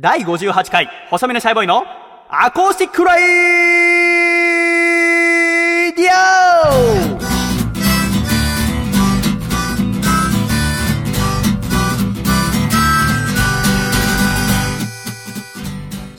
[0.00, 1.82] 第58回、細身のシャイボーイの
[2.28, 3.20] アコースティックレイ
[5.92, 6.06] ディ
[6.94, 6.97] オ。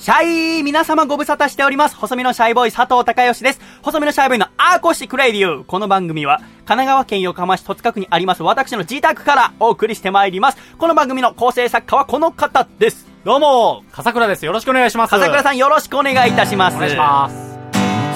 [0.10, 1.96] シャイ皆様ご無沙汰しております。
[1.96, 3.62] 細身のシャイボーイ佐藤孝義です。
[3.84, 5.64] 細身のシャイボーイのアコースティックレイディオ。
[5.64, 10.58] この番組は、神奈川県横浜市戸塚区にあります私の自宅からお送りしてまいります。
[10.80, 13.06] この番組の構成作家はこの方です。
[13.24, 14.48] どうも、笠倉です。
[14.48, 15.12] よろしくお願いします。
[15.12, 16.78] 笠倉さんよろしくお願いいたします。
[16.78, 17.49] お願いします。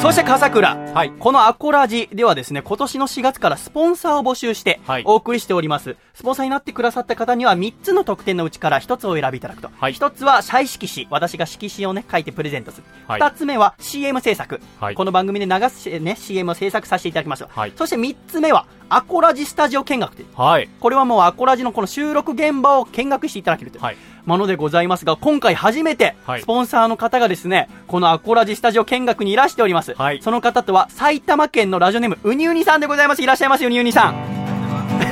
[0.04, 0.76] そして笠倉。
[0.76, 5.96] はいこのアコラジではですね、今年の4月からスポンサーを募集してはい、お送りしております。
[6.14, 9.72] スポンサーになってくださった方には3つの特典のうちから1つをお選びいただくと。
[9.74, 11.08] はい1つはシャイ色紙。
[11.10, 12.84] 私が色紙をね、書いてプレゼントする。
[13.08, 14.60] はい2つ目は CM 制作。
[14.78, 17.48] はいこの番組で流す、ね、CM を制作させていただきました。
[17.48, 20.28] はいそして3つ目は、アコラジスタジオ見学という。
[20.36, 20.68] はい。
[20.82, 29.94] これはもうアコラジのこの収録現場を見学していただけるというはいものでございますが、今回初めてはい、スポンサーの方がですね、このアコラジスタジオ見学にいらしております。
[29.94, 33.22] はいその方とは、埼玉県のラジオネーム、ウニウニさんでございます。
[33.22, 34.44] いらっしゃいますよ、ウニウニさん。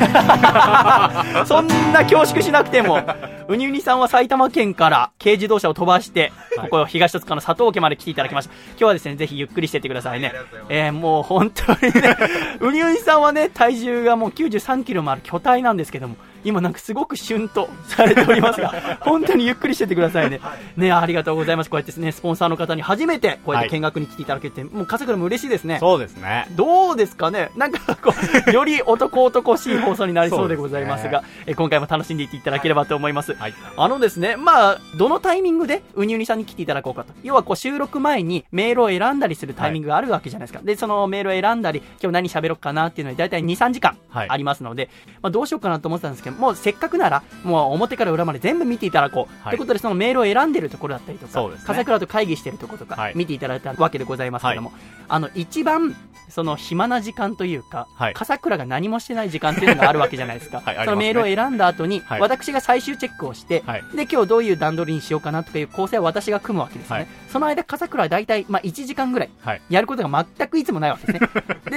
[1.46, 3.02] そんな恐縮しなくても、
[3.48, 8.54] ウニウニさんは埼玉県から軽自動車を飛ばして、はいここ東戸塚の佐藤家まで来ていただきました。
[8.72, 10.34] 今日はですね、ぜひゆっくりしてってくださいね。
[10.70, 12.18] えー、もう本当にね、
[12.60, 20.40] ウニウニさんはね、体重がもう93キロもある巨体なんですけども、今なんかすごくシュンとされておりますが、 本当にゆっくりしてってくださいね。
[20.78, 21.70] ね、ありがとうございます。
[21.70, 25.78] こうやってですね、スポンサーの方に初めてこうやって見学に来ていただけて、もう笠倉も嬉しいですね。
[25.80, 26.48] そうですね。
[26.52, 27.52] どうですかね？
[27.58, 28.14] なんかこ
[28.48, 33.34] う、より男男しい放送になりそうでございますが、え今回も楽しんでいっていただければと思います。
[33.34, 33.54] はい。
[33.78, 37.14] あのですね、まあ、どのタイミングでウニウニさんに来ていただこうかと。
[37.24, 40.64] 要はこう収録前にメールを選んだりするタイミングがあるわけじゃないですか。
[40.64, 44.90] で、そのメールを選んだり、今日何喋ろうかなっていうのに大体2、3時間はいありますので、
[45.22, 49.44] まあどうしようかなと思ってたんですけど、もうせっかくなら、もう表から裏まで全部見ていただこう。
[49.44, 49.52] はい。
[49.52, 53.14] ということでそのメールを選んでるところだったりとか、笠倉と会議してるところとかはい。
[53.16, 54.72] 見ていただいたわけでございますけども、
[55.08, 55.96] あの、一番、
[56.30, 58.14] その暇な時間というか、はい。
[58.14, 60.62] 笠倉が何もしてない時間っていうのがあるわけじゃないですか。
[60.66, 60.86] はいね。
[60.86, 62.22] そのメールを選んだ後に、はい。
[62.22, 63.84] 私が最終チェックをして、はい。
[63.94, 66.96] で、今日どういう段取りにしようかなとかいう構成は私が組むわけですね。
[66.96, 67.08] はい。
[67.30, 69.62] その間、笠倉は大体、まあ、1時間ぐらい、はい。
[69.70, 71.30] やることが全くいつもないわけですね。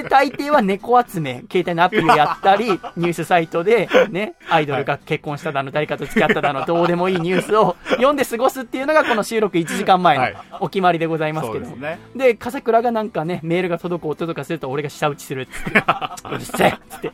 [0.03, 11.67] で、大抵は猫集め、携帯のアプリをやったり、 ニュースサイトで、ね、アイドルが結婚しただの、誰かと付き合っただの、どうでもいいニュースを読んで過ごすっていうのが、この収録1時間前のはいお決まりでございますけども。
[11.67, 11.99] そうですね。
[12.15, 15.83] で、笠倉がなんかね、メールが届く音とかすると俺が舌打ちするっつって。
[16.31, 17.13] うるせえっつって。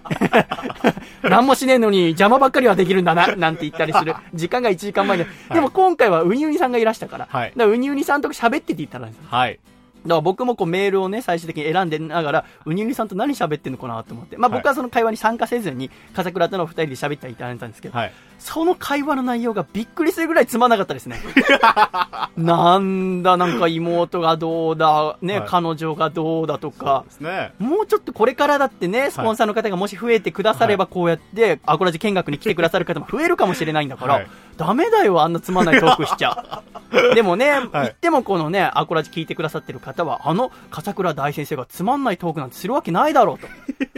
[1.22, 5.26] 何もしねえのに邪魔ばっかりはできるんだな、なんて言ったりする時間が1時間前で。
[5.52, 7.28] でも今回はウニウニさんがいらしたから。
[7.30, 9.08] はいだからウニウニさんと喋ってって言ったら、
[10.05, 10.19] だかはい。
[10.19, 14.37] ら僕もこうメールをね、最終的に選んでながら、ウニウニさんと何喋ってんのかなと思って。
[14.37, 18.12] まあ僕はその会話に参加せずに、笠倉との二人で喋っていただいたんですけど、はい。
[18.40, 21.20] その会話の内容がびっくりするぐらいつまんなかったですね。
[22.36, 27.52] なんだ、なんか妹がどうだ、ね、はい彼女がどうだとかで、すね。
[27.58, 34.26] もうちょっとこれからだってね、スポンサーの方がもし増えてくだされば、こうやって、アコラジ見学に来てくださる方も増えるかもしれないんだから、はい
[34.60, 36.62] ダメだよ、あんなつまんないトークしちゃ。
[37.14, 43.48] でもね、はい言ってもこのね、アコラジ聞いてくださってる方は、あの、笠倉大先生がつまんないトークなんてするわけないだろうと、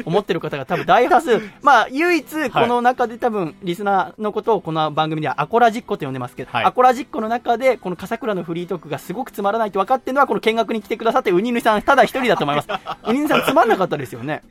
[0.04, 1.42] 思ってる方が多分大多数。
[1.62, 12.68] まあ、唯一、この中で多分、リスナーのことをこの番組ではアコラジっ子と呼んでますけど、はいアコラジっ子の中で、この笠倉のフリートークがすごくつまらないと分かってるのは、この見学に来てくださって、ウニヌさん、ただ一人だと思います。
[13.08, 14.42] ウニヌさんつまんなかったですよね。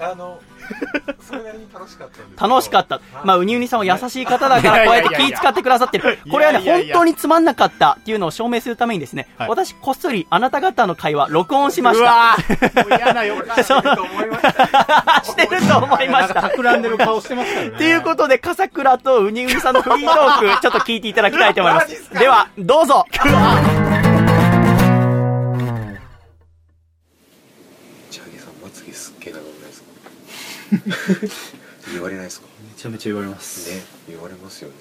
[0.00, 0.40] あの、
[1.20, 3.00] それなりに楽しかったんです楽しかった。
[3.24, 6.18] まあ、ウニウニさんは優しい方だから、こうやって気使ってくださってる。
[6.30, 12.02] これはね、本当につまんなかったっていうのを証明するためにですね、はい私、こっそりあなた方の会話、録音しました。
[12.02, 13.64] うわーもう嫌な予感。
[13.64, 15.22] そうと思いました。
[15.24, 16.42] してると思いました。
[16.42, 17.76] 企んでる顔してますからね。
[17.76, 22.10] ということで、笠倉とウニウニさんのフリートーク、ちょっと聞いていただきたいと思います。
[22.14, 23.04] では、どうぞ。
[31.92, 32.46] 言われないですか？
[32.66, 34.74] めちゃめちゃ言われます、ね、言われますよね。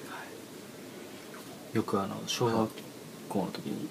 [1.74, 2.70] よくあの小学
[3.30, 3.88] 校の時に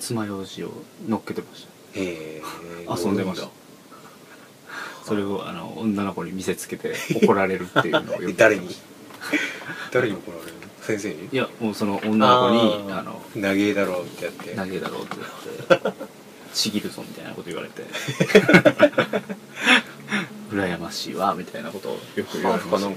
[0.00, 0.72] 爪楊枝を
[1.08, 2.42] 乗っけてましへえ。
[2.86, 3.48] た遊んでました。
[5.04, 8.68] それをあの女の子に見せつけて怒られるっていうのをよく 誰に？
[9.92, 10.60] 誰に怒られるの？
[10.82, 11.28] 先生に？
[11.32, 14.54] いやもうその女の子にあの長えだろうってやって。
[14.54, 15.16] 投げだろうって
[15.68, 15.92] 言って。
[16.54, 17.82] ちぎるぞみたいなこと言われて
[20.54, 22.96] 羨ましいわみたいなことをよく言われますか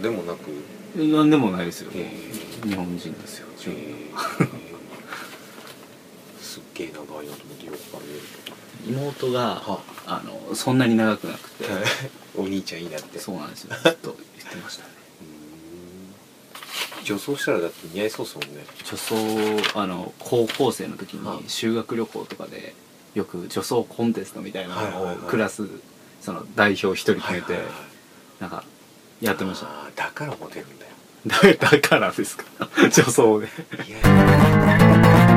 [0.00, 0.48] でもなく。
[0.96, 1.90] なんでもないですよ。
[1.94, 2.10] へ
[2.64, 4.12] 日本人ですよへえ。
[6.40, 10.22] すっげえ長いなと思ってよくから見る妹がはあ。
[10.24, 11.64] のそんなに長くなくて。
[11.64, 11.70] と。
[12.36, 13.18] お兄ちゃんいいなって。
[13.18, 14.92] そうなんですよずっと言ってましたね。
[17.04, 18.64] 女装したらだって似合いそうですもんね。
[18.84, 18.96] 女
[19.72, 22.74] 装あの高校生の時はいに修学旅行とかで
[23.14, 25.68] よく女装コンテストみたいなのをクラス
[26.22, 27.74] その代表一人決めてはいはいはい。
[28.40, 28.64] なんか
[29.20, 29.66] やってました。
[30.04, 30.92] だからモテるんだよ。
[31.58, 32.44] だ だからですか？
[32.82, 33.46] 女装で。
[33.86, 35.31] いや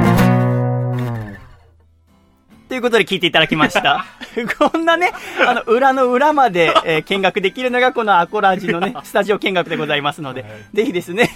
[2.76, 4.06] ということで聞いていただきました。
[4.60, 5.14] こんなね、
[5.48, 11.30] あの、裏の裏まで、えー見学できるのがこのアコラジのね、 スタジオ見学でございますので、はいぜひですね、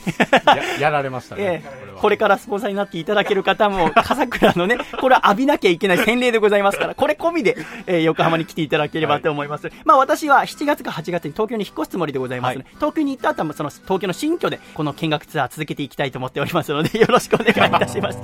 [0.78, 7.56] ややられましたね ええはこれからスポンサーになっていただける方も、笠倉のね、これは浴びなきゃいけない洗礼でございますから、これ込みで、
[7.88, 9.72] えー横浜に来ていただければと思います。
[9.86, 18.20] まあ私は7月か8月に東京に引っ越すつもりでございますので、東京に行った後はその東京の新居でこの見学ツアー続けていきたいと思っておりますので、よろしくお願いいたします。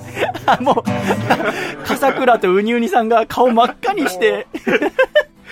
[0.45, 4.47] あもう、笠倉とウニウニさんが顔真っ赤にして、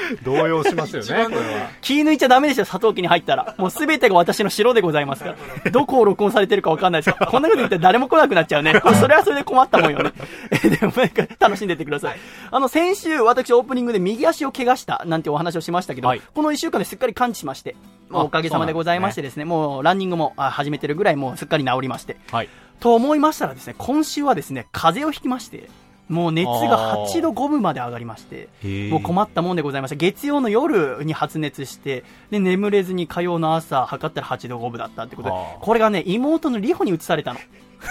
[0.23, 3.55] 動揺しますよねこれは気抜いちゃダメですよ、佐藤家に入ったら。
[3.57, 5.35] もうすべてが私の城でございますか
[5.65, 5.71] ら。
[5.71, 8.73] どこを録音されてるかわかんないですこんなこと言ったら誰も来なくなっちゃうね。
[8.99, 10.11] それはそれで困ったもんよね。
[10.51, 12.19] え でもなんか楽しんでってください。
[12.51, 17.75] あの、先週私オープニングで右足を怪我したなんてお話をしましたけど、はいこの1週間ですっかり完治しまして、
[18.09, 22.17] まああおかげさまでございましてですね、もうランニングもあ始めてるぐらいもうすっかり治りまして。
[22.31, 25.69] はいと思いましたらですね、今週はですね、風邪をひきまして、
[26.09, 28.49] もう熱が8度5分まで上がりまして、
[28.89, 29.95] もう困ったもんでございました。
[29.95, 37.39] 月曜の夜に発熱して、で、眠れずに火曜の朝測ったら8度5分だったってことでこれがね、妹のリホに移されたの。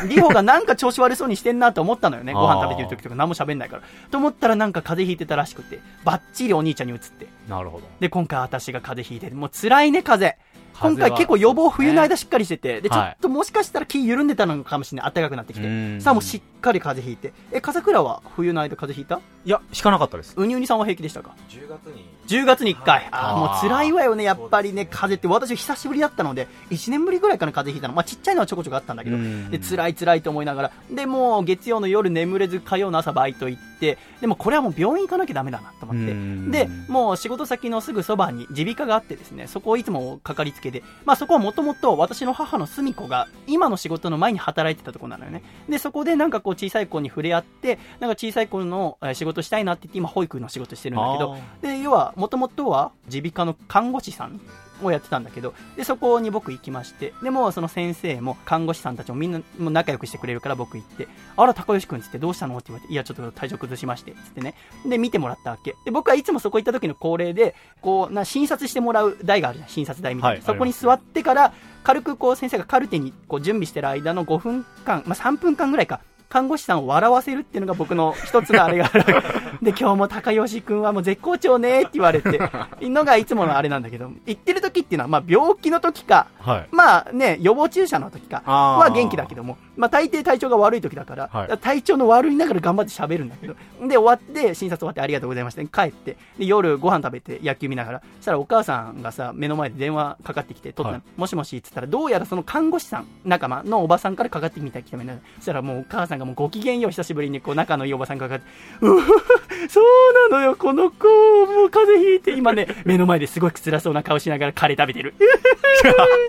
[0.09, 2.33] リホがなんか調子悪そうにしてんなと思ったのよね。
[2.33, 3.83] ご飯食べてる時とか何も喋んないから。
[4.11, 7.27] と思ったらなんか風邪ひいてたらしくて、バッチリお兄ちゃんに移って。
[7.49, 10.52] なるほどで、今回私が風邪ひいて、もう辛いね、風邪。
[10.83, 15.13] 今回結構予防冬の間しっかりしてて、で、ちょはいっともしかしたら気緩んでたのかもしれない。
[15.13, 15.67] 暖かくなってきて。
[15.67, 17.33] うんさあもうしっかり風邪ひいて。
[17.53, 19.21] え、笠倉は冬の間風邪ひいた？
[19.45, 23.09] いや引かなかったですうにうにさんは平気でしたか？10月に10月に1回。
[23.11, 25.29] ああ、もう辛いわよね、やっぱりね、風邪って。
[25.29, 27.95] 私久しぶりだったので、1年ぶりぐらいかな、風邪ひいたの。
[27.95, 30.73] まあちっちゃいのはちょこちょこあったんだけどうん、で、辛い辛いと思いながら。
[30.91, 36.13] で、もう月曜の夜眠れず火曜の朝バイト行って、でもこれはもう病院行かなきゃダメだなと思って。
[36.13, 45.43] うんで、もう仕事先のすぐそばに耳鼻科があってですね、そこをいつもかかりつけで、まあそこはもともと私の母の澄子が今の仕事の前に働いてたところなのよね。
[45.69, 54.41] で、そこでなんかこう小さい子に触れ合って、なんか小さい子のえー仕事したいなって言って今保育の仕事してるんだけど、で、要は、もともとは、耳鼻科の看護師さん
[54.81, 62.57] をやってたんだけど、で、そこに僕行きまして、でも、その先生も、看護師さんたちもみんな、もう仲良くしてくれるから僕行って、あら、高吉くんつってどうしたの？
[62.57, 64.55] って言われて、いや、ちょっと体調崩しまして、つってね。
[64.87, 65.75] で、見てもらったわけ。
[65.85, 70.35] で、僕はいつもそこ行った時の恒例で、こう、な、診察してもらう台があるじゃん、診察台みたいな。
[70.37, 71.53] はいそこに座ってから、
[71.83, 76.01] 軽くこう、先生がカルテにこう準備してる間の5分間、まあ、3分間ぐらいか、
[76.33, 79.05] 看護師さんを笑わせるっていうのが僕の一つのあれがある。
[79.61, 82.41] で、今日も高吉くんはもう絶好調ねって言われて、
[82.81, 86.69] のがいつものあれなんだけど、言ってる時っていうのは、まあ病気の時か、はい。
[86.73, 91.59] まあね、予防注射の時かは元気だけども、まあ大抵体調が悪い時だから、はい。
[91.59, 93.55] 体調の悪いながら頑張って喋るんだけど、
[93.87, 95.63] で、終わって、診察終わってありがとうございました。
[95.63, 105.23] 帰って、で、夜ご飯食べて野球見ながら、そしたらお母さんがさ、目の前で電話かかってきて、取ったの、はいもしもしって言ったら、どうやらその看護師さん、仲間のおばさんからかかってきみたいたみたいな。
[105.37, 111.07] そしたらもうお母さんがもうご機嫌よ、久しぶりにこう仲のいいおばさんがかかって、うふそうなのよ、この子、
[111.47, 115.15] もう風邪ひいて、今ね、 目の前ですごい辛そうな顔しながらカレー食べてる。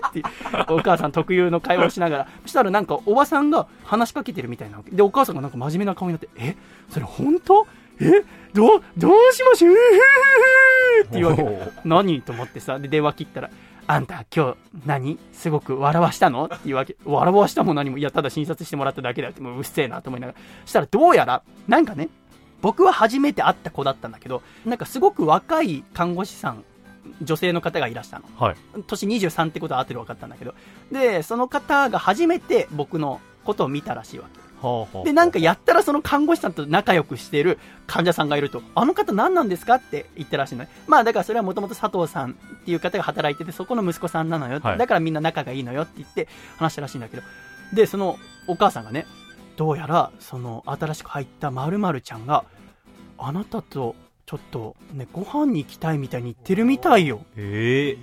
[0.08, 0.22] って
[0.68, 4.90] お母さん特有の会話をしながら、そしたらなんかおばさんが話しかけてるみたいなわけ。
[4.90, 6.56] で、お母さんがなんか真面目な顔になって、え？
[6.90, 7.66] それ本当？
[8.00, 8.24] え？
[8.52, 9.76] どう、どうしましょう？
[11.06, 11.44] っていうわけ。
[11.84, 12.22] 何？
[12.22, 13.50] と思ってさ、で、電話切ったら、
[13.86, 16.46] あんた今日何すごく笑わしたの？
[16.46, 16.96] っていうわけ。
[17.04, 20.38] 笑わしたも何も、いや、ただ診察してもらっただけだって、もううっせえなと思いながら。
[20.64, 22.08] そしたらどうやら、なんかね、
[22.62, 26.64] 僕は初めて会った子だったんだけど、なんかすごく若い看護師さん、
[27.20, 28.24] 女性の方がいらしたの。
[28.38, 30.54] はい年23ってことは合ってる分かったんだけど。
[30.90, 34.43] で、その方が初めて僕のことを見たらしいわけ。
[35.04, 39.74] で、なんかやったらその看護師さんと仲良くしている患者さんがいると、あの方何なんですか？
[39.76, 40.70] って言ったらしいのね。
[40.86, 44.60] まあだからそれはもともと佐藤さんっていう方が働いてて、そこの息子さんなのよ。
[44.60, 47.22] はいだからみんな仲がいいのよって言って話したらしいんだけど。
[47.72, 49.06] で、そのお母さんがね、
[49.56, 52.44] どうやらその新しく入った〇〇ちゃんが、
[53.18, 53.94] あなたと
[54.26, 57.20] ちょっとね、ご飯に行きたいみたいに言ってるみたいよ。
[57.36, 57.96] え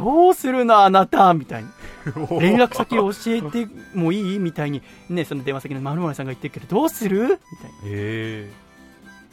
[0.00, 1.68] どうするのあなたみたいに。
[2.40, 4.38] 連絡先教えてもいい？
[4.38, 7.22] みたいに、ね、その電話先の〇〇さんが言ってるけど、どうする？
[7.22, 7.40] みたいな。
[7.86, 8.50] え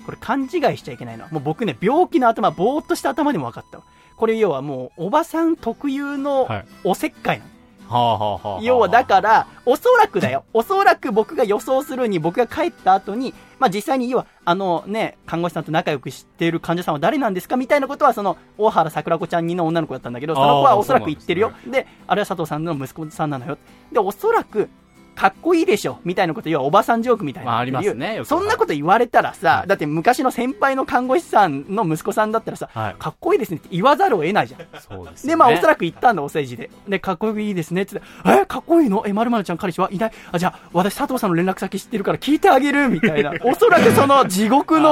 [0.06, 3.84] これ勘違いしちゃいけないのは、もう僕ね、病気の頭、ぼーっとした頭でも分かったわ。
[4.18, 7.50] これ要はもう、おばさん特有のはいおせっかいなの。
[7.50, 7.53] はあ
[7.88, 10.46] はあはあはあ要はだから、おそらくだよ。
[10.54, 21.54] おそらく僕が予想するに、僕が帰った後に、まあ実際に要は、あのね、看護師さんと仲良くしている患者さんは誰なんですかみたいなことは、その、大原桜子ちゃんにの女の子だったんだけど、その子はおそらく言ってるよ。
[21.68, 23.58] であれは佐藤さんの息子さんなのよ。
[23.92, 24.70] で、おそらく、
[25.16, 27.52] かっこいいでしょみたいなこと、要はおばさんジョークみたいな。
[27.52, 29.68] まあありますねそんなこと言われたらさ、はい。
[29.68, 32.96] だって昔の先輩の看護師さんの息子さんだったらさ、はい。
[32.98, 34.62] かっこいいですねって言わざるを得ないじゃん。
[34.80, 36.70] そうです、で、まあ、おそくらく言ったんだ、お世辞で。
[36.88, 39.04] で、かっこいいですね、つって、え、かっこいいの？
[39.06, 40.12] え、まるまるちゃん彼氏はいない？
[40.32, 43.34] あ、じゃあ、私佐藤さんの連絡先知ってるから聞いてあげる、みたいな。
[43.44, 44.90] おそらくその地獄の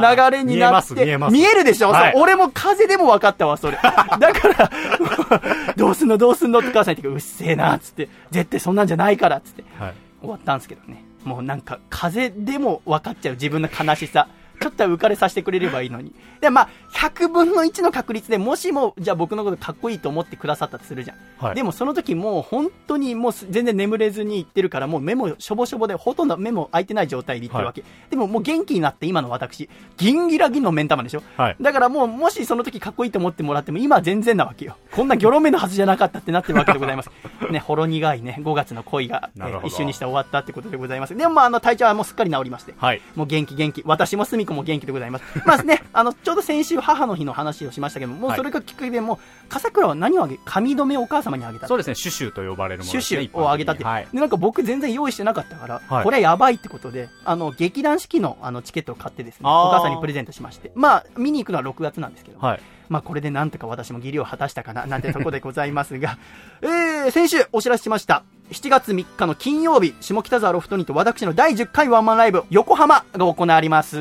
[0.00, 1.36] 流れになって、見え見えます。
[1.56, 2.12] るでしょ、はい。
[2.16, 3.76] 俺も風でも分かったわ、それ。
[3.76, 4.70] だから、
[5.76, 9.64] どうすんの、どうすんのって母さん言って、うっせえな、つって、絶対そんなんじゃないから、つって。
[9.78, 9.94] はい。
[10.20, 11.04] 終わったんですけどね。
[11.24, 14.28] もうなんか、風でも分かっちゃう自分の悲しさ。
[14.60, 16.14] ちょっとは浮かれさせてくれればいいのに。
[16.40, 21.16] で、まあ、100分の1の確率でもしも、じゃあ僕のことかっこいいと思ってくださったとするじゃん。
[21.44, 21.54] はい。
[21.54, 27.82] でもその時もう本当にもうす全然眠れずに行ってるからもう目もしょぼしょぼでほとんど目も開いてない状態で行ってるわけ。
[28.10, 31.22] でももう元気になって今の私、ギンギラギンの目ん玉でしょ？
[31.36, 31.56] はい。
[31.60, 34.76] だからもう、もしその時かっこいいと思ってもらっても、今は全然なわけよ。
[34.92, 37.10] こんなギョロ目のはずじゃなかったってなってるわけでございます。
[37.50, 41.16] ね、ほろ苦いね、5月の恋が、 えー一瞬にして終わったってことでございます。
[41.16, 42.74] でもまあ、あの、体調はもうすっかり治りまして。
[42.76, 43.00] はい。
[43.16, 43.82] もう元気元気。
[43.84, 45.24] 私もすみこも元気でございます。
[45.46, 53.00] まあね、あの、ちょうど先週母の日の話をしましたけども、もうそれがきっかけでもう、笠倉は何をあげ、髪留めをお母様にあげたそうですね、シュシュと呼ばれるものシュ。
[53.00, 54.08] シュをあげたって、はい。
[54.12, 62.60] でなんか僕全然用意してなかったから、はいこれはやばいってことで、あの、劇団四季のあのチケットを買ってですね、お母さんにプレゼントしまして、まあ、見に行くのは6月なんですけど、はい。
[62.88, 66.18] まあこれでなんとか私も義理を果たしたかな、なんてところでございますが、
[66.62, 68.24] えー、先週お知らせしました。
[68.50, 73.98] 7月3日の金曜日、下北沢ロフトにと私の第10回ワンマンライブ、横浜が行われます。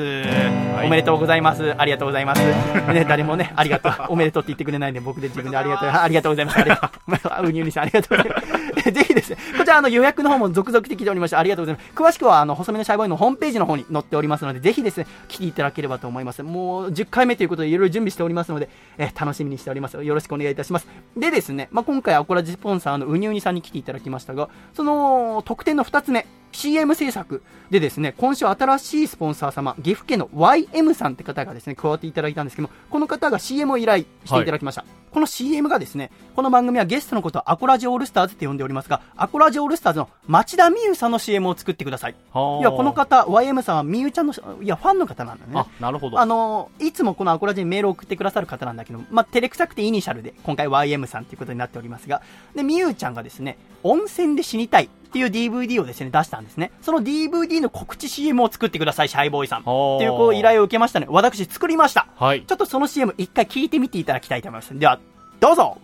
[0.83, 1.73] おめでとうございます。
[1.77, 2.41] ありがとうございます。
[2.41, 3.93] ね、誰もね、ありがとう。
[4.09, 5.89] おめでとうって言ってくれないんで、僕で自分でありがとう。
[5.89, 6.59] ありがとうございます。
[6.59, 7.47] ありがとう。
[7.47, 8.91] うにうにさん、ありがとうございます。
[8.91, 11.91] ぜひですね、こちらあの予約の方も続々と来ておりまして、ありがとうございます。
[11.95, 16.43] 詳しくはあの、細めのシャイボーイのホームページの方に載っておりますので、ぜひですね、来ていただければと思います。
[16.43, 20.03] もう10回目ということでいろいろ準備しておりますので、えー楽しみにしております。
[20.03, 20.87] よろしくお願いいたします。
[21.15, 34.85] でですね、まあ、今回アコラジスポンサーのうにうにさんに来ていただきましたが、その特典の2つ目、CM 制作でですね、今週新しいスポンサー様、岐阜県の YM さんって方がですね、加わっていただいたんですけども、この方が CM を依頼していただきました。
[35.11, 42.15] この CM がですね、この番組はゲストのことをアコラジオールスターズって呼んでおりますが、アコラジオールスターズの町田美優さんの CM を作ってください。
[42.31, 45.53] はいや、この方、YM さんは美優ちゃんの、いや、ファンの方なんだね。
[45.55, 46.19] あ、なるほど。
[46.19, 52.21] あのいつもこのアコラジにメールを送ってくださる方なんだけど、まあ、照れくさくてイニシャルで、今回 YM さんということになっておりますが、
[52.55, 56.71] で、みゆうちゃんがですね、温泉で死にたいっていう DVD をですね、出したんですね。
[56.81, 59.59] その DVD の告知 CM を作ってください、シャイボーイさん。
[59.59, 61.05] ってはあいうこう依頼を受けましたね。
[61.07, 62.07] 私作りました。
[62.15, 62.43] はい。
[62.47, 64.79] ちょっとその CM 一回聞いてみていただきたいと思います。
[64.79, 64.99] では、
[65.39, 65.77] どうぞ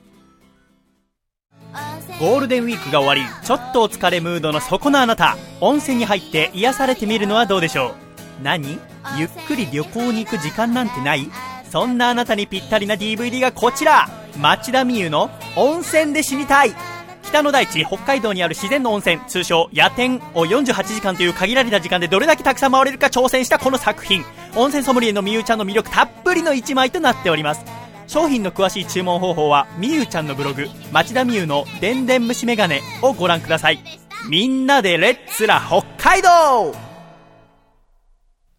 [2.19, 7.93] ゴールデンウィークが終わりちょっとお疲れムードのそこのあなた温泉に入って癒されてみるのはどうでしょう
[8.43, 8.79] 何？
[9.19, 11.29] ゆっくり旅行に行く時間なんてない？
[11.69, 14.09] そんなあなたにぴったりな DVD がこちら
[14.41, 16.71] 町田美優の温泉で死にたい
[17.23, 24.23] 北の大地北海道にある自然の温泉通称夜天を48時間という限られた時間でどれだけたくさん回れるか挑戦したこの作品。
[24.55, 27.63] 温泉ソムリエのみゆちゃんの魅力たっぷりの1枚となっております。
[28.07, 33.79] 商品の詳しい注文方法はみゆちゃんのブログ町田美優のでんでん虫眼鏡をご覧ください。
[34.27, 36.88] みんなでレッツラ北海道!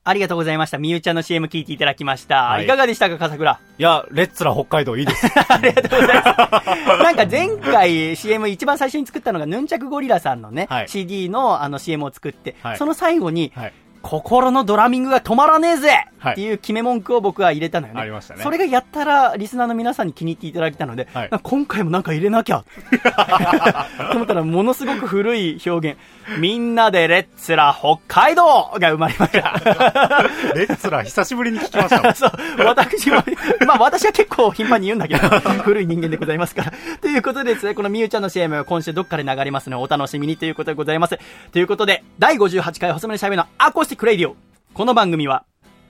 [0.03, 0.79] ありがとうございました。
[0.79, 2.45] みゆちゃんの CM 聞いていただきました。
[2.45, 3.61] はいい、かがでしたか、笠倉？
[3.79, 5.27] いや、レッツラ北海道いいです。
[5.49, 6.63] ありがとうございま
[6.97, 7.03] す。
[7.03, 13.73] なんか前回 CM 一番最初に作ったのがヌンチャクゴリラさんのね、はい CD のあの CM を作って、はいその最後に、はい。
[14.03, 18.01] 心のドラミングが止まらねえぜ、はいっていう決め文句を僕は入れたのよね。
[18.01, 22.65] ありましたねそれがやったら、リスナーの皆さんに気に入っていただけたので、はい今回もなんか入れなきゃ。
[24.11, 26.01] と思ったら、ものすごく古い表現。
[26.39, 29.53] みんなでレッツラ北海道が生まれました。
[30.55, 32.15] レッツラ久しぶりに聞きました。
[32.15, 32.31] そう、
[32.65, 33.17] 私も、
[33.67, 35.29] まあ私は結構頻繁に言うんだけど、
[35.63, 36.73] 古い人間でございますから。
[37.01, 41.19] ということでですね、このみゆちゃんの CM 今週どっかで流れますのでお楽しみにということでございます。
[41.53, 44.37] ということで、第58回細身のシャイボーイのアコースティックレディオ。
[44.73, 45.45] この番組は、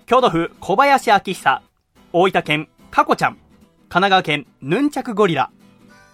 [0.07, 1.63] 京都府小林明久、
[2.13, 3.41] 大分県かこちゃん、神
[3.89, 5.51] 奈川県ヌンチャクゴリラ、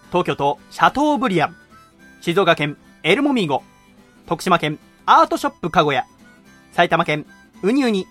[0.09, 1.55] 東京都シャトーブリアン、
[2.21, 3.63] 静岡県エルモミーゴ、
[4.27, 6.05] 徳島県アートショップかごや、
[6.73, 7.25] 埼玉県
[7.63, 8.05] うにうに、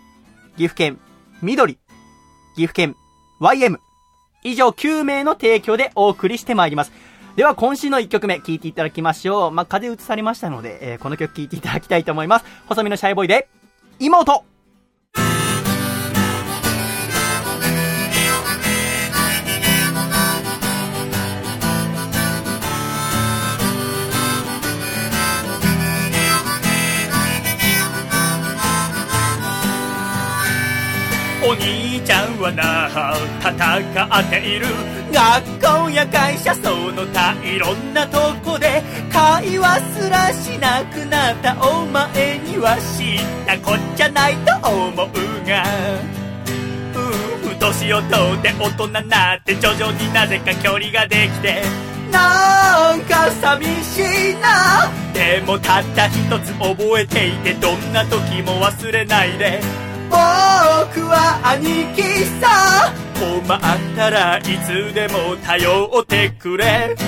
[0.57, 0.99] 岐阜県
[1.43, 1.75] 緑、
[2.57, 2.97] 岐阜県
[3.41, 3.79] YM
[4.43, 6.93] 以上9名の提供でお送りしてまいります。
[7.37, 9.51] では今週の1曲目聴いていただきましょう。
[9.51, 12.47] まあ、風移されましたので、えーこの曲聴いていただきたいと思います。
[12.67, 13.49] 細身のシャイボーイで
[13.99, 14.56] 妹。
[31.49, 32.89] お兄ちゃんはな
[33.41, 34.67] 戦っている。
[35.13, 45.07] 学校や会社その他いろんなとこで会話すらしなくなったお前には知ったこっちゃないと思う
[45.47, 45.65] が。
[46.97, 51.63] うん年を取って大人になって徐々になぜか距離ができて。
[52.11, 54.01] なんか寂し
[54.33, 54.91] いな。
[55.15, 59.86] でもたった一つ覚えていてどんな時も忘れないで。
[60.11, 62.03] 僕は兄貴
[62.41, 62.93] さ。
[63.19, 63.61] 困っ
[63.97, 66.95] たらいつでも頼ってくれ。
[66.99, 67.07] 分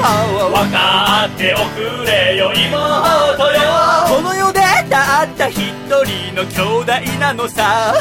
[0.71, 3.61] かっておくれよ妹よ。
[4.09, 7.95] この世でたった一人の兄弟なのさ。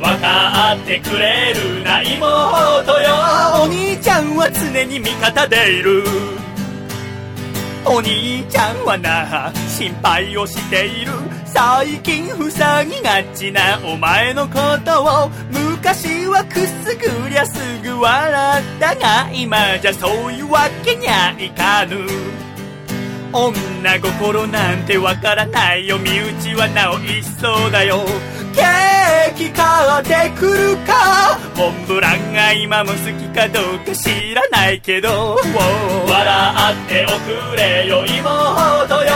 [0.00, 3.08] 分かってくれるな妹よ。
[3.62, 6.04] お兄ちゃんは常に味方でいる。
[7.84, 11.12] お兄ちゃんはな心配をしている
[11.58, 22.47] 最近塞ぎがちなお前のことを昔はくすぐりゃすぐ笑ったが今じゃそういうわけにゃいかぬ。
[23.32, 28.04] 女心なんてわからないよ身内はなお一層だよ。
[28.54, 29.64] ケーキ買
[30.00, 31.38] ってくるか？
[31.56, 35.36] モンブランが今も好きかどうか知らないけど。
[36.08, 37.08] 笑ってお
[37.52, 39.12] くれよ妹よ。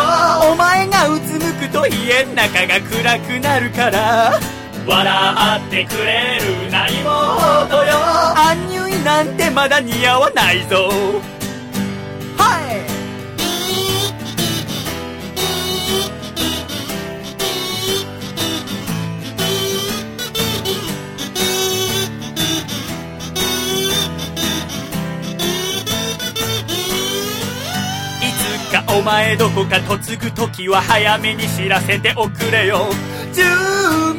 [0.53, 4.39] お前がうつむくと家の中が暗くなるから。
[4.87, 7.93] 笑ってくれるな妹よ。
[8.37, 10.91] アンニュイなんてまだ似合わないぞ。
[12.37, 12.92] はい
[28.95, 32.89] お前どこか嫁ぐ時は早めに知らせておくれよ。
[33.33, 33.45] 準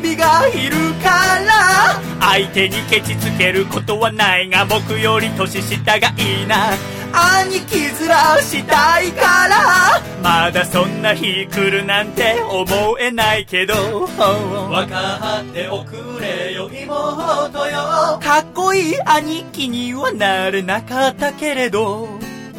[0.02, 1.10] 備がいるか
[1.46, 6.72] ら相手にケチつけることはないが僕より年下がいいな。
[7.14, 12.66] 兄貴面したいからまだそんな日来るなんて思
[13.00, 14.08] えないけど。
[14.08, 18.20] 分かっておくれよ妹よ。
[18.20, 22.10] かっこいい兄貴にはなれなかったけれど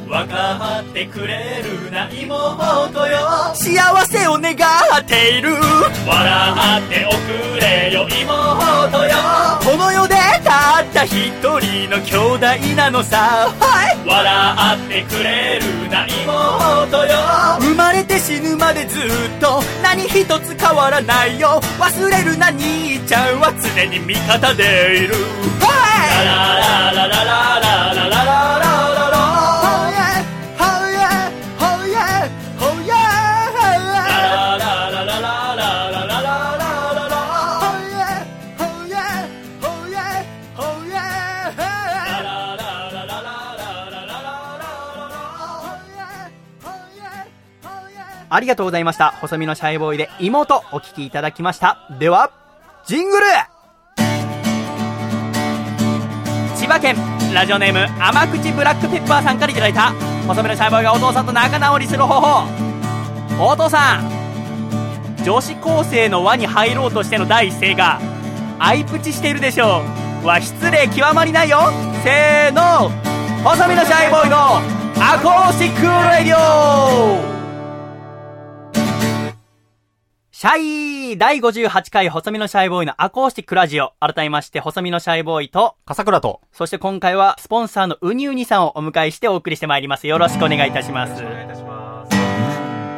[0.07, 3.19] 分かってくれるな妹よ。
[3.55, 5.55] 幸せを願っている。
[6.07, 9.15] 笑っておくれよ妹よ。
[9.65, 10.15] この世で
[10.45, 17.19] たった一人の兄弟なのさ、はい、笑ってくれるな妹よ。
[17.61, 19.03] 生まれて死ぬまでずっ
[19.41, 21.61] と何一つ変わらないよ。
[21.79, 25.15] 忘れるな兄ちゃんは常に味方でいる。
[25.61, 25.71] は
[26.21, 26.27] い。
[26.27, 29.04] ララララララララララララ
[48.35, 49.13] ありがとうございました。
[49.21, 51.79] 細身のシャイボーイで妹お聞きいただきました。
[52.01, 52.33] では、
[52.85, 53.27] ジングル。
[56.57, 56.97] 千葉県
[57.33, 59.93] ラジオネーム甘口ブラックペッパーさんからいただいた
[60.27, 63.53] 細身のシャイボーイがお父さんと仲直りする方法。
[63.53, 68.01] お父さん女子高生の輪に入ろうとしての第一声が
[68.59, 69.83] 相プチしているでしょ
[70.23, 70.27] う。
[70.27, 71.61] は失礼極まりないよ。
[72.03, 72.91] せーの。
[73.45, 74.57] 細身のシャイボーイの
[75.01, 77.44] アコースティックラディオ。
[80.37, 83.93] シャイ第58回細身のシャイボーイのアコースティックラジオ。
[84.01, 90.09] 改めまして、細身のシャイボーイと、笠倉と、そして今回はスポンサーのウニウニさんをお迎えしてお送りしてまいります。
[90.09, 91.64] よろしくお願いいたします。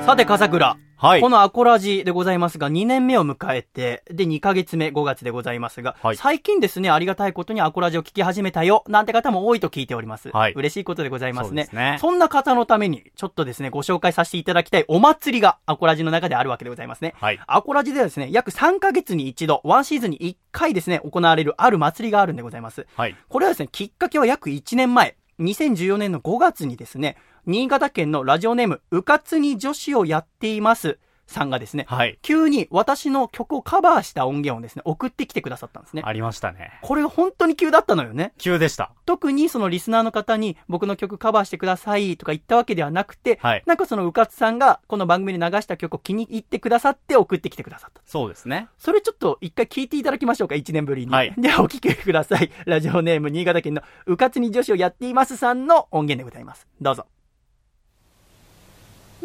[0.06, 0.76] さて、笠倉。
[0.98, 10.30] はいこのアコラジでございますが、2年目を迎えて、で、2ヶ月目、5月でございますが、はい最近ですね、ありがたいことにアコラジを聞き始めたよ、なんて方も多いと聞いております。
[10.30, 11.64] はい嬉しいことでございますね。
[11.64, 17.14] そうですねそんな方のために、ちょっとですね、ご紹介させていただきたいお祭りがアコラジの中であるわけでございますね。
[17.20, 22.86] はいアコラジではですね、約3ヶ月に一度、ワンシーズンに1回ですね、行われるある祭りがあるんでございます。
[22.94, 23.16] はい。
[23.28, 32.18] これはですね、きっかけは約1年前、2014年の5月にですね、新潟県のラジオネーム、うかつに女子をやっていますさんがですね、はい。
[32.22, 36.02] 急に私の曲をカバーした音源をですね、送ってきてくださったんですね。
[36.04, 36.72] ありましたね。
[36.82, 38.32] これが本当に急だったのよね。
[38.38, 38.92] 急でした。
[39.06, 48.00] 特にそのリスナーの方に僕の曲カバーしてくださいとか言ったわけではなくて、はいなんかそのうかつさんがこの番組で流した曲を気に入ってくださって送ってきてくださった。
[48.06, 48.68] そうですね。
[48.78, 51.12] それちょっと一回聞いていただきましょうか、一年ぶりに。
[51.12, 52.50] はいではお聞きください。
[52.66, 56.66] ラジオネーム新潟県のうかつに女子をやっていますさんの音源でございます。
[56.80, 57.06] どうぞ。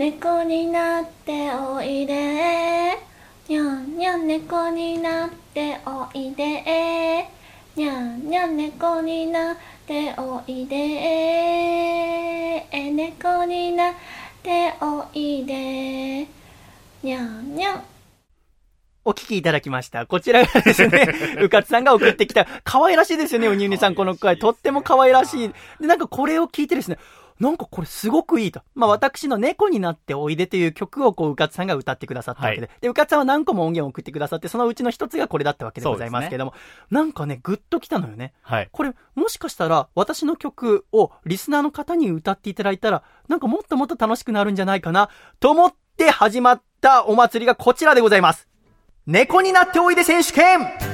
[0.01, 2.97] 猫になっておいで
[3.47, 7.27] にゃんにゃん猫になっておいで
[7.75, 13.93] にゃんにゃん猫になっておいで猫になっ
[14.41, 16.25] ておいで
[17.03, 17.83] にゃんにゃん
[19.05, 20.05] お聞きいただきました。
[20.05, 21.11] こちらがですね、
[21.41, 24.37] うかつさんが送ってきた、可愛らしいですよね、うにうにさん、この声。
[24.37, 25.51] とっても可愛らしい。
[25.79, 26.99] で、なんかこれを聞いてですね、
[27.41, 28.62] なんかこれすごくいいと。
[28.75, 32.69] まあ私の猫になっておいでという曲をこう、うかつさんが歌ってくださったわけで。
[32.82, 36.54] で、うかつさんは何個も音源を送ってくださって、そのうちの一つがこれだったわけでございますけども、
[36.91, 38.34] なんかね、ぐっときたのよね。
[38.43, 38.69] はい。
[38.71, 48.47] これ、もしかしたら、私の曲をリスナーの方に歌っていただいたら、なんかもっともっと楽しくなるんじゃないかな、と思って始まったお祭りがこちらでございます。
[49.08, 50.90] 猫になっておいで選手権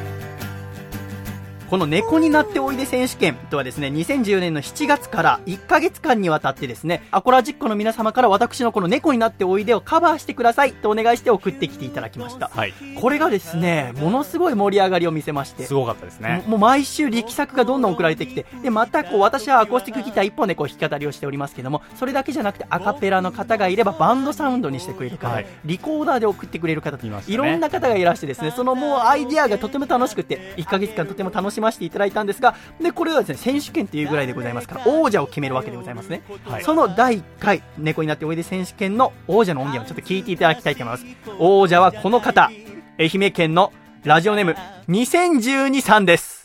[1.69, 12.49] この猫になっておいで選手権とはですね、2014年の7月から1ヶ月間にわたってですね、アコラジックの皆様から私のこの猫になっておいでをカバーしてくださいとお願いして送ってきていただきました。
[12.53, 12.73] はい。
[12.95, 16.43] これがですね、ものすごい盛り上がりを見せまして、すごかったですね。
[16.47, 36.21] もう毎週力作がどんどん送られてきて、で、またこう、私はアコースティックギター一本でこう弾き語りをしておりますけども、それだけじゃなくてアカペラの方がいればバンドサウンドにしてくれる方、はいリコーダーで送ってくれる方といねいろんな方がいらしてですね、そのもうアイディアがとても楽しくて、1ヶ月間とても楽しませていただいたんですが、で、これはですね、選手権というぐらいでございますから、王者を決めるわけでございますね。
[36.45, 41.05] はいその第1回、猫になっておいで選手権の王者の音源をちょっと聞いていただきたいと思います。
[41.39, 42.51] 王者はこの方、
[42.99, 43.71] 愛媛県の
[44.03, 44.55] ラジオネーム
[44.89, 46.36] 2012さんです。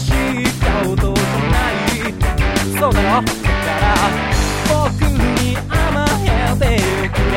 [0.00, 0.44] ずかしい
[0.86, 1.92] ことじゃない
[2.78, 3.32] そうだろだ
[3.66, 3.86] から
[4.68, 6.64] 僕に甘えて
[7.08, 7.34] くれ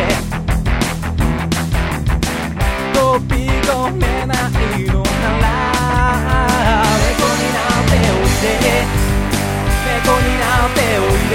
[2.94, 2.98] 飛
[3.28, 4.52] び込めない
[4.88, 5.54] のなら
[7.00, 8.66] 猫になっておいで。
[9.86, 11.34] 猫になっておいで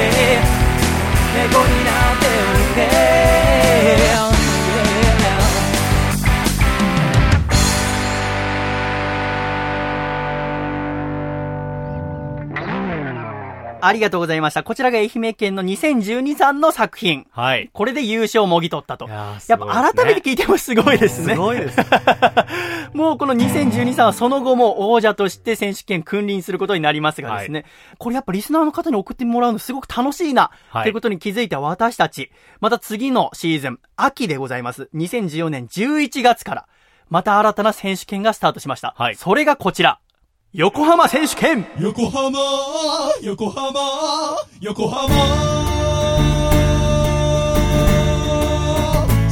[1.35, 2.08] 猫になって
[13.81, 14.63] ありがとうございました。
[14.63, 17.27] こちらが愛媛県の2012さんの作品。
[17.31, 17.71] はい。
[17.73, 19.07] これで優勝をもぎ取ったと。
[19.07, 21.35] いやーすやっぱ改めて聞いてもすごいですね。
[21.35, 21.79] すごいです。
[22.95, 27.65] もうこの2012さんはその後も王者として選手権君臨することになりますがですね、
[27.99, 34.89] これやっぱリスナーの方に送ってもらうのすごく楽しいな、はいということに気づいた私たち、また次のシーズン、秋でございます。
[34.95, 36.67] 2014年11月から、
[37.09, 38.95] また新たな選手権がスタートしました。
[38.97, 40.01] はいそれがこちら。
[40.55, 41.67] 横浜選手権。
[41.79, 42.39] 横浜
[43.23, 43.81] 横浜
[44.63, 45.15] 横浜。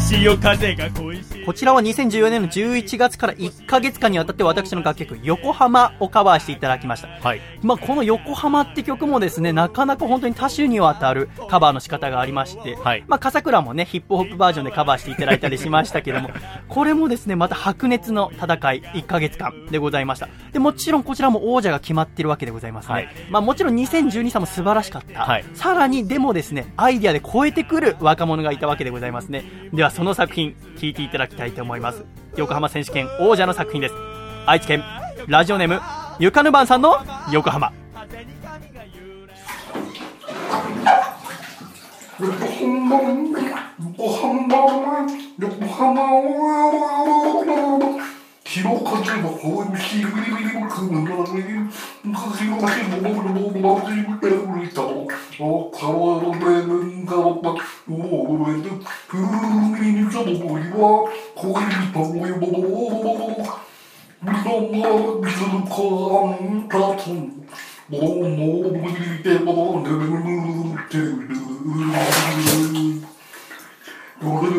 [0.06, 1.35] 潮風が恋しい。
[1.46, 7.06] こちらは2014年の11月から1ヶ月間にわたって私の楽曲、横浜をカバーしていただきました。
[7.06, 7.40] はい。
[7.62, 16.30] まあ、この横浜って曲もですね、なかなか本当に多種にわたるカバーの仕方がありまして、はいまあ、笠倉もね、ヒップホップバージョンでカバーしていただいたりしましたけども、
[16.66, 20.28] これもですね、また白熱の戦い、1ヶ月間でございました。
[20.50, 22.94] で、もちろんこちらも王者が決まってるわけでございますね。
[22.94, 25.20] はいまあ、もちろん2012さんも素晴らしかった。
[25.20, 29.44] はいさらに、でもですね、アイディアで超えてくる若者がいたわけでございますね。
[29.72, 32.04] では、その作品、聴いていただきたいと思います。
[32.36, 33.94] 横浜選手権王者の作品です。
[34.46, 34.82] 愛知県、
[35.26, 35.80] ラジオネーム、
[36.18, 36.96] ゆかぬばんさんの
[37.30, 37.72] 横浜。
[48.46, 51.42] 横浜横浜横浜広かけばこういうしぐりぐりくむなに
[52.04, 56.44] 昔の昔の僕の僕の僕の僕の僕のお川の上
[56.84, 57.56] にがば
[57.88, 58.70] おお上で
[59.08, 59.22] ふる
[59.82, 60.78] りにさぼぼりは
[61.34, 63.42] こういうともよぼぼぼぼぼぼ
[64.22, 64.70] みそも
[65.20, 65.66] みその
[66.68, 66.78] か
[74.18, 74.56] Oh,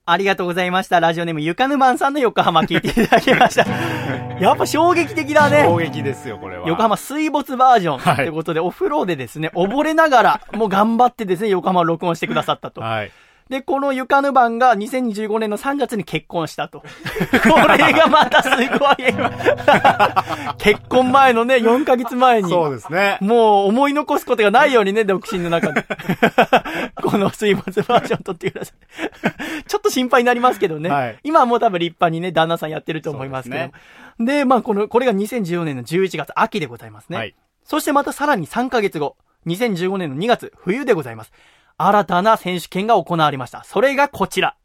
[0.09, 1.01] ありがとうございました。
[1.01, 3.67] ラジオネームゆかぬまんさんの横浜聞いていただきました。
[4.39, 5.65] やっぱ衝撃的だね。
[5.65, 6.69] 衝撃ですよ、これは。
[6.69, 12.83] 横浜水没バージョンはいということで、お風呂でですね、溺れながら、もう頑張ってですね、横浜を録音してくださったと。
[12.83, 13.11] はい。
[13.49, 16.81] で、このゆかぬ版が2015年の3月に結婚したと。
[17.45, 18.97] これがまたすごい。
[20.59, 22.51] 結婚前のね、4ヶ月前に。
[22.51, 23.19] そうですね。
[23.21, 25.85] もう思い残すことがないようにね、独身の中で。
[27.01, 29.65] この水没バージョン撮ってください。
[29.65, 30.91] ちょっと心配になりますけどね。
[30.91, 33.71] はい今はもう多分立派にね、旦那さんやってると思いますけ
[34.19, 34.25] ど。
[34.25, 37.17] でまあこの、これが2014年の11月、秋でございますね。
[37.17, 37.35] はい。
[37.63, 41.33] そしてまたさらに3ヶ月後、2015年の2月、冬でございます。
[41.79, 43.63] 新たな選手権が行われました。
[43.65, 44.57] それがこちら。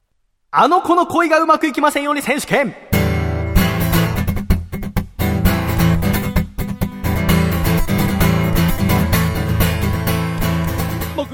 [0.50, 2.74] あの子の恋がうまくいきませんように選手権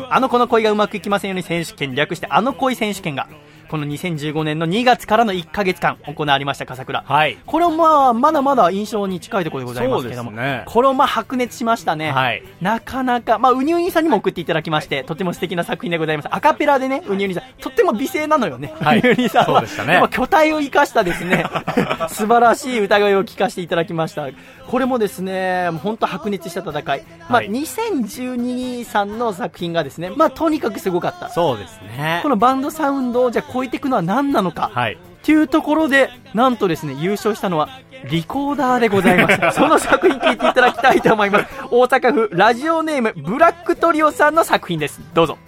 [0.10, 3.28] あの子の恋がうまくいきませんように選手権、略してあの恋選手権が、
[3.70, 7.04] この2015年の2月からの1ヶ月間行われました、笠倉。
[7.06, 7.38] はい。
[7.46, 12.12] これもまあ、まだまだ印象に近いところでございますけども、ねこれをまあ白熱しましたね。
[12.12, 12.44] はい。
[12.62, 16.30] なかなか、まあ、ウニウニさんにも送っていただきまして、とても素敵な作品でございます。
[16.32, 18.74] アカペラでね、ウニウニさん、とっても美声なのよね。
[18.80, 19.60] はいウニウニさんは。
[19.60, 21.46] そうでしたねやっぱ巨体を生かしたですね、
[22.10, 24.28] 素晴らしい歌声を聞かせていただきました。
[24.68, 27.04] これもですね、本当白熱した戦い。
[27.20, 31.30] まあ、はい2012さんの作品がですね、まあ、とにかくすごかった。
[31.30, 32.30] そうですねこ。
[32.30, 34.70] のバンドサウンドをじゃあ超えていくのは何なのか。
[34.72, 34.94] はい。
[34.94, 37.70] っていうところで、なんとですね、優勝したのは、
[38.12, 39.58] リコーダーでございます。
[39.58, 41.46] その作品聞いていただきたいと思います。
[41.72, 45.02] 大阪府ラジオネーム、ブラックトリオさんの作品です。
[45.16, 45.40] どうぞ。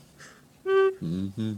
[0.66, 1.54] Mm-hmm.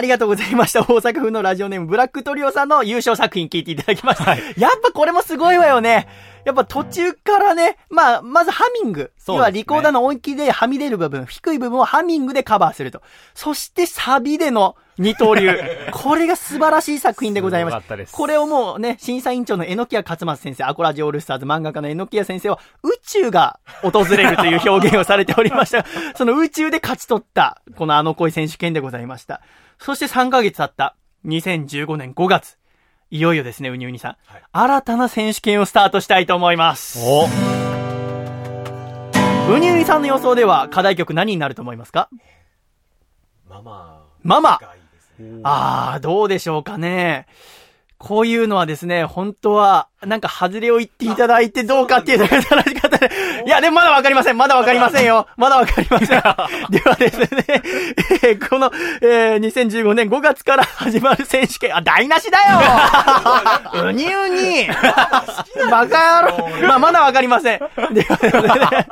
[0.00, 0.80] ありがとうございました。
[0.80, 4.34] 大阪府のラジオネーム、ブラックトリオさんの優勝作品聞いていただきました。
[4.34, 6.08] やっぱこれもすごいわよね。
[6.46, 9.12] やっぱ途中からね、まあ、まずハミング。
[9.28, 13.02] 要はリコーダーの音域ではみ出る部分、低い部分をハミングでカバーすると。
[13.34, 15.54] そしてサビでの二刀流。
[15.92, 17.72] これが素晴らしい作品でございます。
[17.72, 25.84] すごかったですこれをもうね、審査委員長の榎谷勝松先生、アコラジオールスターズ漫画家の榎谷先生は、宇宙が訪れるという表現をされておりました。
[26.16, 29.42] その宇宙で勝ち取った、このあの恋選手権でございました。
[29.80, 32.58] そして3ヶ月経った、2015年5月。
[33.10, 34.16] いよいよですね、ウニウニさん。
[34.52, 36.98] 新たな選手権をスタートしたいと思います。
[37.02, 37.24] お
[39.52, 42.10] ウニウニさんの予想では、課題曲何になると思いますか？
[43.48, 44.60] ママママ
[45.18, 45.40] ね。
[45.44, 47.26] あー、どうでしょうかね。
[48.00, 52.48] こういうのはですね、本当は、なんか外れを言っていただいてどうかっていう話し
[52.80, 53.10] 方で。
[53.44, 54.38] いや、でもまだわかりません。
[54.38, 55.26] まだわかりませんよ。
[55.36, 56.08] まだわかりません。
[56.08, 57.28] ではですね、
[58.22, 62.38] えーこの、えー2015年5月から始まる選手権、あ、台無しだ
[63.74, 64.66] ようにうに
[65.70, 67.58] バカ野郎まあ、まだわかりません。
[67.92, 68.86] ではですね、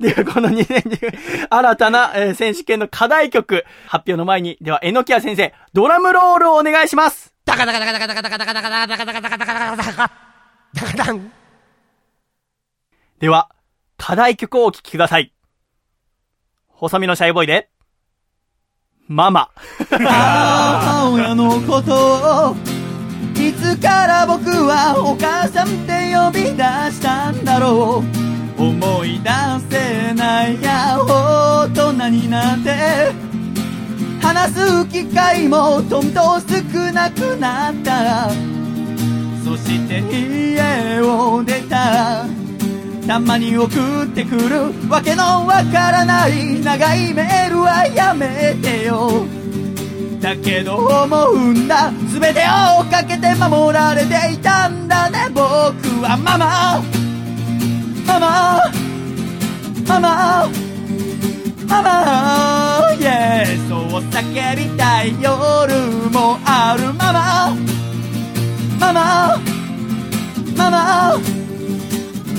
[0.00, 10.10] ではこの2010新たな、えー選手権の課題曲発表の前に、では、えのきや先生、ドラムロールをお願いしますダカダカダカダカダカダカダカダカダカダカダカダカダカダカ
[10.74, 11.32] ダカダン
[13.20, 13.50] では、
[13.96, 15.32] 課題曲をお聴きください。
[16.68, 17.70] 細身のシャイボーイで、
[19.06, 19.50] ママ。
[19.88, 22.56] 母親のことを、
[23.36, 28.02] いつから僕はお母さんって呼び出したんだろ
[28.58, 29.30] う思い出
[29.70, 33.12] せないや大人になって
[34.26, 36.46] 話す機会もどんどん少
[36.92, 38.28] なくなった。
[39.44, 42.26] そして家を出た。
[43.06, 43.68] たまに送
[44.02, 49.26] ってくるわけのわからない長いメールはやめてよ。
[50.20, 51.92] だけど思うんだ。
[52.08, 52.40] 全て
[52.80, 55.28] をかけて守られていたんだね。
[55.32, 55.44] 僕
[56.02, 56.82] はママ。
[58.04, 58.72] ママ。
[59.86, 60.48] ママ。
[61.68, 62.75] ママ。
[62.98, 63.80] イエスそう
[64.10, 65.74] 叫びたい夜
[66.10, 67.54] もあるママ。
[68.80, 69.38] ママ。
[70.56, 71.18] ママ。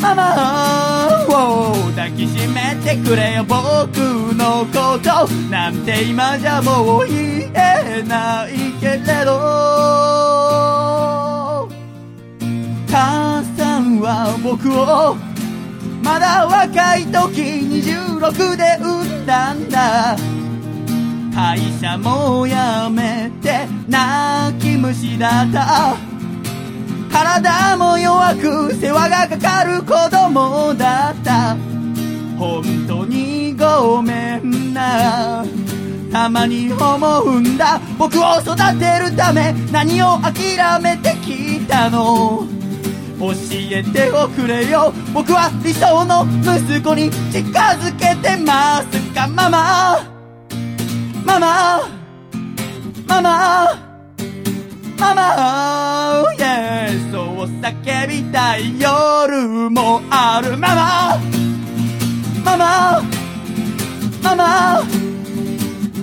[0.01, 1.17] ママ。
[1.29, 3.97] を抱きしめてくれよ僕
[4.33, 5.27] のこと。
[5.49, 9.31] なんて今じゃもう言えないけれど。
[12.89, 15.15] 母さんは僕を
[16.03, 20.17] まだ若い時26で産んだんだ。
[21.37, 22.55] 会社も辞
[22.89, 25.95] めて泣き虫だった。
[27.11, 31.55] 体も弱く世話がかかる子供だった。
[32.39, 35.45] 本当にごめんな。
[36.11, 37.79] たまに思うんだ。
[37.99, 42.47] 僕を育てるため何を諦めてきたの。
[43.19, 44.91] 教えておくれよ。
[45.13, 50.16] 僕は理想の息子に近づけてますかママ。
[51.27, 51.81] ママ。
[53.05, 53.87] ママ。
[54.97, 60.57] ママ、イエスそう叫びたい夜もある。
[60.57, 61.19] ママ。
[62.45, 63.03] ママ。
[64.23, 64.83] ママ。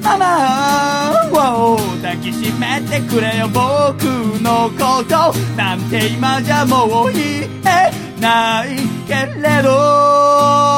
[0.03, 1.15] ママ。
[1.33, 4.05] を抱きしめてくれよ僕
[4.43, 5.33] のこと。
[5.57, 8.77] なんて今じゃもう言えない
[9.09, 10.75] けれど。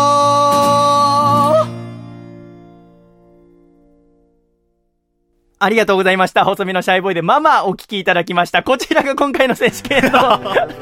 [5.59, 6.45] ありがとうございました。
[6.45, 8.63] 細身のシャイボーイでママお聞きいただきました。
[8.63, 10.13] こちらが今回の選手権の。
[10.39, 10.75] なんで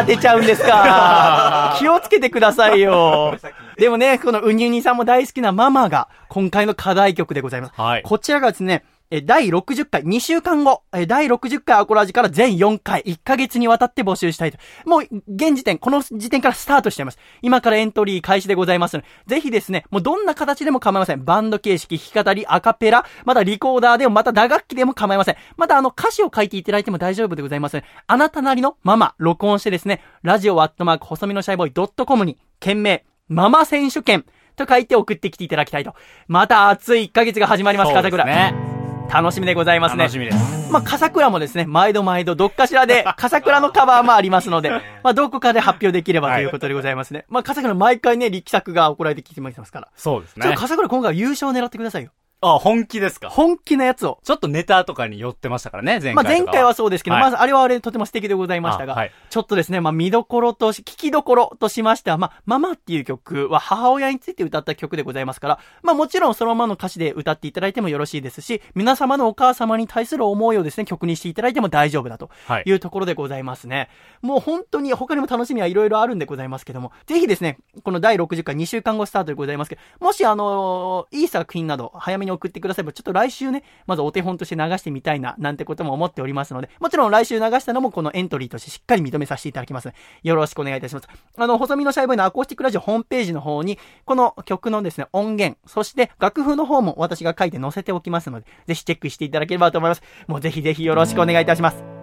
[0.00, 1.76] 当てちゃうんですか？
[1.78, 3.36] 気をつけてくださいよ。
[3.78, 7.72] でもね、このウニュニさんも大好きなママが今回の課題曲でございます。
[7.80, 14.58] はいこちらがですね、え第60回、2週間後、え第60回アコラジから全4回、1ヶ月にわたって募集したいと。
[14.86, 17.18] もう、現時点、この時点からスタートしています。
[17.42, 21.24] 今からエントリー開始でございますので、ぜひですね、もうどんな形でも構いません。
[21.24, 25.36] バンド形式、弾き語り、アカペラ、またリコーダーでも、また打楽器でも構いません。
[25.56, 34.24] またあの、歌詞を書いていただいても大丈夫でございますあなたなりのママ、録音してですね、ラジオアットマーク、細身のシャイボーイドットコムに、件名、ママ選手権、
[34.56, 35.94] と書いて送ってきていただきたいと。
[36.28, 38.16] また熱い1ヶ月が始まります、そうです。
[38.16, 38.69] ね。
[39.12, 40.04] 楽しみでございますね。
[40.04, 40.70] 楽しみです。
[40.70, 47.24] まあ、笠倉もですね、毎度毎度、どっかしらで、 笠倉のカバーもありますので、まあ、どこかで発表できればということでございますね。
[47.28, 49.88] まあ、笠倉毎回ね、力作が送られてきてますから。
[49.96, 50.54] そうですね。
[50.56, 52.10] 笠倉今回は優勝を狙ってくださいよ。
[52.42, 53.28] あ、本気ですか？
[53.28, 54.18] 本気のやつを。
[54.24, 56.24] ちょっとネタとかに寄ってましたからね、前回まあ。
[56.24, 73.90] 前回はそうですけど、はいまずあれはあれでとても素敵でございましたが、あはいちょっとですね、まあ、見どころとし、聞きどころとしましては、まあ、ママっていう曲は母親について歌った曲でございますから、まあ、もちろんそのままの歌詞で歌っていただいてもよろしいですし、皆様のお母様に対する思いをですね、曲にしていただいても大丈夫だとはいいうところでございますね。
[74.22, 89.90] もう本当に他にも楽しみはいろいろあるんでございますけども、ぜひですね、この第60回2週間後スタートでございますけど、もしあのいい作品など早めに送ってくだされば、ちょっと来週ね、まずお手本として流してみたいな、なんてことも思っておりますので、もちろん来週流したのもこのエントリーとしてしっかり認めさせていただきます、
[90.22, 91.08] よろしくお願いいたします。
[91.36, 100.02] あの、細身のシャイボーイのアコースティックラジオホームページの方に、この曲のですね、音源、そして楽譜の方も私が書いて載せておきますので、ぜひチェックしていただければと思います。
[100.26, 101.99] もうぜひぜひよろしくお願いいたします。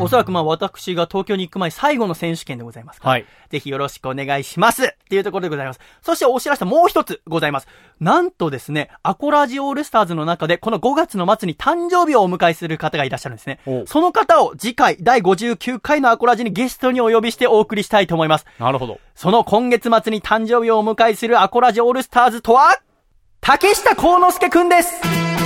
[0.00, 3.10] おそらくまあ私が東京に行く前最後の選手権でございますから。
[3.12, 3.26] はい。
[3.50, 5.80] ぜひよろしくお願いしますっていうところでございます。
[6.02, 7.68] そしてお知らせもう一つございます。
[8.00, 13.86] なんとですね、アコラジオールスターズの中でこの5月の末に誕生日をお迎えする方がいらっしゃるんですねお。
[13.86, 18.46] その方を次回第59回のアコラジにゲストにお呼びしてお送りしたいと思います。
[18.58, 19.00] なるほど。
[19.14, 22.78] その今月末に誕生日をお迎えするアコラジオールスターズとは、
[23.40, 25.37] 竹下幸之助くんです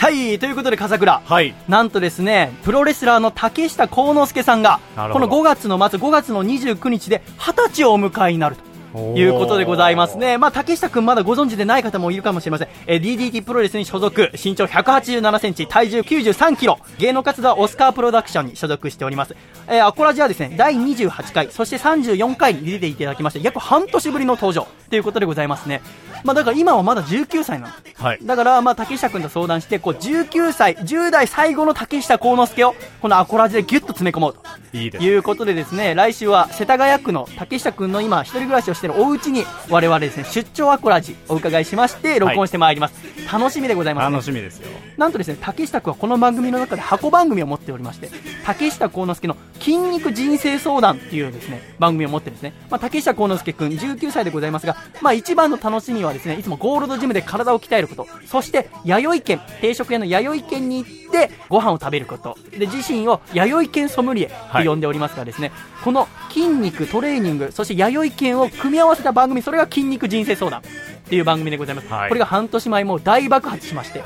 [0.00, 1.20] はい、ということで、笠倉。
[1.22, 1.54] はい。
[1.68, 8.70] なんとですね、プロレスラーの竹下幸之助さんが、この5月の末、5月の29日で20歳をお迎えになると。
[9.14, 10.38] いうことでございますね。
[10.38, 12.68] まあ、竹下くんまだご存知でない方もいるかもしれません。
[12.86, 19.36] えー DDT プロレスに所属、身長187センチ、体重93キロ、芸能活動はオスカープロダクションに所属しております。
[19.68, 25.82] えーアコラジはですね、第28回、そして34回に出ていただきまして、約半年ぶりの登場ということでございますね。
[26.24, 27.72] まあ、だから今はまだ19歳なの。
[28.04, 28.18] はい。
[28.22, 34.40] だから、まあ、竹下くんと相談して、こう、19歳、10代最後の竹下幸之助を、このアコラジでギュッと詰め込もうと。
[34.72, 35.04] いいです。
[35.04, 42.94] いうことでですね、来週は世田谷区の竹下くんの今、一人暮らしをしているお家に、我々ですね、出張アコラジお伺いしまして、録音してまいります。
[43.32, 44.12] 楽しみでございます、ね。
[44.12, 44.68] 楽しみですよ。
[45.00, 48.10] なんとですね竹下君はこの番組の中で箱番組を持っておりまして
[48.44, 58.06] 竹下幸之助の筋肉人生相談っていうですね番組を持ってですね、まあ、竹下幸之助君19歳でございますが、まあ、一番の楽しみはですねいつもゴールドジムで体を鍛えること。
[58.26, 62.36] そして弥生県定食屋の弥生県に行ってご飯を食べること。
[62.50, 65.52] で自身を弥生県ソムリエと呼んでおりますがですね、
[65.84, 70.62] この筋肉トレーニングそして弥生県を組み合わせた番組それが筋肉人生相談っ
[71.10, 72.08] ていう番組でございます、はい。
[72.08, 74.02] これが半年前もう大爆発しまして。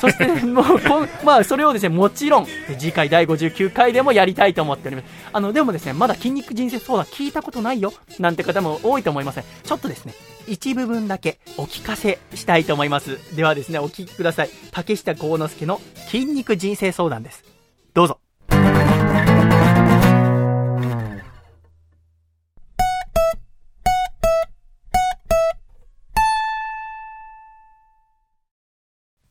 [0.00, 0.64] そして もう
[1.24, 2.46] まあそれをですねもちろん
[2.78, 5.04] 次回第59回でもやりたいと思っております。
[5.32, 10.14] あのでもですねまだ筋肉人生相談聞いたことないよなんて方も多いと思いますねちょっとですね
[10.48, 13.18] 一部分だけお聞かせしたいと思います。
[13.36, 14.50] ではですねお聞きください。
[14.72, 17.44] 竹下幸之助の筋肉人生相談です。
[17.94, 18.20] どうぞ。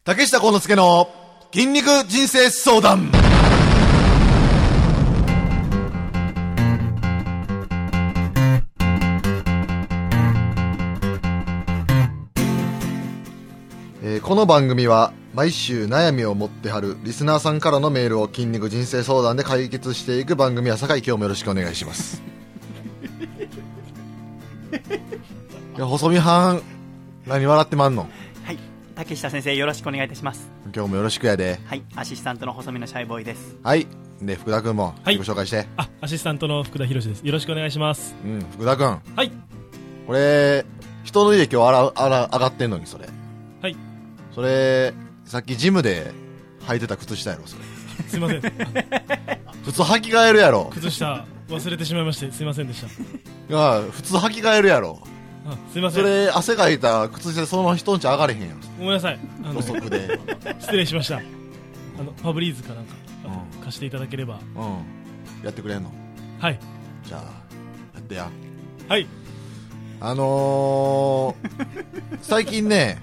[0.03, 1.09] 竹下幸之助の
[1.51, 3.11] 筋肉人生相談。
[14.26, 22.23] この番組は毎週悩みを持ってはるリスナーさんからのメールを筋肉人生相談で解決していく番組やさかい今日もよろしくお願いします。
[25.78, 26.61] いや細見はん
[27.28, 28.09] 何笑ってまんの？
[28.43, 28.57] はい。
[28.95, 30.49] 竹下先生よろしくお願いいたします。
[30.73, 31.59] 今日もよろしくやで。
[31.65, 31.84] はい。
[31.95, 33.55] アシスタントの細身のシャイボーイです。
[33.61, 33.86] はい。
[34.23, 35.17] で福田君もはい。
[35.19, 37.21] 自己紹介して、あ、アシスタントの福田博です。
[37.21, 38.15] よろしくお願いします。
[38.26, 39.32] うん福田君はい。
[40.07, 40.65] これ
[41.03, 43.05] 人の家今日あらあら上がってんのにそれ。
[43.05, 43.13] はい。
[44.36, 46.11] それさっきジムで
[46.67, 47.63] 履いてた靴下やろそれ
[48.09, 48.45] すいません。
[48.45, 48.51] あ
[49.63, 52.88] 普通履き替えるやろ靴下忘れてしまいまして、すいませんでした。
[52.88, 52.91] い
[53.49, 54.99] や普通履き替えるやろ
[55.47, 56.03] あ、すいません。
[56.03, 59.19] それ汗かいた靴下でそのまま人んち上がれへんやんごめんなさい。
[59.43, 60.19] あの土、足で
[60.59, 61.17] 失礼しました。
[61.17, 61.21] あ
[62.03, 62.93] の、ファブリーズかなんか、
[63.61, 64.39] う貸していただければ。
[64.55, 64.77] うん
[65.43, 65.93] やってくれんの？
[66.39, 66.59] はい。
[67.05, 68.29] じゃあやってや
[68.89, 69.07] はい。
[70.01, 73.01] あのー、最近ね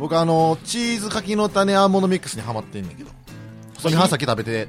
[0.00, 3.10] 僕あのチーズ柿の種アーモンドミックスにはまってんだけど。
[3.74, 4.66] 細見はんさっき食べて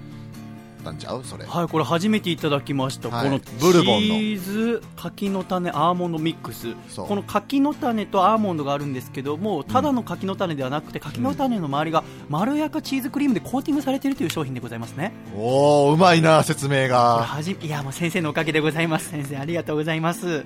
[0.82, 1.24] たんちゃう？
[1.24, 1.46] それ。
[1.46, 3.30] はい、これ初めていただきました、はい。
[3.30, 4.16] このブルボンの。
[4.16, 6.74] チーズ柿の種アーモンドミックス。
[6.96, 15.14] この柿の種とアーモンドがあるんですけどもただの柿の種ではなくて柿の種の周りがまろやかチーズクリームでコーティングされているという商品でございますね。
[15.36, 17.24] おおうまいな説明が。
[17.24, 19.10] はじいやもう先生のおかげでございます。
[19.10, 20.44] 先生ありがとうございます。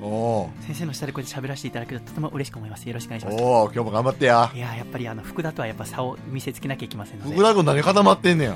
[0.61, 2.87] 先生の下でこうやって喋らせていただくととても嬉しく思います。
[2.87, 3.37] よろしくお願いします。
[3.41, 4.51] おお今日も頑張ってや。
[4.53, 7.33] いややっぱりあの福田とはやっぱ差を見せつけなきゃいけませんので。
[7.33, 8.55] 福田君何固まってんねや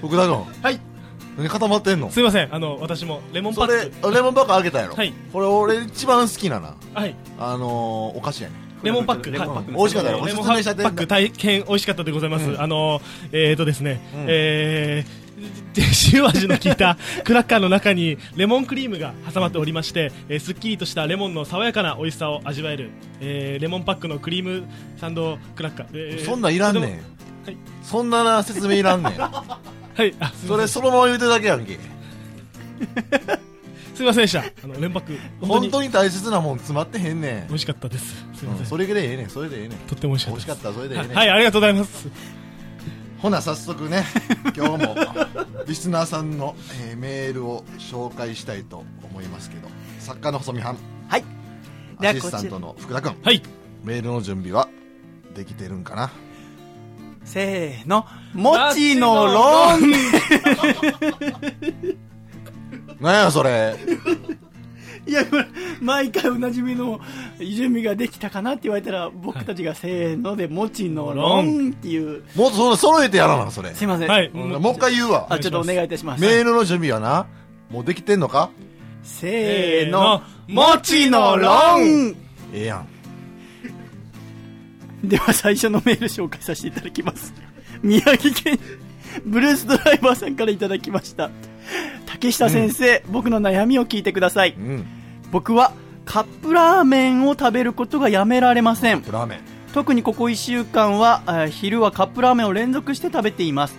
[0.00, 0.80] 福田君はい。
[1.36, 2.10] 何固まってんの？
[2.10, 2.54] すいません。
[2.54, 4.14] あの、私もレモンパそれック。
[4.14, 4.94] レモンパックあげたやろ？
[4.94, 7.14] はいこれ俺一番好きななはい。
[7.38, 9.30] あのー、お菓子やねレモンパック。
[9.30, 12.48] レモンパックうん美味しかったよレモンおすすめしたパック大変美味しかったでございます。
[12.48, 13.00] うんあの、
[13.32, 24.64] えーとですね、うんえー、 塩味の効いたクラッカーの中にレモンクリームが挟まっておりまして、えーすっきりとしたレモンの爽やかな美味しさを味わえる、えーレモンパックのクリーム
[24.98, 25.86] サンドクラッカー。
[25.94, 27.13] えーそんなんいらんねん
[27.44, 27.56] はい。
[27.82, 29.12] そんなな説明いらんねん。
[29.20, 30.68] はい、あ、それません。
[30.68, 31.78] そのまま言うてるだけやんけ。
[33.94, 34.40] すみませんでした。
[34.40, 35.48] あの、レモンパック、本当に。
[35.48, 37.48] 本当に大切なもん詰まってへんねん。
[37.48, 38.06] 美味しかったです。
[38.34, 38.62] すみません。
[38.62, 39.30] うんそれでええねん。
[39.30, 39.78] それでええねん。
[39.78, 40.30] とっても美味しか。
[40.32, 41.16] 美味しかったらそれでええねん。
[41.16, 42.08] はい、ありがとうございます。
[43.18, 44.04] ほな早速ね
[44.54, 44.96] 今日も
[45.66, 49.68] リスナーさんの、えーメールを紹介したいと思いますけど
[49.98, 50.78] 作家の細見はん。
[51.08, 51.24] はい。
[52.00, 53.42] ではアシスタントの福田君はい。
[53.82, 54.68] メールの準備は
[55.34, 56.10] できてるんかな？
[57.24, 58.06] せーの。
[58.34, 59.80] もちのろん。
[63.00, 63.76] なんやそれ。
[65.06, 65.22] いや、
[65.82, 66.98] 毎回おなじみの
[67.38, 72.22] 準備ができたかなって言われたら、僕たちがせーので、もちのろんっていう。
[72.34, 73.74] もっとその揃えてやらなそれ。
[73.74, 74.08] すいません。
[74.08, 74.30] はい。
[74.32, 74.50] うん。
[74.62, 75.26] もう一回言うわ。
[75.28, 76.22] あ、ちょっとお願いいたします。
[76.22, 77.26] メールの準備はな
[77.70, 78.50] もうできてんのか？
[79.02, 82.16] せーの、もちのろん。
[82.54, 82.93] ええやん
[85.08, 87.32] では最初のメール紹介させていただきます。
[87.82, 88.58] 宮城県、
[89.24, 91.30] ブルースドライバーさんからいただきました。
[92.06, 94.54] 竹下先生、僕の悩みを聞いてください。
[94.58, 94.86] うん
[95.30, 95.72] 僕は
[96.04, 99.02] カップラーメンを食べることがやめられません。
[99.10, 103.76] ラーメン特にここ1週間は昼はカップラーメンを連続して食べています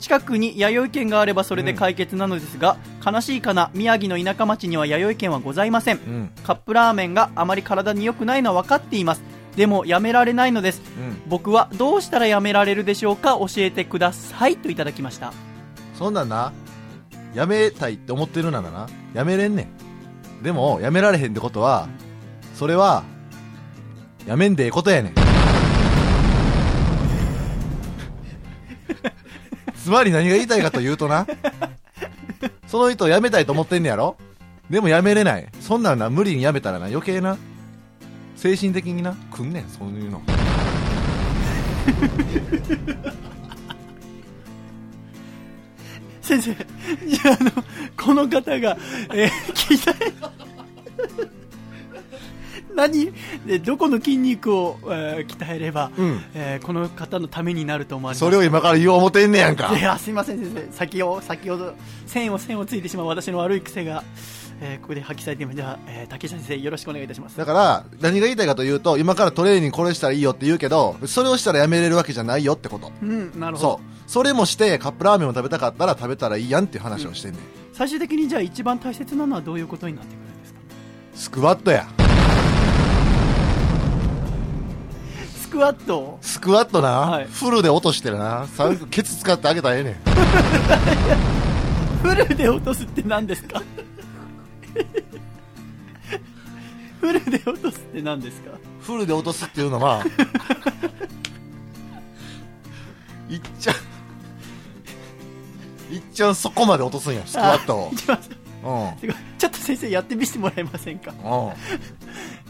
[0.00, 9.22] 近くに弥生県があればそれで解決なのですが、悲しいかな宮城の田舎町には弥生県はございませんうんカップラーメンがあまり体に良くないのは分かっています
[9.58, 10.80] でもやめられないのです。
[10.96, 11.20] うん。
[11.26, 13.32] 僕はどうしたらやめられるでしょうか？
[13.40, 14.56] 教えてください。
[14.56, 15.32] といただきました。
[15.98, 16.52] そんなんな。
[17.34, 18.86] やめたいって思ってるならな。
[19.14, 19.68] やめれんね
[20.40, 20.42] ん。
[20.44, 21.88] でもやめられへんってことは
[22.54, 23.02] それは
[24.26, 25.14] やめんでええことやねん。
[29.74, 31.26] つまり何が言いたいかというとな、
[32.68, 34.16] その人を辞めたいと思ってんねやろ？
[34.70, 35.48] でも辞めれない。
[35.60, 37.36] そんなんな、無理に辞めたらな、余計な、
[38.38, 40.22] 精神的にな、くんねん、そういうの。
[46.22, 47.50] 先生、じゃあ、あの、
[47.96, 48.76] この方が、
[49.12, 49.94] えー、聞いたい。
[52.76, 53.12] 何？
[53.44, 59.82] でどこの筋肉を、えー鍛えれば、うんえーこの方のためになると思われますそれを今から言おう思てんねやんかい。
[59.82, 61.74] やすいません先生先を先ほど
[62.06, 64.04] 線を線をついてしまう私の悪い癖が、
[64.60, 72.90] えーここで発揮されていますじゃあ、えー竹下先生よろしくお願いいたしますだから、何が言いたいかというと、今からトレーニングこれしたらいいよって言うけど、それをしたらやめれるわけじゃないよってこと。
[73.02, 74.10] うんなるほどそう。
[74.10, 77.42] それもして、カップラーメンを食べたかったら食べたらいいやんっていう話をしてんねん。
[77.74, 80.58] 最終的にじゃあ一番大切なのはどういうことになってくるんですか？
[81.14, 81.86] スクワットや。
[85.40, 85.98] スクワット？
[85.98, 88.46] をスクワットな、はいフルで落としてるな。
[88.48, 89.94] さケツ使ってあげたらええねん。
[92.02, 93.62] フルで落とすって何ですか？
[97.00, 98.50] フルで落とすって何ですか？
[98.80, 100.02] フルで落とすっていうのは、
[103.30, 103.76] いっちゃん、
[105.94, 107.90] いっちゃんそこまで落とすんや、スクワットを。
[107.90, 107.96] うん。
[109.38, 111.12] ちょっと先生やってみせてもらえませんか？
[111.12, 111.14] う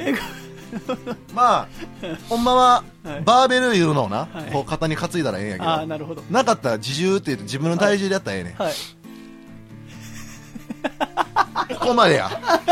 [0.00, 0.02] ん。
[0.06, 0.14] え
[1.34, 1.68] まあ、
[2.28, 4.52] ほんまははい、バーベルいうのをな、はい。
[4.52, 5.86] こう肩に担いだらええんやけど、
[6.30, 8.54] なかったら自重って言って自分の体重でやったらええねん。
[8.54, 8.72] はい
[11.78, 12.30] ここまでや。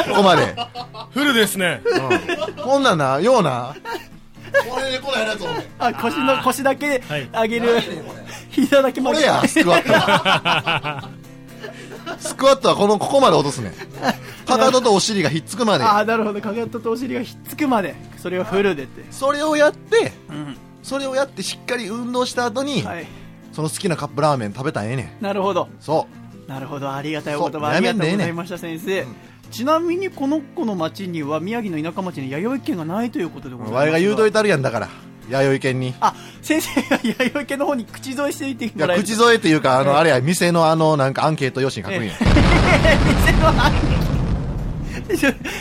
[0.08, 0.54] ここまで。
[1.10, 1.82] フルですね。
[1.84, 2.62] うん。
[2.62, 3.74] こんなんな、ような。
[4.68, 5.62] これでこないやつおんねん。
[5.78, 7.68] あ腰の腰だけはい上げる、
[8.50, 11.08] 膝だけ曲げこれや、スクワットは。
[12.18, 13.72] スクワットはこの、ここまで落とすねん。
[14.46, 15.84] かかととお尻がひっつくまで。
[15.84, 23.06] ああなるほどかかととお尻がひっつくまでそれをフルでってそれをやって、うんそれをやってしっかり運動した後に、はい
[23.52, 25.24] その好きなカップラーメン食べたらええねん。
[25.24, 26.06] なるほどそ
[26.46, 26.92] なるほど。
[26.92, 27.68] ありがたいお言葉。
[27.68, 29.04] ありがとうございました先生、
[29.50, 33.72] ちなみにこの子の町には宮城の田舎町に弥生県がないということでございう。
[33.72, 34.88] ますわいが言うといたるやんだから。
[35.28, 35.92] 弥生県に。
[36.00, 42.12] あ先生が弥生県の方に口添えしていてもらえる口添えっていうか、あの、あれや、店のあの、なんかアンケート用紙に書くんや。
[42.14, 43.72] 店のあ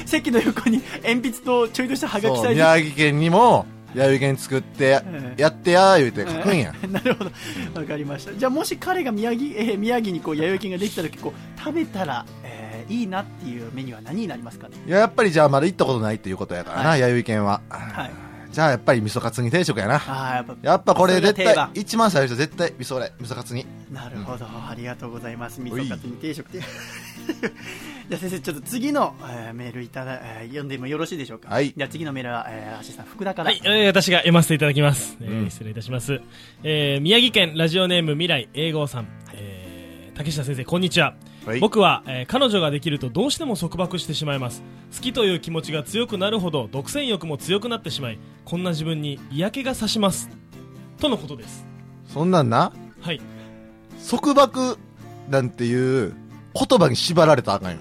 [0.05, 2.61] 席の横に鉛筆とちょいとしたハガキそう、サイズ。
[2.61, 3.65] 宮城県にも、
[3.95, 5.33] 弥生県作ってえ、え。
[5.37, 6.73] やってや、言うて書くんや。
[6.89, 7.31] なるほど。
[7.79, 8.33] わかりました。
[8.33, 14.75] じゃあもし彼が宮城, えー宮城にこう弥生県ができた時こう食べたら、えーいいなっていうメニューは何になりますかね？
[14.85, 16.99] いや、やっぱりじゃあまだ行ったことないっていうことやからな、はい。
[16.99, 17.61] 弥生県は。
[17.69, 18.11] はい
[18.55, 19.95] じゃあやっぱり味噌カツ煮定食やな。
[20.07, 23.65] ああやっぱやっぱこれ絶対一番最初絶対味噌れ、味噌カツ煮。
[23.91, 26.61] なるほど、ありがとうございます味噌カツに定食で
[28.09, 31.49] じゃあ先生ちょっと次の、えーメールいただ、えー読んでもよろしいでしょうか？
[31.49, 35.17] はいじゃあ次のメールは、えー、アシスタント福田からはい、えー私が読ませていただきます。
[35.19, 36.21] えーうん失礼いたします。
[36.63, 39.07] えー宮城県ラジオネーム未来英語さん。
[39.33, 41.13] えー竹下先生、こんにちは。
[41.45, 41.59] はい。
[41.59, 44.63] 僕は、えー彼女ができるとどうしても束縛してしまいます。
[44.95, 50.29] 好きという気持ちが強くなるほど独占欲も強くなってしまいこんな自分に嫌気がさします。
[50.99, 51.65] とのことです。
[52.07, 52.71] そんなんな、
[53.01, 53.21] はい。
[54.09, 54.77] 束縛
[55.29, 56.15] なんていう
[56.53, 57.77] 言葉に縛られたらあかんよ。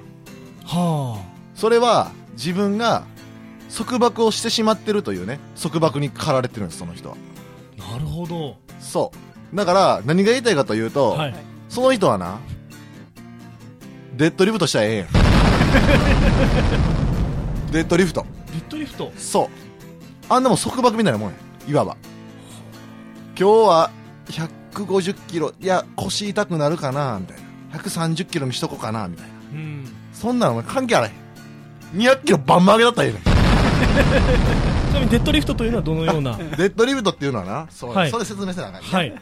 [0.64, 1.22] は
[1.54, 3.04] それは自分が
[3.74, 7.16] 束縛をしてしまってるというね、束縛に駆られてるんです、その人は。
[7.80, 8.56] あなるほど。
[8.80, 9.12] そ
[9.52, 9.56] う。
[9.56, 11.34] だから、何が言いたいかというと、はい。
[11.68, 12.38] その人はな、
[14.16, 15.08] デッドリフトしたらええやん。
[17.72, 18.24] デッドリフト。
[18.52, 19.12] デッドリフト？
[19.16, 19.48] そう。
[20.32, 21.34] あんなもん束縛みたいなもんや。
[21.68, 21.96] いわば。
[23.38, 23.90] 今日は
[24.72, 27.38] 150キロ、いや、腰痛くなるかな、みたい
[27.72, 27.78] な。
[27.80, 29.32] 130キロにしとこうかな、みたいな。
[29.52, 31.14] うんそんなの関係あらへん。
[32.00, 33.22] 200キロバンバン上げたったらええねん。
[33.24, 33.26] ち
[34.94, 36.36] なみにデッドリフトというのはどのような？
[36.56, 38.88] デッドリフトっていうのはな、そう、はいそれ説明せなあかんね。
[38.90, 39.12] はい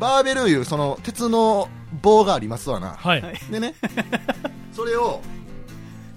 [0.00, 1.68] バーベルいう、その、鉄の
[2.02, 2.94] 棒がありますわな。
[2.98, 3.74] はいでね、
[4.72, 5.20] それを、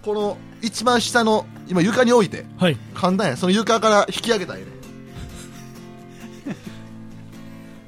[0.03, 3.37] この、一番下の、今床に置いて、はい簡単や。
[3.37, 4.71] その床から引き上げたらええね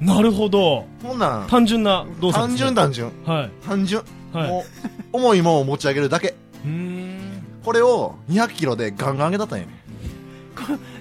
[0.04, 0.06] ん。
[0.06, 3.10] なるほどこんなん、単純な動作単純単純。
[3.24, 4.02] はい単純。
[4.32, 4.64] はいも
[5.12, 6.34] う、重いもんを持ち上げるだけ。
[6.64, 9.85] うーんこれを200キロでガンガン上げたったらええねん。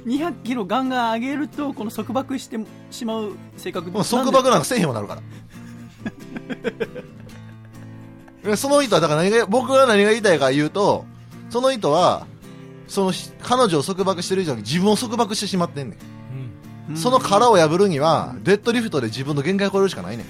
[0.05, 2.57] 200キロガンガン上げるとこの束縛して
[2.91, 5.21] しまう性格もう束縛なんかせえへんようになるから。
[8.57, 11.05] その人は、だから何が、僕が何が言いたいか言うと、
[11.49, 12.27] その人は、
[12.87, 15.99] そのひ、彼女を束縛してる以上に自分を束縛してしまってんねん。
[16.89, 20.25] うんその殻を破るには、デッドリフトで自分の限界を超えるしかないね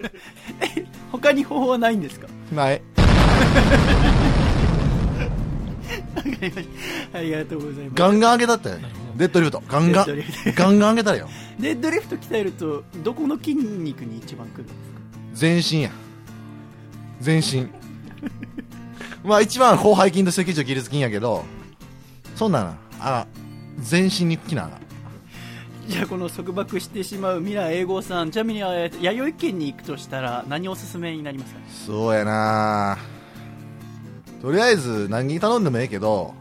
[1.10, 2.26] 他に方法はないんですか？
[2.52, 2.54] ん。
[2.54, 2.82] ない。
[7.12, 7.94] ありがとうございます。
[7.94, 8.70] ガンガン上げたって。
[9.16, 9.62] デッドリフト。
[9.68, 10.06] ガンガン。
[10.54, 11.28] ガンガン上げたらよ。
[11.58, 14.84] デッドリフト鍛えるとどこの筋肉に一番くるんですか？
[15.34, 15.90] 全身や。
[17.20, 17.68] 全身。
[19.22, 21.44] まあ一番広背筋と脊柱起立筋やけど
[22.36, 23.26] そんななあ
[23.78, 24.70] 全身にきな
[25.86, 28.30] じゃあこの束縛してしまう未来英語さん。
[28.30, 31.60] ちなみにえー弥生県に行くとしたら何おすすめになりますか？
[31.68, 32.96] そうやな
[34.40, 36.34] とりあえず何頼んでもええけど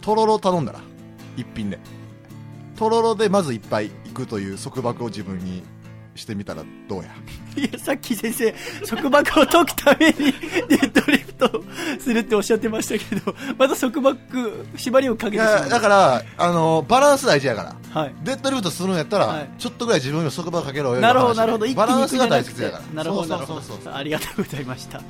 [0.00, 0.80] とろろ頼んだら
[1.36, 1.78] 一品で。
[2.76, 5.62] とろろでまず一杯いくという束縛を自分に
[6.14, 7.10] してみたらどうや？
[7.56, 8.54] いやさっき先生
[8.86, 10.12] 束縛を解くために
[10.68, 11.62] デッドリフト
[11.98, 14.16] するっておっしゃってましたけどまた束縛
[14.76, 15.62] 縛りをかいけてしまう。
[15.64, 18.00] やだからあのバランス大事やから。
[18.00, 18.14] はい。
[18.24, 19.50] デッドリフトするんやったら、はい。
[19.58, 21.66] ちょっとぐらい自分に束縛かけろよなるほどなるほど。
[21.74, 22.82] バランスが大切やから。
[22.94, 25.00] なるほどなるほそうそうそうそうどありがとうございました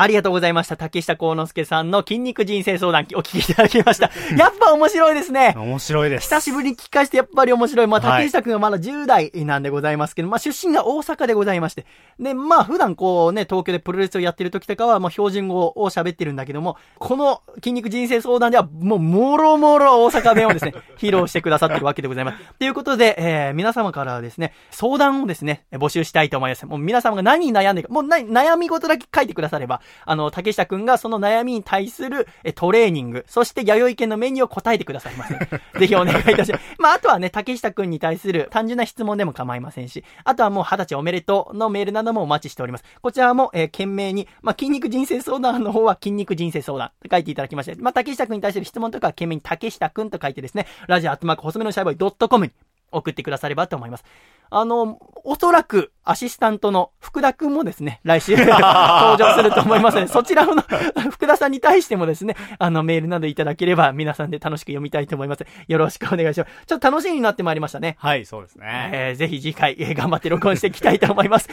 [0.00, 0.76] ありがとうございました。
[0.76, 4.12] 竹下幸之助さんの筋肉人生相談お聞きいただきました。
[4.36, 5.54] やっぱ面白いですね。
[5.56, 6.22] 面白いです。
[6.22, 7.86] 久しぶりに聞き返してやっぱり面白い。
[7.88, 11.84] まあ、はい竹下くんはまだ10代なんでございますけど、まあ、出身が大阪でございまして。
[12.20, 22.38] で、まあ、普段こうね、東京でプロレスをやってる時とかは、もう標準語を喋ってるんだけども、この筋肉人生相談では、もう、もろもろ大阪弁をですね、 披露してくださってるわけでございます。
[22.60, 26.66] ということで、えー、皆様からはですね、相談をですね、募集したいと思います。
[26.66, 35.46] もう皆様が何に悩んでるか、もうな悩み事だけ書いてくだされば、あの、竹下くんがその悩みに対するえトレーニング、そして弥生県のメニューを答えてくださいますので、
[35.80, 36.64] ぜひお願いいたします。
[36.78, 42.84] まあ、あとはね、竹下くんに対する単純な質問でも構いませんし、あとはもう二十歳おめでとうのメールなどもお待ちしております。
[43.02, 52.52] こちらも、えー、懸命に、まあ、筋肉人生相談の方は筋肉人生相談と書いていただきまして、まあ、竹下くんに対する質問とかは懸命に竹下くんと書いてですね、ラジオアットマーク細めのシャイボーイドットコムに
[52.90, 54.04] 送ってくださればと思います。
[54.50, 60.62] あの、おそらく、アシスタントの福田くんもですね、来週 登場すると思いますので、 そちらの
[61.10, 65.44] 福田さんに対してもですね、あの、メールなどいただければ、皆さんで楽しく読みたいと思います。
[65.66, 66.66] よろしくお願いします。
[66.66, 67.96] ちょっと楽しみになってまいりましたね。
[67.98, 68.90] はい、そうですね。
[68.92, 71.48] えー、ぜひ次回、えー頑張って録音していきたいと思います。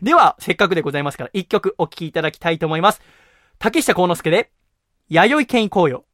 [0.00, 3.02] では、せっかくでございますから、一曲お聴きいただきたいと思います。
[3.58, 4.50] 竹下幸之助で、
[5.08, 6.04] 弥生県行こうよ。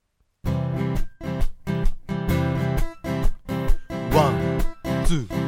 [4.13, 5.40] ワン、ツー、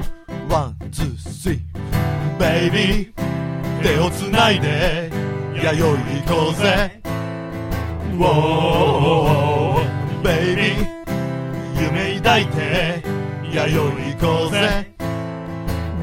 [0.53, 1.61] ワン、ツー、スリー。
[2.39, 5.11] ベイビー、手をつないで、
[5.55, 7.01] 弥生行こうぜ。
[8.13, 10.77] ウォー、ベイビー、
[11.81, 13.03] 夢抱いて、
[13.51, 13.81] 弥生
[14.13, 14.93] 行こうぜ。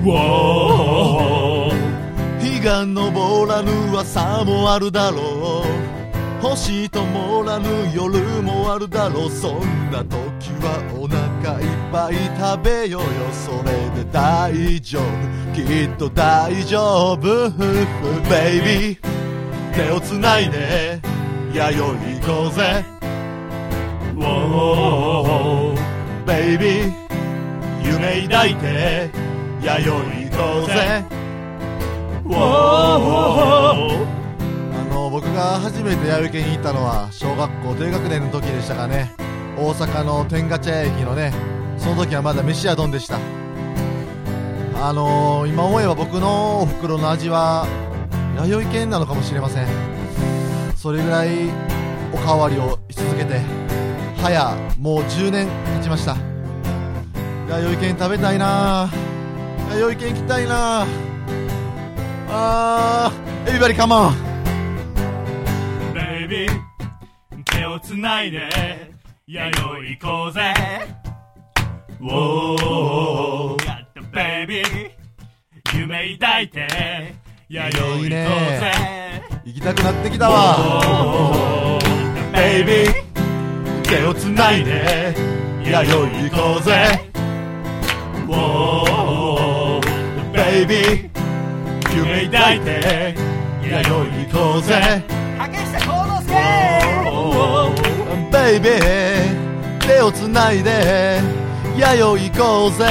[0.01, 5.63] ウォー、日が昇らぬ朝もあるだろ
[5.95, 5.98] う。
[6.41, 9.29] 星ともらぬ夜もあるだろう。
[9.29, 13.07] そんな時はお腹いっぱい食べようよ。
[13.33, 13.71] それ
[14.03, 15.03] で大丈夫。
[15.53, 17.19] きっと大丈夫。
[17.19, 18.97] ベイビー
[19.75, 21.01] 手をつないで
[21.53, 22.85] 弥生行こうぜ。
[24.15, 26.93] ウォーベイビー
[27.83, 29.09] 夢抱いて
[29.61, 29.91] 弥生
[30.29, 31.03] 行こうぜ。
[32.25, 32.39] ウォー
[34.05, 34.18] あ
[34.89, 39.13] の僕が初めて弥生県に行ったのは小学校低学年の時でしたかね。
[39.57, 41.33] 大阪の天下茶屋駅のね
[41.77, 43.19] その時はまだ飯屋丼でした。
[44.81, 47.67] あのー、今思えば僕のお袋の味は
[48.37, 49.67] 弥生県なのかもしれません。
[50.75, 51.49] それぐらい
[52.13, 53.41] おかわりをし続けて
[54.21, 56.15] 早もう10年経ちました。
[57.49, 58.89] 弥生県食べたいな
[59.71, 60.85] 弥生県行きたいな
[62.29, 64.28] あーエビバリカモン。
[66.29, 66.51] ビー
[67.43, 68.47] 手をつないで
[69.25, 70.53] 弥生行こうぜ。
[71.99, 74.63] Whoa Got the baby
[75.73, 76.67] 夢抱いて
[77.49, 78.15] 弥生行こういいぜ。
[78.15, 81.79] ね行きたくなってきたわ。
[82.31, 82.93] ベイビー。
[83.81, 85.15] 手をつないで
[85.63, 87.09] 弥生行こうぜ。
[88.27, 89.81] Whoa
[90.31, 91.09] Baby
[91.95, 93.15] 夢抱いて
[93.63, 93.89] 弥生
[94.27, 95.18] 行こうぜ
[98.31, 101.21] ベイビー手をつないで
[101.77, 102.85] 弥生行こうぜ。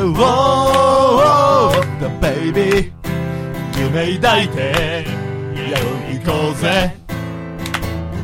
[0.00, 1.70] Whoa
[2.20, 2.92] Baby
[3.78, 5.04] 夢抱いて
[5.54, 6.96] 弥生行こうぜ。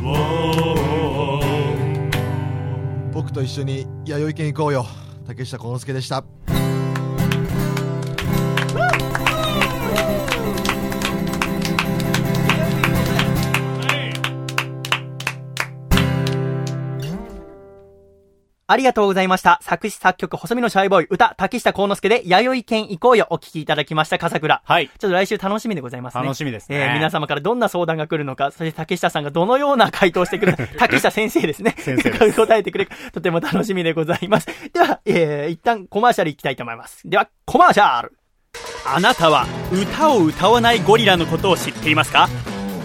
[0.01, 0.69] Whoa
[3.13, 4.85] 僕と一緒に弥生県行こうよ。
[5.27, 6.23] 竹下幸之助でした。
[18.71, 19.57] ありがとうございました。
[19.63, 24.61] 作詞作曲、細身のシャイボーイ、歌、竹下幸之助で、弥生県行こうよ、お聞きいただきました、笠倉。
[24.63, 24.87] はい。
[24.87, 26.23] ちょっと来週楽しみでございますね。
[26.23, 26.77] 楽しみですね。
[26.77, 31.73] えー皆様からどんな相談が来るのか、そして竹下さんがどのような回答をしてくるのか、 竹下先生ですね。
[31.79, 34.47] 先生です答えてくれる、とても楽しみでございます。
[34.71, 37.01] では、えー、一旦コマーシャル行きたいと思います。
[37.09, 38.13] では、コマーシャル
[38.85, 42.29] あなたは歌を歌わないゴリラのことを知っていますか？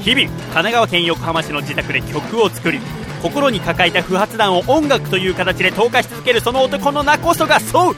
[0.01, 2.81] 日々、神奈川県横浜市の自宅で曲を作り、
[3.25, 7.97] 心に抱えた不発弾を音楽という形で投下し続けるその男の名こそが、そう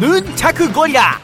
[0.00, 1.20] ヌンチャクゴリラ。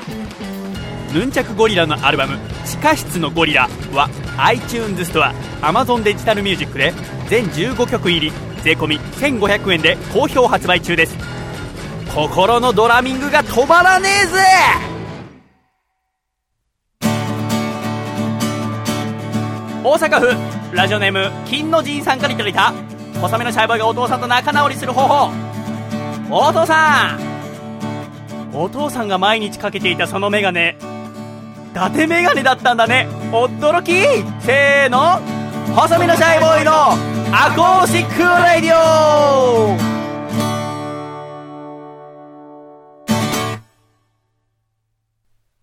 [1.12, 6.94] ヌンチャクゴリラのアルバム「地下室のゴリラ」は iTunes ストア Amazon デジタルミュージックで
[7.28, 8.32] 全15曲入り
[8.62, 11.18] 税込1500円で好評発売中です。
[12.14, 14.38] 心のドラミングが止まらねえぜ！
[19.82, 22.72] 大阪府ラジオネーム金の神さんからいただいた
[23.20, 25.30] 細めのシャイボーイがお父さんと仲直りする方法。
[26.30, 27.30] お父さん
[28.52, 30.76] お父さんが毎日かけていたそのメガネ
[31.72, 33.08] 伊達メガネだったんだね。
[33.30, 33.92] 驚き。
[34.44, 35.20] せーの。
[35.74, 36.72] 細身のシャイボーイの
[37.32, 39.76] アコースティックラディオ。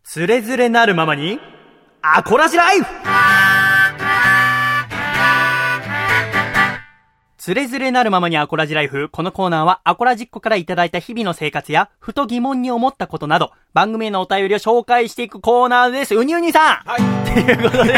[0.04, 1.40] つれづれなるままに
[2.02, 2.86] アコラジライフ。
[7.48, 9.08] つれづれなるままにアコラジライフ。
[9.08, 16.14] このコーナーはアコラジッコからいただいた日々の生活や、ふと疑問に思ったことなど、番組へのお便りを紹介していくコーナーです。
[16.14, 17.24] うにうにさんはい。
[17.24, 17.94] ということで、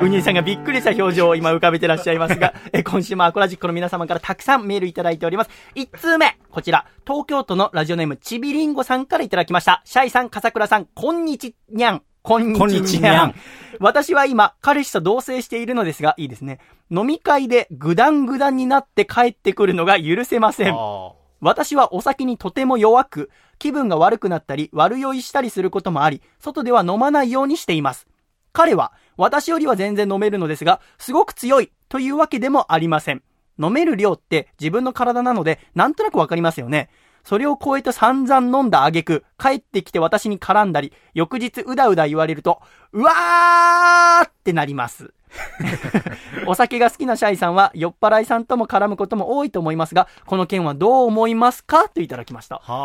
[0.00, 5.50] うにうにさんがびっくりした表情を今浮かべてらっしゃいますが、 え今週もアコラジッコの皆様からたくさんメールいただいております。
[5.74, 9.82] 1通目、こちら、東京都のラジオネームちびりんごさんからいただきました。
[9.84, 12.02] シャイさん、笠倉さん、こんにちにゃん。
[12.22, 13.34] こんにちこんにちにゃん
[13.78, 16.58] 私は今、彼氏と同棲しているのですが、いいですね。
[16.90, 20.74] 飲み会でグダングダンになって帰ってくるのが許せません。
[20.74, 28.06] あ私はお酒にとても弱く、気分が悪くなったり、悪酔いしたりすることもあり、外では飲まないようにしています。
[28.52, 33.22] 彼は、私よりは全然飲めるのですが、すごく強いというわけでもありません。
[33.58, 36.90] 飲める量って自分の体なので、なんとなくわかりますよね。
[37.24, 42.60] それを超えて散々飲んだ挙句、帰ってきて私に絡んだり、翌日うだうだ言われると、
[42.92, 45.12] うわーってなります。
[46.46, 52.62] お酒が好きなシャイさんは酔っ払いさんとも絡むことも多いと思いますが、この件はどう思いますかといただきました。
[52.66, 52.72] あ。
[52.72, 52.78] は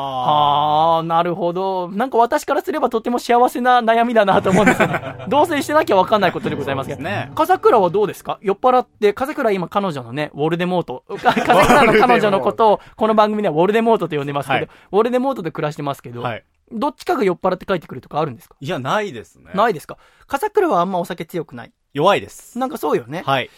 [0.95, 1.89] はあ、なるほど。
[1.89, 5.15] なんか私からすればとても幸せな悩みだなと思うんですよね。
[5.29, 7.01] 同棲してなきゃわかんないことでございますけど。
[7.01, 7.31] ね。
[7.35, 8.37] 風倉はどうですか？
[8.41, 11.03] 酔っ払って、風倉今彼女のね、ウォルデモート。
[11.21, 16.43] か風倉の彼女のことを、この番組ではウォルデモートと呼んでますけど、はいウォルデモートで暮らしてますけど、はい。
[16.71, 19.51] どっちかが酔っ払って帰ってくるとかあるんですか、いや、ないですね。
[19.53, 19.97] ないですか？
[20.27, 21.71] 風倉はあんまお酒強くない。
[21.95, 22.59] 弱いです。
[22.59, 23.23] なんかそうよね。
[23.25, 23.49] はい。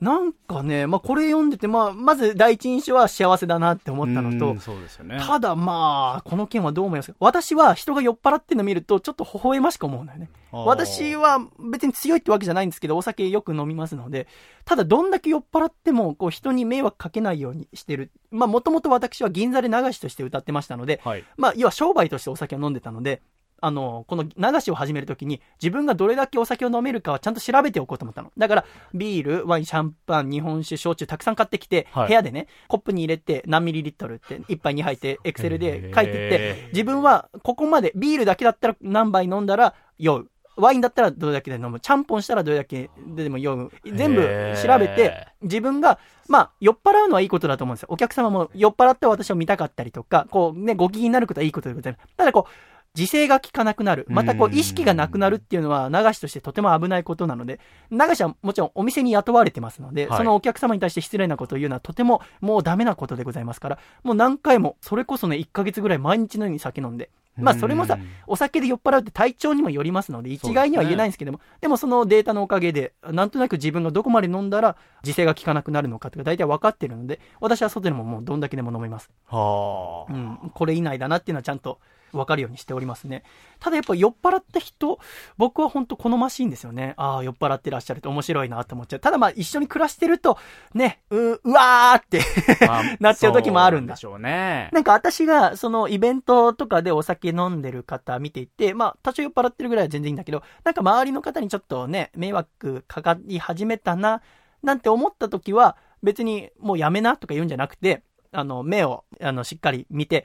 [0.00, 5.22] なんかね、まあこれ読んでて、まあ、まず第一印象は幸せだなって思ったのとうん、そうですよね。
[5.24, 7.16] ただまあ、この件はどう思いますか？
[7.20, 10.28] 私は人が酔っ払ってるの見ると、ちょっと微笑ましく思うんだよね。
[10.50, 11.38] 私は
[11.70, 14.26] 別に強いってわけじゃないんですけど、お酒よく飲みますので、
[14.64, 18.10] ただどんだけ酔っ払っても、こう人に迷惑かけないようにしてる。
[18.32, 21.24] まあもともと私は銀座で流しとして歌ってましたので、はい。
[21.36, 23.22] まあ要は商売としてお酒を飲んでたので、
[23.62, 28.32] あの、この流しを始めるときに、自分がどれだけお酒を飲めるかはちゃんと調べておこうと思ったの。
[28.36, 40.28] だから、ビール、ワイン、シャンパン、日本酒、焼酎たくさん買ってきて、はい部屋でね、コップに入れて何ミリリットルって、1杯2杯って、エクセルで書いてって自分はここまで、ビールだけだったら何杯飲んだら酔う。
[40.56, 41.80] ワインだったらどれだけで飲む。
[41.80, 43.70] ちゃんぽんしたらどれだけでも酔う。
[43.86, 44.22] 全部
[44.62, 45.98] 調べて、自分が、
[46.28, 47.88] まあ、酔っ払うのはいいことだと思うんですよ。
[47.90, 52.16] お客様も酔っ払って私を見たかったりとか、こうね、ご機嫌になることはいいことでございます。
[52.16, 52.52] ただこう、
[52.96, 54.06] 自制が効かなくなる。
[54.08, 57.58] またこう、意識がなくなるっていうのは、流しとしてとても危ないことなので、
[57.90, 79.10] 流しはもちろんお店に雇われてますので、はいそのお客様に対して失礼なことを言うのはとてももうダメなことでございますから、もう何回も、それこそね、1ヶ月ぐらい毎日のように酒飲んで、まあそれもさうん、お酒で酔っ払うって体調にもよりますので、一概には言えないんですけども、でもそのデータのおかげで、なんとなく自分がどこまで飲んだら自制が効かなくなるのかとか大体分かってるので、私は外でももうどんだけでも飲めます。
[79.26, 80.12] はあ。
[80.12, 81.78] うん、これ以内だなっていうのはちゃんと
[82.12, 83.24] 分かるようにしておりますね。
[83.60, 84.98] ただやっぱ酔っ払った人、
[85.36, 86.94] 僕は本当好ましいんですよね。
[86.96, 89.00] ああ、酔っ払ってらっしゃると面白いなって思っちゃう。
[89.00, 90.38] ただまあ一緒に暮らしてると、
[90.74, 92.20] ね、う、うわーって
[92.66, 94.70] まあ なっちゃう時もあるんだでしょうね。
[94.72, 104.22] なんか私がそのイベントとかでお酒飲んでる方見ていて、まあ多少酔っ払ってるぐらいは全然いいんだけど、なんか周りの方にちょっとね、迷惑かかり始めたな、
[104.62, 108.02] なんて思った時は別にもうやめなとか言うんじゃなくて、
[108.32, 110.24] あの、目をあのしっかり見て、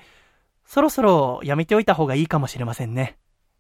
[0.68, 3.18] そろそろやめておいた方がいいかもしれませんね。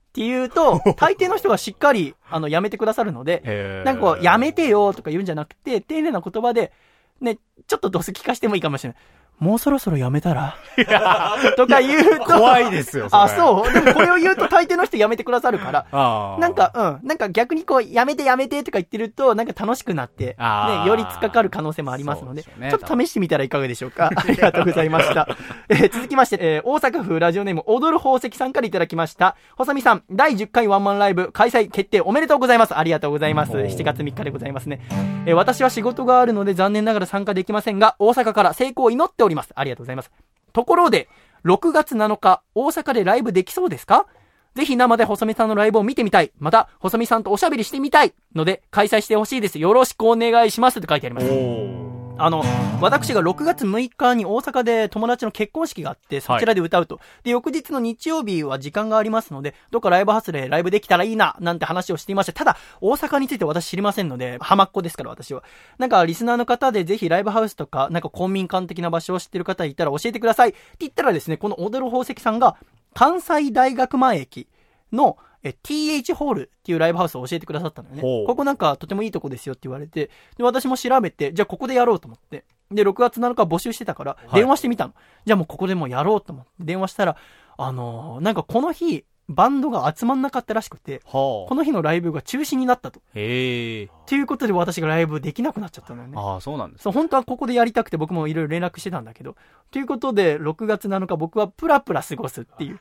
[0.10, 6.74] って言うと、 大抵の人がしっかり、あの、やめてくださるので、なんかこう、やめてよとか言うんじゃなくて、丁寧な言葉で、
[7.22, 9.02] ね、ちょっとドス聞かしてもいいかもしれない。
[9.40, 10.56] もうそろそろやめたら？
[11.58, 12.26] とか言うと。
[12.26, 15.86] 怖いですよあ、そうでもこれを言うと大抵の人やめてくださるから。
[16.40, 16.72] なんか、
[17.02, 17.08] うん。
[17.08, 24.10] なんか逆にこう、やめてやめてとか言ってると、なんか楽しくなって、ね、より突っかかる可能性もありますので、ちょっと試してみたらいかがでしょうか？
[24.16, 25.28] ありがとうございました。
[25.70, 29.36] えー続きまして、えー大阪府ラジオネーム、踊る宝石さんからいただきました。
[29.56, 32.78] 細見さん、第10回ワンマンライブ開催決定おめでとうございます。
[32.78, 33.52] ありがとうございます。
[33.54, 34.80] 7月3日でございますね。
[35.26, 39.52] えー私は仕事があるので残念ながら参加できませんが、大阪から成功を祈っております。
[39.56, 40.12] ありがとうございます。
[40.54, 41.08] ところで、
[41.46, 44.08] 6月7日、大阪でライブできそうですか？
[44.56, 46.32] ぜひ生で細見さんのライブを見てみたい。
[46.40, 48.14] また、細見さんとおしゃべりしてみたい。
[48.34, 49.60] ので、開催してほしいです。
[49.60, 50.80] よろしくお願いします。
[50.80, 52.07] って書いてあります。
[52.20, 52.44] あの、
[52.82, 57.00] 私が6月6日に大阪で友達の結婚式があって、そちらで歌うと。
[57.24, 62.34] で、翌日の日曜日は時間がありますので、どっかライブハウスでライブできたらいいな、なんて話をしていました。
[62.34, 65.44] ただ、大阪について私知りませんので、浜っ子ですから私は。
[65.78, 70.50] なんか、リスナーの方でぜひライブハウスとか、なんか公民館的な場所を知ってる方いたら教えてください。
[70.50, 72.58] って言ったらですね、この踊る宝石さんが、
[72.96, 74.48] 関西大学前駅
[74.92, 78.02] の、え、TH ホールっていうライブハウスを教えてくださったのよね。
[78.28, 82.46] ここなんかとてもいいとこですよって言われて、で、私も調べて、じゃあここでやろうと思って。
[82.72, 84.94] で、6月7日募集してたから、い電話してみたの。
[85.26, 87.18] じゃあもうここでもうやろうと思って、電話したら、
[87.58, 93.02] あのーなんかこの日、バンドが集まんなかったらしくて、はこの日のライブが中止になったと。
[93.14, 96.14] へえということで私がライブできなくなっちゃったのよね。
[96.16, 99.36] ああそうなんですそう、本当はここでやりたくて僕もいろいろ連絡してたんだけど。
[99.70, 102.80] ということで、6月7日僕はプラプラ過ごすっていう、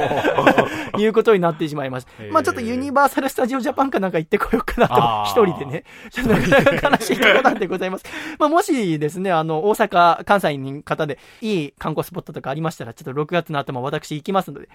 [0.98, 5.84] いうことになってしまいましたまあちょっとユニバーサル・スタジオ・ジャパンかなんか行ってこようかなと、一人でね。
[6.10, 8.04] ちょっとなかなか悲しいところなんでございます。
[8.38, 14.70] まあもしですね、あの、大阪、関西に方でいい観光スポットとかありましたら、ちょっと6月の頭私行きますので、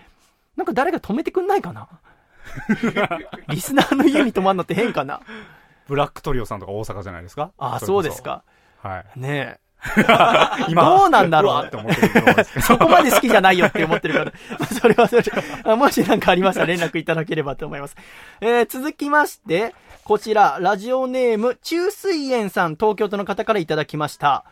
[0.55, 1.87] なんか誰か止めてくんないかな？
[3.49, 5.21] リスナーの家に泊まるのって変かな？
[5.87, 7.51] ブラックトリオさんとか大阪じゃないですか？
[7.57, 8.43] ああ、そうですか。
[8.81, 9.59] はいねえ。
[10.69, 11.65] 今どうなんだろう？
[11.67, 14.25] って思ってるそこまで好きじゃないよって思ってるから。
[14.59, 17.95] ま あそれはそれもし何かありましたら連絡いただければと思います。
[18.41, 24.45] えー、続きまして、こちら、ラジオネーム、中水園さん、東京都の方からいただきました。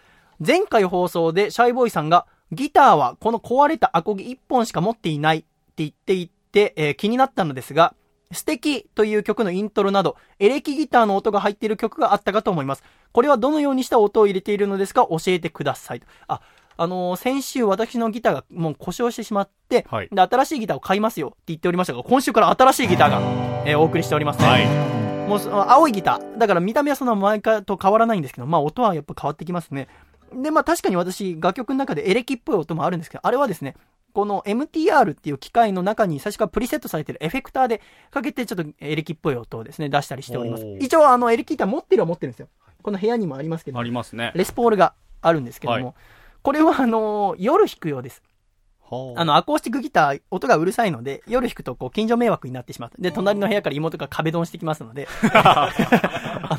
[0.46, 7.96] 前回放送でシャイボーイさんが、ギターはこの壊れたアコギ1本しか持っていないって言っていて、えー気になったのですが、
[8.32, 12.84] 素敵という曲のイントロなど、エレキギターの音が入っている曲があったかと思います。
[13.12, 15.08] これはどのようにした音を入れているのですか？
[15.10, 16.02] 教えてください。
[16.28, 16.42] あ、
[16.78, 23.20] あのー先週私のギターがもう故障してしまって、はいで、新しいギターを買いますよって言っておりましたが、今週から新しいギターが、
[23.66, 24.46] えーお送りしておりますね。
[24.48, 24.94] はい
[25.24, 26.38] もう青いギター。
[26.38, 29.88] だから見た目はそんな前からと変わらないんですけど、まあ音はやっぱ変わってきますね。
[30.34, 33.76] で、まあ確かに私、楽曲の中でエレキっぽい音もあるんですけど、あれはですね、
[34.14, 42.48] この MTR っていう機械の中に最初からプリセットされてるエフェクターでかけてちょっとエレキっぽい音をですね、出したりしております一応あのエレキギター持ってるは持ってるんですよ。
[42.82, 45.94] この部屋にもありますけどあ、りますねレスポールがあるんですけども、はい
[46.44, 48.22] これはあの夜弾くようです。
[48.82, 53.02] はあの、アコースティックギター、音がうるさいので、夜弾くと、こう、近所迷惑になってしまう。
[53.02, 55.72] で、隣の部屋から妹が壁ドンしてきますので、 あ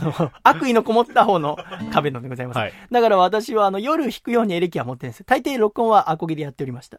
[0.03, 1.59] の、悪意のこもった方の
[1.93, 2.57] 壁ドンでございます。
[2.57, 5.25] はいだから私は、あの、夜弾くようにエレキは持ってるんです。
[5.25, 6.99] 大抵録音はアコギでやっておりました。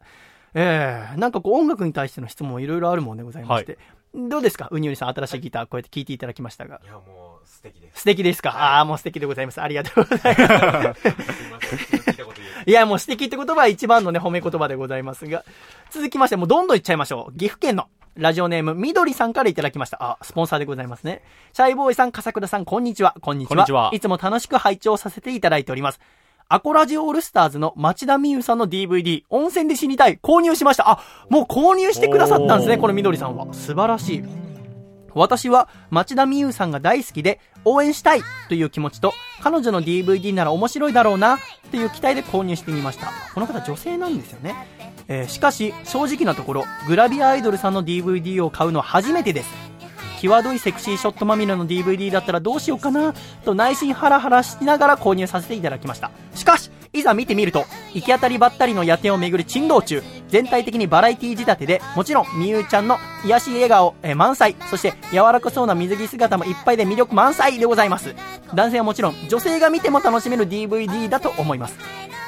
[0.55, 3.77] ええなんかこう、音楽に対しての質問いろいろあるもんでございまして。
[4.15, 4.69] どうですか？
[4.71, 6.79] ウニョリさん、新しいギター、こうやって聴いていただきましたが。
[6.81, 9.61] いやもう素敵です素敵ですか、ああ、もう素敵でございます。
[9.61, 11.07] ありがとうございます。
[11.75, 15.43] 聞いたこと言えいや、もう素敵って言葉は一番のね、褒め言葉でございますが。
[15.91, 17.37] 続きまして、もうどんどんいっちゃいましょう。
[17.37, 19.97] 岐阜県のラジオネーム、みどりさんからいただきました。
[20.01, 21.21] あ、スポンサーでございますね。
[21.51, 23.13] シャイボーイさん、笠倉さん、こんにちは。
[23.19, 23.55] こんにちは。
[23.55, 25.99] こんにちはいつも楽しく拝聴させていただいております。
[26.47, 30.89] アコラジオールスターズの町田美優さんの DVD、温泉で死にたい、購入しました。
[30.89, 33.51] あ、もう購入してくださったんですね、このみどりさんは。
[33.51, 34.23] 素晴らしい。
[35.15, 41.39] 私は町田美優さんが大好きで応援したいという気持ちと彼女の DVD なら面白いだろうな
[41.71, 44.55] という期待で購入してみましたこの方女性なんですよね、
[45.07, 49.49] えーしかし正直なところグラビアアイドルさんの DVD を買うのは初めてです
[50.15, 53.13] 際どいセクシーショットまみれの DVD だったらどうしようかな
[53.43, 56.11] と内心ハラハラしながら購入させていただきました。
[56.33, 64.55] しかしいざ見てみると行き当たりばったりの夜店を巡る珍道中全体的にバラエティ仕立てでもちろんみゆちゃんの癒し笑顔、え満載。
[64.69, 68.15] そして柔らかそうな水着姿もいっぱいで魅力満載でございます。
[68.53, 71.77] 男性はもちろん女性が見ても楽しめる DVD だと思います。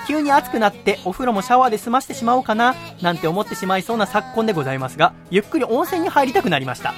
[0.07, 6.93] 急に暑くなってお風呂もシャワーで済ましてしまおうかななんて思ってしまいそうな昨今でございますがゆっくり温泉に入りたくなりました。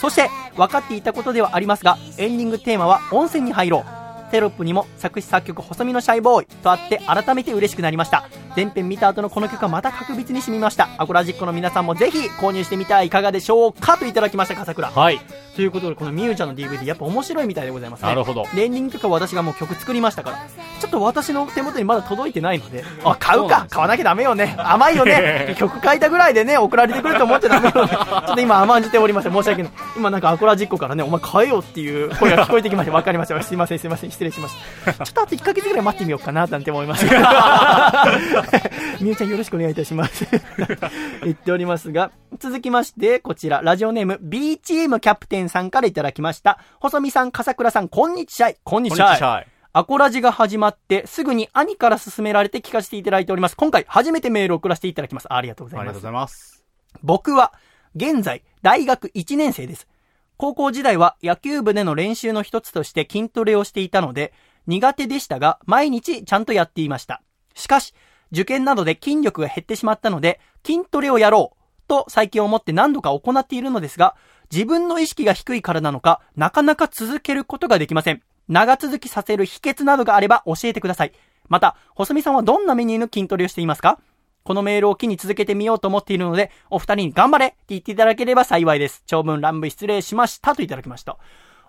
[0.00, 4.03] そして分かっていたことではありますがエンディングテーマは温泉に入ろう。
[4.34, 10.88] テロップにも作詞作曲細身のシャイボーイとあって改めて嬉しくなりました前編見た後のこの曲はまた格別に染みました。
[10.96, 14.88] アコラジックの皆さんもぜひ購入してみてはいかがでしょうかといただきました、笠倉。
[14.88, 15.20] はい。
[15.56, 18.08] ということで、このみゆちゃんの DVD やっぱ面白いみたいでございますね。
[18.08, 20.36] なるほどでエンディングとか私がもう曲作りましたから、
[20.80, 27.90] ちょっと私の手元にまだ届いてないので、あ、買うか買わなきゃダメよね甘いよね 曲書いたぐらいでね、送られてくると思っちゃダメよね。
[27.90, 29.72] ちょっと今甘んじておりまして申し訳ない。
[29.96, 33.42] 今なんかアコラジックからね、お前買えよっていう声が聞こえてきまして、わかりました。
[33.42, 34.54] すいません、すいません、失礼しまし
[34.84, 34.92] た。
[35.04, 37.04] ちょっとあと1ヶ月ぐらい待ってみようかな、なんて思います。
[39.00, 40.26] みゆちゃんよろしくお願いいたします。
[41.22, 46.58] 言っておりますが、続きまして、こちら、ラジオネーム B チームキャプテンさんからいただきました。
[46.80, 48.52] 細見さん、笠倉さん、こんにちは。
[48.64, 49.06] こんにちは。
[49.06, 49.44] こんにちは。
[49.76, 53.56] アコラジが始まって、すぐに兄から勧められて聞かせていただいております。
[53.56, 55.32] 今回、初めてメールを送らせていただきます。
[55.32, 56.08] ありがとうございますありがとうござ。
[56.10, 56.64] います。
[57.02, 57.52] 僕は、
[57.96, 59.88] 現在、大学1年生です。
[60.36, 64.32] 高校時代は野球部での練習の一つとして筋トレをしていたので、
[64.66, 67.22] 苦手でしたが、毎日ちゃんとやっていました。
[67.54, 67.94] しかし、
[68.32, 74.16] 受験などで筋力が減ってしまったので、筋トレをやろうと最近思って何度か行っているのですが、
[74.50, 78.22] 自分の意識が低いからなのか、なかなか続けることができません。
[78.48, 81.12] 長続きさせる秘訣などがあれば教えてください。
[81.48, 84.00] また、細見さんはどんなメニューの筋トレをしていますか？
[84.44, 89.02] このメールを機に続けてみようと思っているので、お二人に頑張れって言っていただければ幸いです。
[89.06, 91.16] 長文乱文失礼しましたといただきました。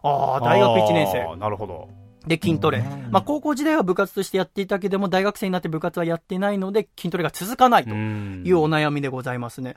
[0.03, 1.35] ああ、大学1年あ生ー。
[1.37, 1.89] なるほど。
[2.27, 2.83] で、筋トレ。
[3.11, 9.75] まあ、高校時代は部活としてやっていたけども、大学生になって部活はやってないので、筋トレが続かないとんいうお悩みでございますね。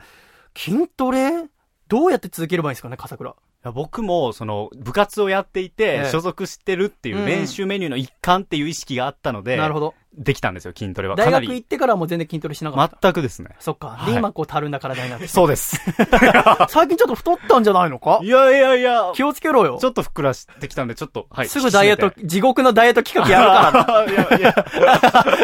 [0.57, 1.45] 筋トレ？
[1.89, 3.31] どうやって続ければいいんですかね、笠倉。
[3.31, 3.35] い
[3.65, 9.95] や僕も、その、部活をやっていて、ええ所属してるっていう練習メニューの一環っていう意識があったので、なるほど。
[10.17, 11.17] できたんですよ、筋トレは。
[11.17, 11.31] 大。
[11.31, 12.99] 学行ってからはもう全然筋トレしなかった。
[13.01, 13.51] 全くですね。
[13.61, 13.89] そっか。
[13.89, 15.29] はいで、今こう、たるんだ体になって。
[15.29, 15.81] そうです。
[16.69, 18.19] 最近ちょっと太ったんじゃないのか？
[18.23, 19.87] いやいやいや、気をつけろよち。
[19.87, 21.49] ょっとふっくらしてきたんで、ちょっと、はい。
[21.49, 24.65] すぐダイエット地獄のダイエット企画やるからて いやいや、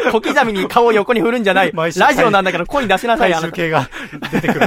[0.05, 0.11] な。
[0.13, 1.73] 小刻みに顔を横に振るんじゃない。
[1.73, 3.33] ラジオなんだから声に出しなさい。
[3.33, 3.89] 体重計が
[4.33, 4.65] 出てくる。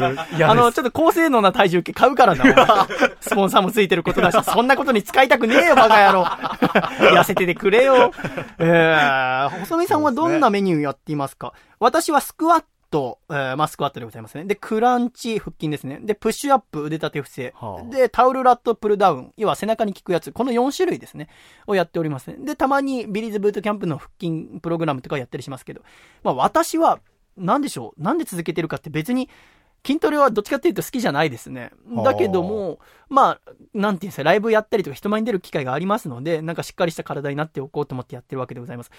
[0.47, 2.87] あの、ちょっと高性能な体重計買うからな。
[3.19, 6.23] スポンサーもついてることだし、そんなことに使いたくねえよ、バカ野郎。
[6.23, 8.11] 痩せててくれよ。
[8.59, 11.53] えー、細身さんはどんなメニューやっていますか？
[11.79, 14.43] 私はスクワット、えー、まあスクワットでございますね。
[14.43, 15.99] で、クランチ、腹筋ですね。
[16.01, 17.53] で、プッシュアップ、腕立て伏せ。
[17.55, 19.33] はあで、タオルラットプルダウン。
[19.37, 20.33] 要は背中に効くやつ。
[20.33, 21.29] この4種類ですね。
[21.67, 22.35] をやっておりますね。
[22.39, 25.81] で、たまにビリーズブートキャンプの腹筋プログラムとかやったりしますけど。
[26.23, 26.99] まあ私は、
[27.37, 28.03] なんでしょう？
[28.03, 29.29] なんで続けてるかって別に、
[29.85, 31.71] 筋トレはどっちかっていうと好きじゃないですね。
[32.03, 32.79] だけども、
[33.09, 38.91] まあ、なんていうんですか、ライブやったりとか人前に出る機会がありますので、なんかしっかりした体になっておこうと思ってやってるわけでございます。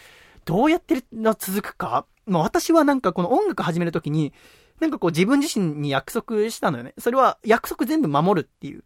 [0.44, 2.06] どうやってるの続くか？
[2.26, 4.32] まあ私はなんかこの音楽始めるときに、
[4.80, 6.94] なんかこう自分自身に約束したのよね。
[6.98, 8.84] それは約束全部守るっていう。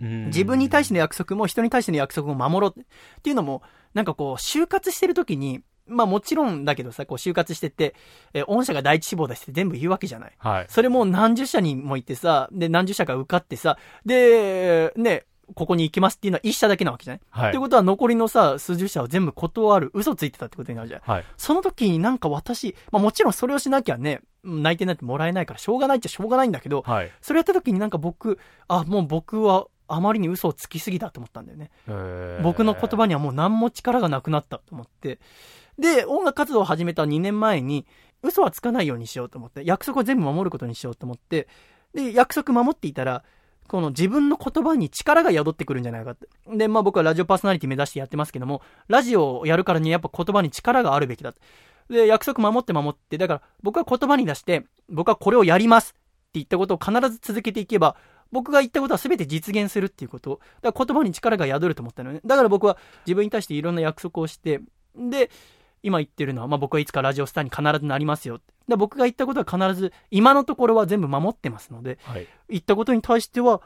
[0.00, 2.84] 自分に対しての約束も人に対しての約束も守ろうっ
[3.22, 3.62] ていうのも、
[3.94, 7.94] なんかこう、就活してるときに、まあもちろんだけどさ、こう就活してて、
[8.32, 10.32] えー御社が第一志望だしって全部言うわけじゃない。
[10.38, 10.66] はい。
[10.68, 21.00] それも何十社にも行ってさ、で、何十社か受かってさ、で、ね、ここに行きますっていうのは一社だけなわけじゃない、はいってことは残りのさ、数十社を全部断る、嘘ついてたってことになるじゃん。
[21.04, 21.24] はい。
[21.36, 27.10] その時になんか私、まあもちろんそれをしなきゃね、内定なんてもらえないからしょうがないっちゃしょうがないんだけど、はい。
[27.20, 28.38] それやった時になんか僕、
[28.68, 31.70] あ、もう僕はあまりに嘘をつきすぎたと思ったんだよね。
[32.42, 35.18] 僕の言葉にはもう何も力がなくなったと思って。
[35.78, 37.86] で、音楽活動を始めた2年前に、
[38.22, 41.48] 嘘はつかないようにしようと思って、約束を全部守ることにしようと思って、
[41.94, 43.24] で、約束守っていたら、
[43.68, 46.28] この自分の言葉に力が宿ってくるんじゃないかって。
[46.48, 51.34] で、まあ僕はラジオパーソナリティ目指してやってますけども、ラジオをやるからにやっぱ言葉に力があるべきだ。
[51.88, 56.00] で、約束守って守って、だから僕は言葉に出して、僕はこれをやりますって
[56.34, 57.96] 言ったことを必ず続けていけば、
[58.32, 60.40] 僕が言ったことは全て実現するっていうこと。
[60.60, 62.20] だから言葉に力が宿ると思ったのね。
[62.24, 64.60] だから僕は自分に対していろんな約束をして、
[64.96, 65.30] で、
[65.84, 68.40] 今言ってるのは、まあ僕はいつかラジオスターに必ずなりますよ。
[68.66, 72.26] で僕が言ったことは必ず、今のところは全部守ってますので、はい。
[72.48, 73.60] 言ったことに対しては、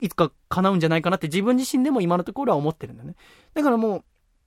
[0.00, 3.16] いつか叶うんじゃないかなって自分自身でも今のところは思ってるんだよね。
[3.54, 4.04] だからも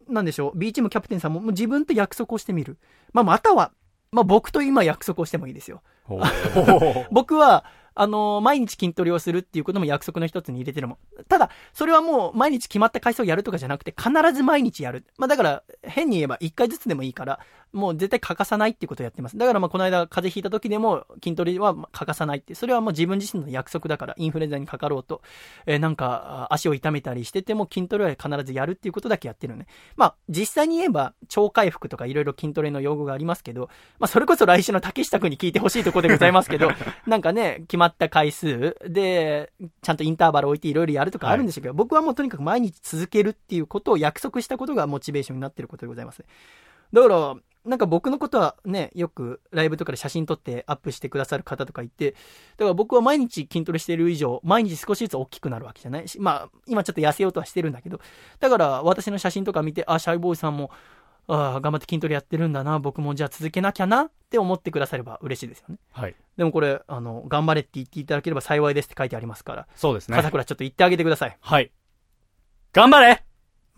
[0.08, 2.78] う、なんでしょう、B チームキャプテンさんももう自分と約束をしてみる。
[3.12, 3.74] まあまたは、
[4.12, 5.82] まあ僕と今約束をしてもいいですよ。
[7.12, 7.66] 僕は、
[8.02, 11.24] あの毎日筋トレをするっていうことも約束の一つに入れてるもん。
[11.28, 15.04] ただ、それはもう毎日決まった回数をやるとかじゃなくて、必ず毎日やる。
[15.18, 17.42] まあだから、変に言えば1回ずつでもいいから、
[17.74, 19.38] もう絶対欠かさないっていうことをやってます。
[19.38, 22.56] だからまあこの間風邪ひいた時でも筋トレは欠かさないって。
[22.56, 25.22] それはもう自分自身の約束だから、インフルエンザにかかろうと、
[25.66, 29.68] えーなんかあ足を痛めたりしてても筋トレは必ずやるっていうことだけやってるね。
[29.96, 36.72] まあ実際に言えば超回復とかいろいろ筋トレの用語がありますけど、まあそれこそ来週の竹下くんに聞いてほしいところでございますけど、
[37.08, 39.52] なんかね、決まった回数で、
[39.82, 46.26] ちゃんとインターバル置いていろいろやるとかあるんでしょうけど、僕はもうとにかく毎日続けるっていうことを約束したことがモチベーションになっていることでございますね。
[46.92, 47.36] だから、
[47.70, 52.18] なんか僕のことはね、よくライブとかで写真撮ってアップしてくださる方とかいて、だ
[52.60, 56.08] から僕は毎日筋トレしてる以上、毎日少しずつ大きくなるわけじゃない？
[56.08, 58.02] し、まあ、今ちょっと痩せようとはしてるんだけど、
[58.40, 60.72] だから私の写真とか見て、あ、シャイボーイさんも、
[61.28, 65.78] ああ、頑張って筋トレやってるんだな、僕もじゃあ続けなきゃなって思ってくだされば嬉しいですよね。
[65.92, 66.16] はい。
[66.38, 70.18] でもこれ、あの、頑張れって言っていただければ幸いですって書いてありますから、そうですね。
[70.18, 71.38] 笠倉ちょっと言ってあげてください。
[71.40, 71.72] はい。
[72.74, 73.24] 頑張れ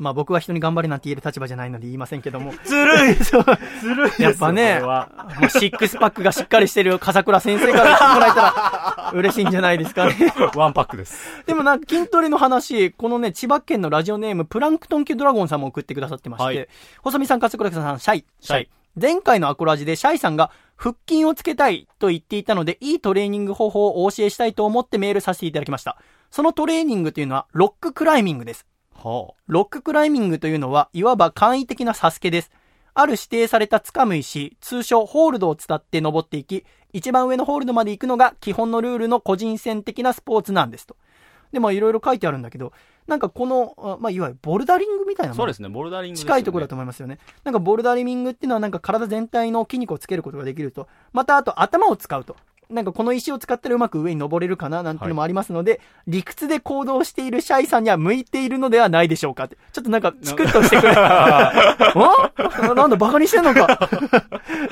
[0.02, 2.54] まあ僕は人に頑張れなんて言える立場じゃないので言いませんけども。
[2.66, 3.46] ずるい そう。
[3.82, 5.06] ずるいやっぱねも
[5.46, 10.34] うシックスパックがしっかりしてる笠倉先生から言ってもらえたら嬉しいんじゃないですかね。
[10.56, 11.44] ワンパックです。
[11.46, 16.68] でもなんか筋トレの話、このね、千葉県のラジオネーム、プランクトン級ドラゴンさんも送ってくださってまして、はい
[17.04, 18.70] 細見さん、笠倉さん、シャイ、シャイ。
[19.00, 25.98] 前回のアコラジでシャイさんが腹筋をつけたいと言っていたので、いいトレーニング方法をお教えしたいと思ってメールさせていただきました。
[26.32, 28.66] そのトレーニングというのは、ロッククライミングです。
[29.04, 32.52] はロッククライミングというのは、いわば簡易的なサスケです。
[32.94, 40.96] ある指定された掴む石、通称ホールドを伝って登っていき、一番上のホールドまで行くのが基本のルールの個人戦的なスポーツなんですと。
[41.52, 42.74] で、まあいろいろ書いてあるんだけど、
[43.08, 47.20] なんかこの、あまあいわゆるボルダリングみたいなそうですね、ボルダリングね近いところだと思いますよね。
[47.44, 50.88] なんかボルダリングっていうのはなんか体全体の筋肉をつけることができると。
[51.14, 52.36] またあと頭を使うと。
[52.72, 59.58] なんかこの石を使ったらうまく上に登れるかななんていうのもありますので、理屈で行動しているシャイさんには向いているのではないでしょうかって。
[59.72, 60.92] ちょっとなんかチクッとしてくれ。
[61.96, 62.74] お？
[62.76, 63.90] なんだバカにしてんのか？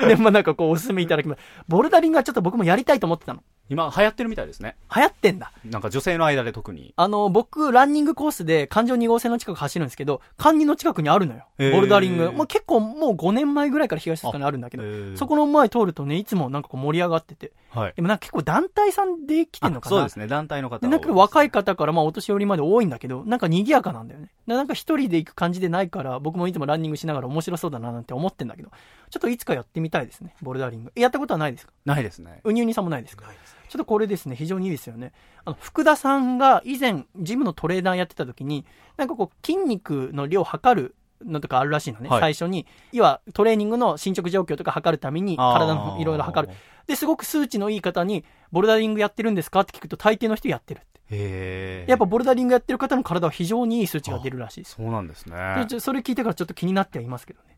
[0.06, 1.40] で、まあなんかこうおすすめいただきます。
[1.68, 3.42] ボルダリングはちょっと僕もやりたいと思ってたの。
[3.70, 4.76] 今流行ってるみたいですね。
[4.94, 5.52] 流行ってんだ。
[5.64, 6.92] なんか女性の間で特に。
[6.96, 11.46] あの、僕、ランニングコースで環状2号線の近く走るんですけど、環2の近くにあるのよ。
[11.72, 12.32] ボルダリング。
[12.32, 14.82] まあ、結構もう5年前ぐらいから東塚にあるんだけど、
[15.16, 17.52] そこの前通るとね、いつもなんかこう盛り上がってて。
[17.70, 17.92] はい。
[17.94, 24.30] でもなんか結構団体さんで来てんのかなそうですね、団体の方でなんか若い方からまあお年寄りまで多いんだけど、なんか賑やかなんだよね。
[24.48, 28.70] でなんか一人で行く感じでないから、僕もいつもランニングしながら面白そうだななんて思ってんだけど、
[29.10, 30.92] ちょっといつかやってみたいですね、ボルダリング。
[30.96, 31.72] やったことはないですか？
[31.84, 32.40] ないですね。
[32.42, 33.26] うにうにさんもないですか？
[33.70, 35.12] ちょっとこれですね、非常にいいですよね。
[35.44, 38.66] あの、福田さんが以前、ジムのトレーナーやってた時に、
[38.96, 42.66] なんかこう、筋肉の量を測るのとかあるらしいのね、はい最初に。
[42.90, 46.54] 要は、トレーニングの進捗状況とか測るために、体のいろいろ測る。
[46.88, 49.60] で、すごく数値のいい方に、ボルダリングやってるんですか？
[49.60, 50.88] って聞くと、大抵の人やってるって。
[51.12, 54.74] へやっぱボルダリングやってる方の体は非常にいい数値が出るらしいです。
[54.74, 55.66] そうなんですね。
[55.78, 57.49] それ聞いてからちょっと気になってはいますけどね。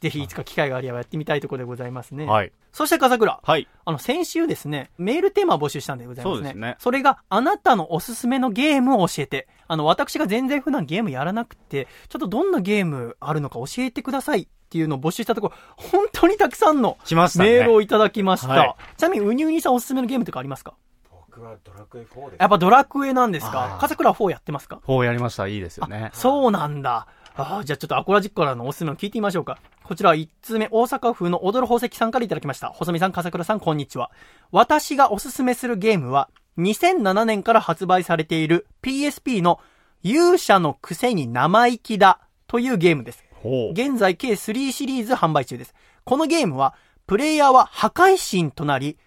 [0.00, 2.24] ぜひいつか機会があればやってみたいところでございますね。
[2.24, 2.52] はい。
[2.72, 3.40] そして笠倉。
[3.42, 3.66] はい。
[3.84, 6.36] あの、先週ですね、メールテーマを募集したんでございますね。
[6.36, 9.48] そうですねそれが、あなたのおすすめのゲームを教えて。
[9.66, 16.96] あの、私が全然普段ゲームやらなくて、ちょっとどんなゲームあるのか教えてくださいっていうのを募集したところ、本当にたくさんの。
[17.10, 18.48] メールをいただきました。
[18.48, 20.74] はいちなみに、うにうにさんおすすめのゲームとかありますか？
[21.10, 23.58] 僕はドラクエ4ですやっぱドラクエなんですか？
[23.58, 24.80] はい笠倉4やってますか？
[24.84, 25.46] こうやりました。
[25.46, 26.10] いいですよね。
[26.12, 27.06] そうなんだ。
[27.40, 29.60] あーじゃあちょっとアコラジックからのおすすめを聞いてみましょうか。
[29.84, 32.70] こちら1通目、大阪府の踊る宝石さんからいただきました。
[32.70, 34.10] 細見さん、笠倉さん、こんにちは。
[34.50, 39.60] 私がおすすめするゲームは、2007年から発売されている PSP の
[40.02, 42.18] 勇者のくせに生意気だ
[42.48, 43.24] というゲームです。
[43.70, 45.74] 現在計3シリーズ販売中です。
[46.02, 46.74] このゲームは、
[47.06, 48.98] プレイヤーは破壊神となり、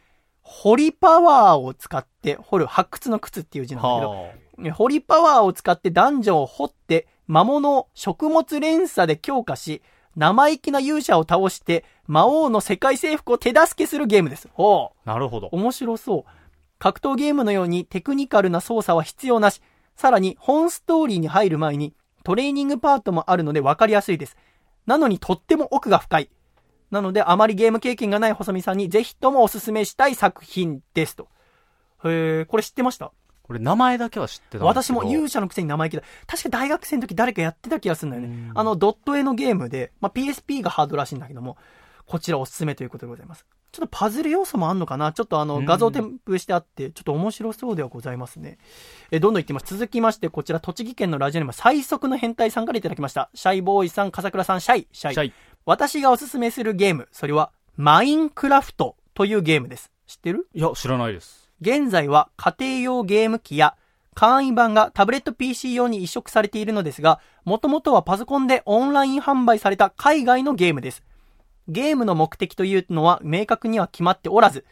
[0.42, 4.02] 掘りパワーを使って、掘る、発掘の靴っていう字なんだけ
[4.70, 9.82] ど、掘りパワーを使ってダンジョンを掘って、魔物を食物連鎖で強化し、
[10.18, 14.50] 生意気な勇者を倒して、魔王の世界征服を手助けするゲームです。
[14.52, 15.10] ほう。
[15.10, 15.14] あ。
[15.14, 15.48] なるほど。
[15.54, 16.32] 面白そう。
[16.78, 19.62] 格闘ゲームのようにテクニカルな操作は必要なし。
[19.96, 21.94] さらに本ストーリーに入る前に
[22.26, 24.36] トレーニングパートもあるので分かりやすいです。
[24.86, 26.30] なのにとっても奥が深い。
[26.90, 31.30] なのであまりゲーム経験がない細見さんにぜひともおすすめしたい作品ですと。
[32.04, 33.14] へー、これ知ってました？
[33.52, 36.04] これ名前だけは知ってた私も勇者のくせに生意気だ。
[36.26, 38.52] 確か大学生の時誰かやってた気がするんだよね。
[38.56, 41.58] あの、ドット絵のゲームで、まあ、PSP がハードらしいんだけども、
[42.06, 43.46] こちらおすすめということでございます。
[43.74, 45.12] ちょっとパズル要素もあんのかな？
[45.12, 48.58] ちょっとあの、画像添付してあって、ちょっと面白そうではございますね。
[49.12, 49.66] え、どんどんいってます。
[49.66, 53.30] 続きまして、こちら栃木県のラジオネーム最速の変態さんからいただきました。
[53.34, 55.14] シャイボーイさん、笠倉さん、シャイ、シャイ。
[55.14, 55.34] シャイ
[55.66, 59.92] 私がおすすめするゲーム、それは、マインクラフトというゲームです。
[60.08, 60.48] 知ってる？
[60.54, 61.41] いや、知らないです。
[61.62, 63.78] 現在は家庭用ゲーム機や
[64.16, 71.04] 簡易版がタブレット PC 用に移植されているのですが、もともとはパソコンでオンライン販売された海外のゲームです。
[71.68, 74.66] ゲームの目的というのは明確には決まっておらず、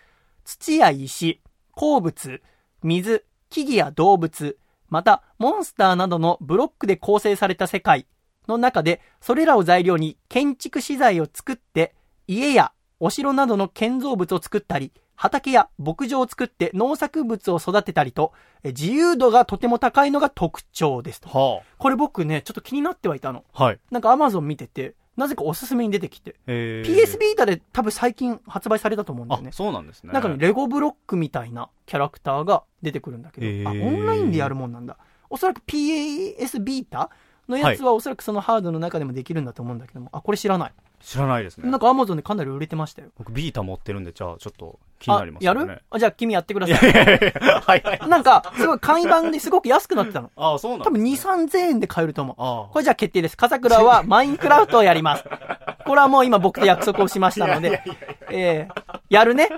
[0.44, 1.42] 土や石、
[1.72, 2.42] 鉱物、
[2.82, 4.58] 水、木々や動物、
[4.90, 8.08] またモンスターなどのブロックで構成された世界
[8.48, 11.94] の中で、それらを材料に建築資材を作って、
[12.28, 18.32] 家やお城などの建造物を作ったり、畑や牧場を作って農作物を育てたりと、
[18.64, 21.28] え自由度がとても高いのが特徴ですと。
[21.28, 23.44] はこれ僕ね、ちょっと気になってはいたの。
[23.54, 23.64] あ。
[23.66, 23.80] はい。
[23.92, 29.52] なんか Amazon 見てて、なぜかおすすめに出てきて、PS ビータで多分最近発売されたと思うんだよあね。
[29.52, 34.96] そうなんですねなんかね、レゴブロックみたいなキャラクターが出てくるんだけど、あ、オンラインでやるもんなんだ。
[35.30, 37.10] おそらく PS ビータ
[37.50, 40.74] のやつはおそらくそのハードの中でもできるんだと思うんだけども、あ、これ知らない。
[41.02, 43.10] 知らないですねなんか Amazon でかなり売れてましたよ。
[43.18, 45.82] 僕ビータ持ってるんでじゃあちょっと気になりますあ、やる？
[45.90, 46.92] あ、じゃあ君やってください。
[46.92, 50.30] はいはいなんか、すごい簡易版ですごく安くなってたの。
[50.36, 52.36] あそうなん多分2、3000円で買えると思う。
[52.38, 53.38] あこれじゃあ決定です。
[53.38, 55.24] 笠倉はマインクラフトをやります。
[55.86, 57.82] これはもう今僕と約束をしましたので、
[58.30, 59.50] えー、やるね？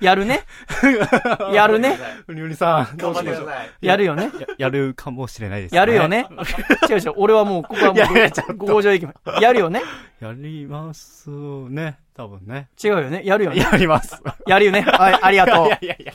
[0.00, 0.44] やるね？
[1.52, 1.98] やるね？
[2.28, 3.48] うにうにさんどうしましょう？
[3.80, 4.30] やるよね？
[4.40, 6.26] ややるかもしれないですやるよね？
[6.88, 9.42] 違う違う、俺はもう、ここはもう、合情できます。
[9.42, 9.82] やるよね？
[10.20, 15.66] やりますね多分ね違うよねやるよね やりますやるよね はい、ありがとう。
[15.66, 16.12] いやいやいや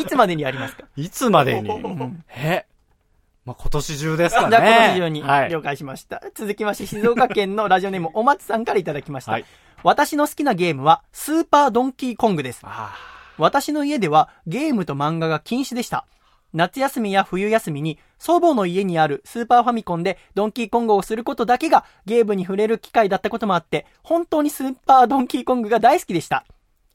[0.00, 0.82] いつまでにやりますか？
[0.96, 2.66] いつまでに んえ？
[3.44, 4.50] まあ、今年中ですかね。
[4.50, 5.50] じゃあ今年中にはい。
[5.50, 6.20] 了解しました。
[6.34, 9.32] 続きまして、静岡県のラジオネームお松さんからいただきました。
[9.32, 9.44] はい
[9.84, 12.62] 私の好きなゲームは、スーパードンキーコングです。
[12.64, 12.94] あ
[13.36, 16.06] 私の家ではゲームと漫画が禁止でした。
[16.54, 26.46] 夏休みや冬休みに祖母の家にあるスーパーファミコンでドンキーコングをすることだけがゲームに触れる機会だったこともあって、本当にスーパードンキーコングが大好きでした。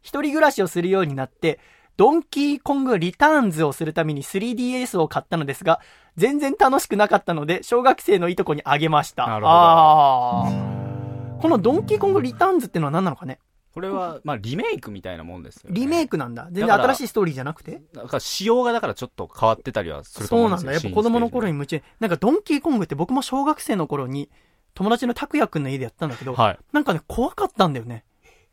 [0.01, 1.59] 一人暮らしをするようになって、
[1.97, 5.81] ドンキーコングリターンズをするために 3DS を買ったのですが、
[6.17, 9.27] 全然楽しくなかったので、小学生のいとこにあげました。
[9.27, 13.37] なるほどあーこのドンキーコングリターンズってのは何なのかね？
[13.79, 15.79] これは、まあ、リメイクみたいなもんですよ、ね。
[15.79, 16.49] リメイクなんだ。
[16.51, 17.81] 全然新しいストーリーじゃなくて？
[17.93, 20.57] だから仕様がだからちょっと変わってたりはするとそうなんだ。
[20.57, 20.89] 思うんですよ。
[20.89, 21.53] やっぱ子供の頃に。
[21.53, 21.81] に夢中。
[22.01, 24.29] なんかドンキーコングって僕も小学生の頃に
[24.73, 26.59] 友達の拓也くんの家でやったんだけど、はい。
[26.73, 28.03] なんかね、怖かったんだよね。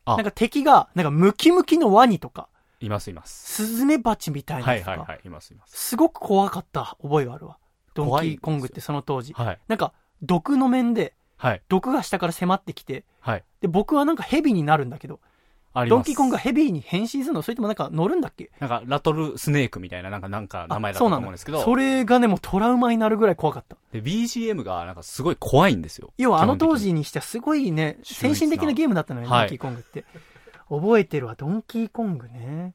[0.05, 2.49] あなんか敵が、なんかムキムキのワニとか、
[2.81, 3.65] いますいます。
[3.65, 5.21] スズメバチみたいなやつとか、はいはいはい。
[5.25, 5.77] いますいます。
[5.77, 7.59] すごく怖かった覚えがあるわ。
[7.95, 9.33] ドンキーコングってその当時。
[9.33, 9.59] はい。
[9.67, 9.93] なんか、
[10.23, 11.63] 毒の面で、はい。
[11.69, 13.45] 毒が下から迫ってきて、はい。
[13.61, 15.21] で、僕はなんかヘビになるんだけど、
[15.75, 15.99] あります。
[15.99, 17.43] ドンキーコングがヘビに変身するの？
[17.43, 18.51] それともなんか乗るんだっけ？
[18.61, 21.63] なんか、ラトルスネークみたいな、なんか、なんか名前だったとそうなんだ思うんですけど。
[21.63, 23.77] それがね、もうトラウマになるぐらい怖かった。
[23.93, 26.15] で、BGM がなんかすごい怖いんですよ。
[26.17, 30.07] 要はあの当時にしてはすごいね、先進的なゲームだったのよ、はいドンキーコングって。
[30.71, 32.75] 覚えてるわ、ドンキーコングね。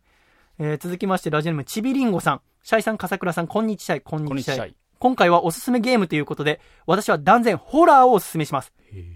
[0.60, 2.42] えー続きまして、ラジオネーム、ちびりんごさん。
[2.62, 4.68] シャイさん、笠倉さん、こんにちはこんにちは。
[5.02, 8.72] 今回はおすすめゲームということで、私は断然ホラーをおすすめします。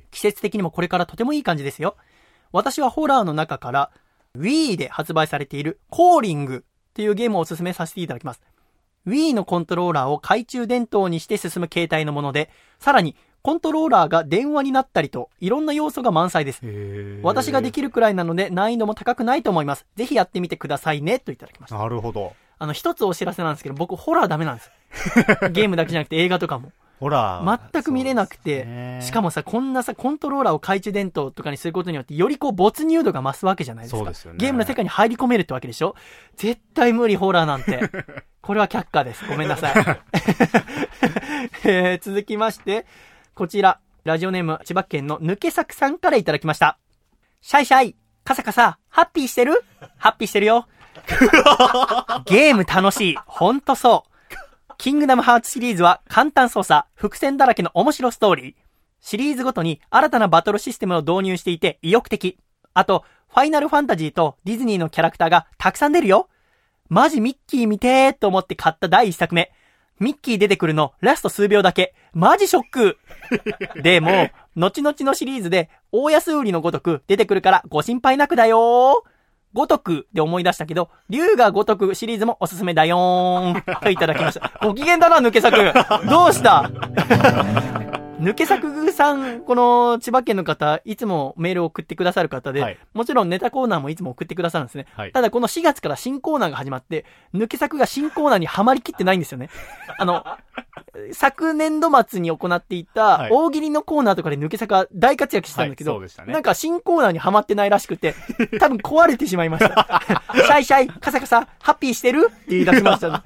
[0.09, 1.95] 季節的にもこれからとてもいい感じですよ。
[2.51, 3.91] 私はホラーの中から、
[4.35, 8.41] Wii で発売されているコーリングっていうゲームをおすすめさせていただきます。
[9.05, 12.49] Wii のコントローラーを懐中電灯にして進む形態のもので、
[12.79, 16.61] さらにコントローラーが電話になったりと、いろんな要素が満載です。
[17.21, 19.85] 私ができるくらいなので難易度も高くないと思います。
[19.95, 21.77] ぜひやってみてくださいね、といただきました。
[21.77, 22.33] なるほど。
[22.57, 24.71] あの、一つお知らせなんですけど、僕ホラーダメなんです。
[25.51, 26.71] ゲームだけじゃなくて映画とかも。
[26.99, 27.59] ほら。
[27.73, 33.97] 全く見れなくて、しかもさ、こんなさ、コントローラーを懐中電灯とかにすることによって、よりこう没入度が増すわけじゃないですか。
[33.97, 35.93] そうですよねゲームの世界に入り込めるってわけでしょ？
[36.37, 37.81] 絶対無理、ホラーなんて。
[38.41, 39.25] これは却下です。
[39.27, 39.73] ごめんなさい。
[41.65, 42.85] えー続きまして、
[43.33, 46.77] こちら、ラジオネーム、千葉県の抜け作さんからいただきました。
[47.41, 49.63] シャイシャイ、カサカサ、ハッピーしてる？
[49.97, 50.67] ハッピーしてるよ。
[52.25, 53.17] ゲーム楽しい。
[53.25, 54.14] ほんとそう。
[54.77, 58.55] キングダムハーツシリーズは簡単操作、伏線だらけの面白ストーリー。
[58.99, 62.37] シリーズごとに新たなバトルシステムを導入していて意欲的。
[62.73, 66.29] あと、ファイナルファンタジーとディズニーのキャラクターがたくさん出るよ。
[66.89, 69.51] マジミッキー見てーと思って買った第一作目。
[69.99, 71.95] ミッキー出てくるのラスト数秒だけ。
[72.13, 72.97] マジショック
[73.81, 79.14] でも、後々のシリーズで大安売りのごとく出てくるからご心配なくだよー。
[79.55, 83.79] ごとくで思い出したけど、竜がごとくシリーズもおすすめだよーん。
[83.81, 84.51] といただきました。
[84.61, 85.55] ご機嫌だな、抜け作。
[86.09, 86.69] どうした？
[88.19, 94.85] 抜け作さん、この千葉県の方、いつもメールを送ってくださる方で、はいもちろんネタコーナーもいつも送ってくださるんですね。
[94.93, 99.49] はいただこの4月から新コーナーが始まって、抜け作が新コーナーにはまりきってないんですよね。
[99.99, 100.25] あの、
[101.11, 108.15] 昨年度末に行っていたはい大喜利のコーナーとかで抜け作が大活躍してたんだけど、はいそうでしたねなんか新コーナーにはまってないらしくて、
[108.59, 110.01] 多分壊れてしまいました。
[110.33, 113.21] シャイシャイ、カサカサ、ハッピーしてるって言い出しました、ね。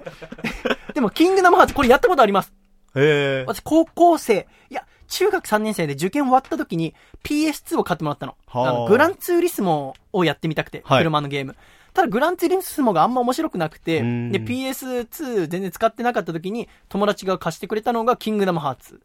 [0.96, 2.54] でも、キングダムハーツこれやったことあります。
[2.96, 3.46] へえ。
[3.48, 6.94] 私、高校生、いや、中学3年生で受験終わった時に
[7.24, 8.36] PS2 を買ってもらったの。
[8.48, 11.56] はああのグランツーリスモをやってみたくて、はい車のゲーム。
[11.94, 19.02] ただ、グランツーリスモがあんま面白くなくて、うんで、PS2 全然使ってなかった時に友達が貸してくれたのがキングダムハーツ。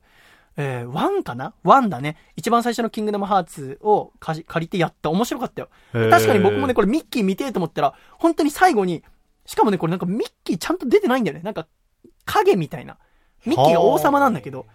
[0.56, 2.16] えー、1かな ?1 だね。
[2.36, 5.10] 一番最初のキングダムハーツを借りてやった。
[5.10, 5.68] 面白かったよ。
[5.92, 9.02] 確かに僕もね、これミッキー見てえと思ったら、本当に最後に、
[9.46, 11.42] しかもね、これなんかミッキーちゃんと出てないんだよね。
[11.42, 11.66] なんか、
[12.24, 12.98] 影みたいな。
[13.46, 14.66] ミッキーが王様なんだけど、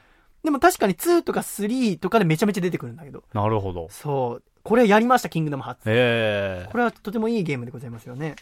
[0.44, 3.24] でも確かに2とか3とかでめちゃめちゃ出てくるんだけど。
[3.34, 3.88] なるほど。
[3.90, 4.44] そう。
[4.64, 5.82] これやりました、キングダムハーツ。
[5.88, 8.36] ええこれはとてもいいゲームでございますよね。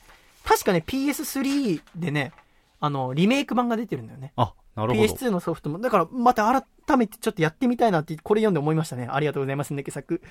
[0.45, 2.31] 確かね、PS3 でね、
[2.79, 4.33] あの、リメイク版が出てるんだよね。
[4.35, 5.03] あ、なるほど。
[5.03, 5.79] PS2 のソフトも。
[5.79, 6.51] だから、また
[6.87, 9.07] 改めてちょっとやってみたいなって、これ読んで思いましたね。
[9.09, 10.21] ありがとうございます、ねけさく。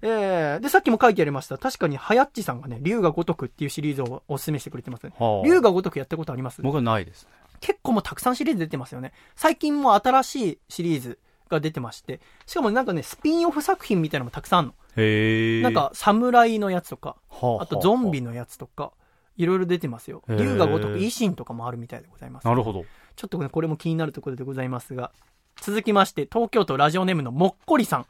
[0.00, 1.58] えー、で、さっきも書いてありました。
[1.58, 5.12] 確かに、はやっちさんがね、竜が如くっていうシリーズをお勧めしてくれてますね。
[5.18, 6.62] はあ竜が如くやったことあります？
[6.62, 7.30] 僕はないですね。
[7.60, 9.12] 結構もうたくさんシリーズ出てますよね。
[9.36, 11.18] 最近も新しいシリーズ
[11.48, 14.74] が出てまして、しかもなんかね、スピンオフ作品みたいなのもたくさんあるの。
[14.96, 15.62] へえ。
[15.62, 18.92] なんか、侍のやつとか、はあとゾンビのやつとか、
[19.36, 20.22] いろいろ出てますよ。
[20.28, 22.46] へー竜が如く、維新とかもあるみたいでございます。
[22.46, 22.84] なるほど。
[23.16, 25.12] ちょっとね、これも気になるところでございますが、
[25.60, 28.06] 続きまして、東京都ラジオネームのもっこりさん。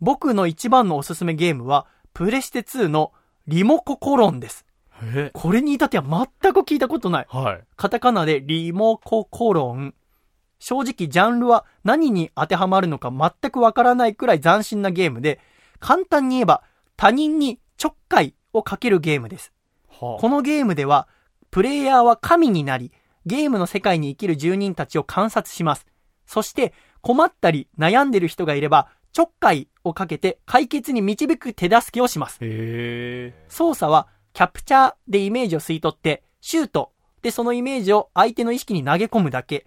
[0.00, 3.12] 僕の一番のおすすめゲームは、プレステ2の
[3.46, 4.65] リモココロンです。
[5.02, 7.26] えこれに至っては全く聞いたことない。
[7.28, 7.60] はい。
[7.76, 9.94] カタカナでリモココロン。
[10.58, 15.40] 正直ジャンルは何に当てはまるのか全くわからないくらい斬新なゲームで、
[15.80, 16.62] 簡単に言えば
[16.96, 19.52] 他人にちょっかいをかけるゲームです。
[19.88, 21.08] はこのゲームでは、
[21.50, 22.92] プレイヤーは神になり、
[23.26, 25.86] ゲームの世界に生きる住人たちを観察します。
[26.26, 32.38] そして、困ったり悩んでる人がいれば、ちょっかいをかけて解決に導く手助けをします。
[33.48, 36.92] 操作は、キャプチャーでイメージを吸い取って、シュート
[37.22, 39.64] でそのイメージを相手の意識に投げ込むだけ。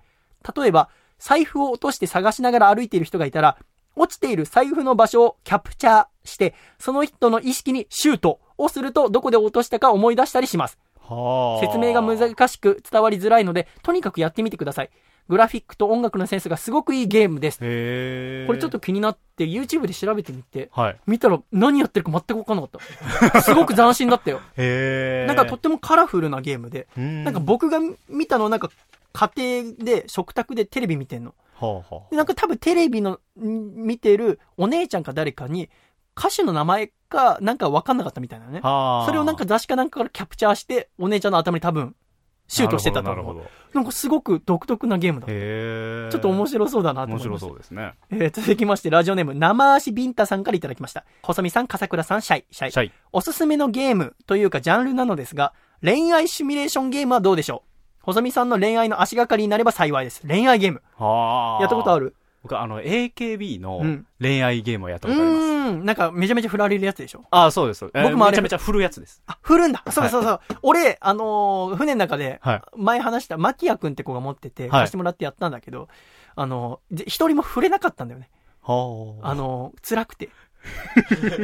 [0.56, 3.58] 例えば、財布を落として探しながら歩いている人がいたら、
[3.96, 10.78] 落ちている財布の場所をキャプチャーして、その人の意識にシュートをするとどこで落としたか思い出したりします。
[11.00, 11.66] はあ。
[11.66, 14.91] 説明が難しく伝わりづらいので、とにかくやってみてください。
[15.30, 17.60] グラフィックと音楽のセンスがすごくいいゲームです。
[17.60, 20.97] これちょっと気になって YouTube で調べてみて、はい。
[21.06, 22.80] 見たら何やってるか全く分かんなか
[23.31, 23.41] った。
[23.43, 24.41] すごく斬新だったよ。
[25.27, 27.80] なんかとってもカラフルなゲームで、うん、なんか僕が
[28.10, 28.72] 見たのはなんか
[29.14, 29.31] 家
[29.64, 31.35] 庭で食卓でテレビ見てんの。
[31.53, 35.69] はあはでなんか多分テレビのん見てるお姉ちゃんか誰かに
[36.18, 38.68] 歌手の名前かなんか分かんなかったみたいなねあ。。
[38.68, 39.06] はあ。
[39.06, 41.95] それをなんか雑誌かなんかからキャプチャーしてお姉ちゃんの頭に多分
[42.50, 43.16] シュートしてたと思う。
[43.16, 43.50] なるほど。
[43.74, 45.28] なんかすごく独特なゲームだ。
[46.12, 47.94] ちょっと面白そうだなと面思いました白そうですね。
[48.10, 51.06] えー続きまして、ラジオネーム、生足ビンタさんからいただきました。
[51.22, 52.72] 細見さん、笠倉さん、シャイ、シャイ。
[52.72, 52.92] シャイ。
[53.14, 55.54] おすすめのゲームというかジャンルなのですが、
[55.84, 57.70] 恋愛シミュレーションゲームはどうでしょう？
[58.02, 60.26] 細見さんの恋愛の足がかりになれば幸いです。
[60.28, 60.82] 恋愛ゲーム。
[60.98, 61.62] はあ。
[61.62, 62.16] やったことあるる？
[62.50, 65.44] 僕、あの、AKB うのん恋愛ゲームをやっうたことあります。
[65.44, 65.86] ーん。
[65.86, 67.24] なんか、めちゃめちゃ振られるやつでしょ？
[67.32, 67.86] ああ、そうです。
[67.94, 69.22] えー僕もあれめちゃめちゃ振るやつです。
[69.28, 69.84] あ、振るんだ。
[69.92, 70.40] そうそうそう。
[70.64, 72.62] 俺、あのー船の中で、はい。
[72.76, 75.88] 前話した、マキヤ君って子が持ってて、はい貸してもらってやったんだけど、
[76.36, 78.30] あのーぜ一人も触れなかったんだよね。
[78.64, 80.30] はあのー辛くて。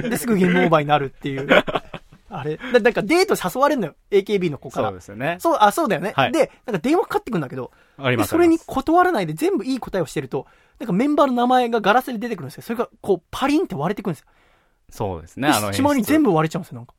[0.10, 1.48] で、すぐゲームオーバーになるっていう。
[2.39, 2.57] あれ。
[2.57, 3.95] だなんかデート誘われるのよ。
[4.11, 4.89] AKB の子から。
[4.89, 5.37] そうですよね。
[5.39, 6.13] そう、あ、そうだよね。
[6.15, 8.27] はいで、なんか電話かかってくるんだけど、あります。
[8.27, 10.45] でそれに断らないで全部いい答えをしてると、
[10.79, 12.63] なんかメンバーの名前がガラスで出てくるんですよ。
[12.63, 14.27] それがこうパリンって割れてくるんですよ。
[14.89, 15.47] そうですね。
[15.47, 16.29] であの、しまいに全部。
[16.31, 16.93] 部割れちゃうんですよ、なんか。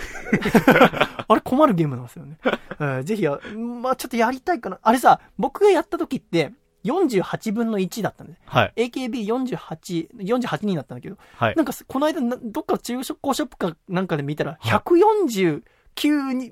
[1.28, 2.38] あれ困るゲームなんですよね。
[2.44, 3.38] えーぜひや、
[3.82, 4.78] まあちょっとやりたいかな。
[4.82, 6.52] あれさ、僕がやった時って
[6.84, 8.90] 48分の1だったんで、はい。
[8.90, 15.62] AKB48、48人だったんだけど、はいなんかこの間な、どっか中古ショップかなんかで見たら、149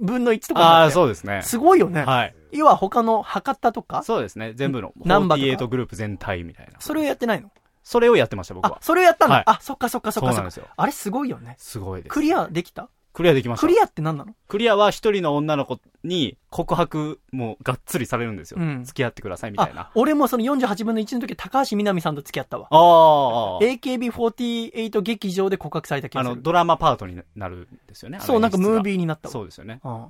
[0.01, 1.43] 分の1とかにああ、そうですね。
[1.43, 2.03] すごいよね。
[2.03, 2.35] はい。
[2.53, 4.03] 要は他の博多とか？
[4.03, 4.53] そうですね。
[4.55, 4.93] 全部の。
[5.05, 6.81] ナンバーとか？48グループ全体みたいな。
[6.81, 7.51] それをやってないの？
[7.83, 8.79] それをやってました、僕あは、。
[8.83, 9.37] それをやったんだ。
[9.37, 10.75] はいあ、そっかそっかそっかそっか。
[10.77, 11.57] あれすごいよね。
[11.59, 12.13] すごいです。
[12.13, 12.91] クリアできた？
[13.19, 13.67] クリアできました。
[13.67, 14.33] クリアって何なの？
[14.47, 18.59] クリアは一人の女の子に告白もがっつりされるんですよ。
[18.61, 22.69] うん付き合ってくださいみたいなあ。、俺もその48分の1の時高橋みなみさんと付き合ったわ。
[22.71, 23.59] ああ。
[23.61, 26.43] AKB48 劇場で告白された気あの、がする。
[26.45, 28.19] ドラマパートになるんですよね。
[28.19, 28.83] あのそう、なんかムーー。
[28.83, 29.33] ビーになったわ。
[29.33, 29.81] そうですよね。
[29.85, 30.07] うん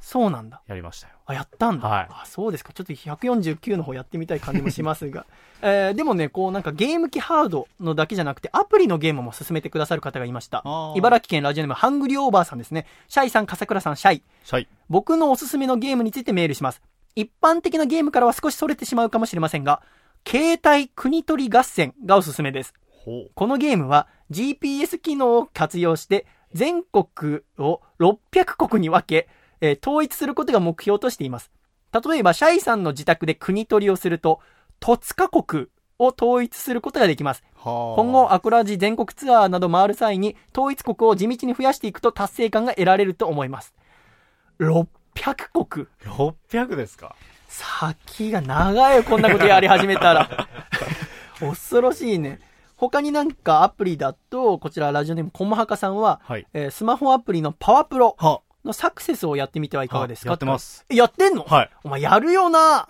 [0.00, 0.62] そうなんだ。
[0.66, 1.14] やりましたよ。
[1.26, 1.86] あ、やったんだ。
[1.86, 2.72] はいあ、そうですか。
[2.72, 5.26] ちょっと149の方やってみたい感じもしますが。
[5.62, 10.64] えー、でもね、こうなんかゲーム機ハードのだけじゃなくて、アプリのゲームも進めてくださる方がいました
[10.96, 12.86] 茨城県ラジオネームハングリーオーバーさんですね。
[13.08, 14.22] シャイさん、笠倉さん、シャイ。
[14.44, 14.68] シャイ。
[14.88, 16.82] 僕のおすすめのゲームについてメールします。
[17.14, 19.82] 一般的なゲームからは少し逸れてしまうかもしれませんが、
[20.26, 22.74] 携帯国取り合戦がおすすめです。
[23.04, 23.30] ほう。
[23.34, 29.28] このゲームは GPS 機能を活用して全国を600国に分け、
[29.60, 31.50] えー統一することが目標としています。
[31.92, 34.40] 例えば、シャイさんの自宅で国取りをすると、
[34.78, 35.66] 戸塚国
[35.98, 37.42] を統一することができます。
[37.56, 37.96] はあ。
[37.96, 43.74] 今後、アクラジ全国ツアーなど回る際に、統一国を地道に増やしていくと達成感が得られると思います。
[44.60, 44.86] 600
[45.66, 45.86] 国。
[46.04, 47.14] 600ですか？
[47.48, 50.46] 先が長いよ、こんなことやり始めたら。
[51.40, 52.38] 恐ろしいね。
[52.76, 56.46] 他になんかアプリだと、こちらラジオネームコモハカさんは、はい。
[56.54, 58.16] えースマホアプリのパワプロ。
[58.64, 60.30] はのサクセスをやってみてはいかがですか？
[60.30, 60.84] やってます。
[60.88, 61.44] えやってんの？
[61.44, 61.70] はい。
[61.84, 62.88] お前やるよな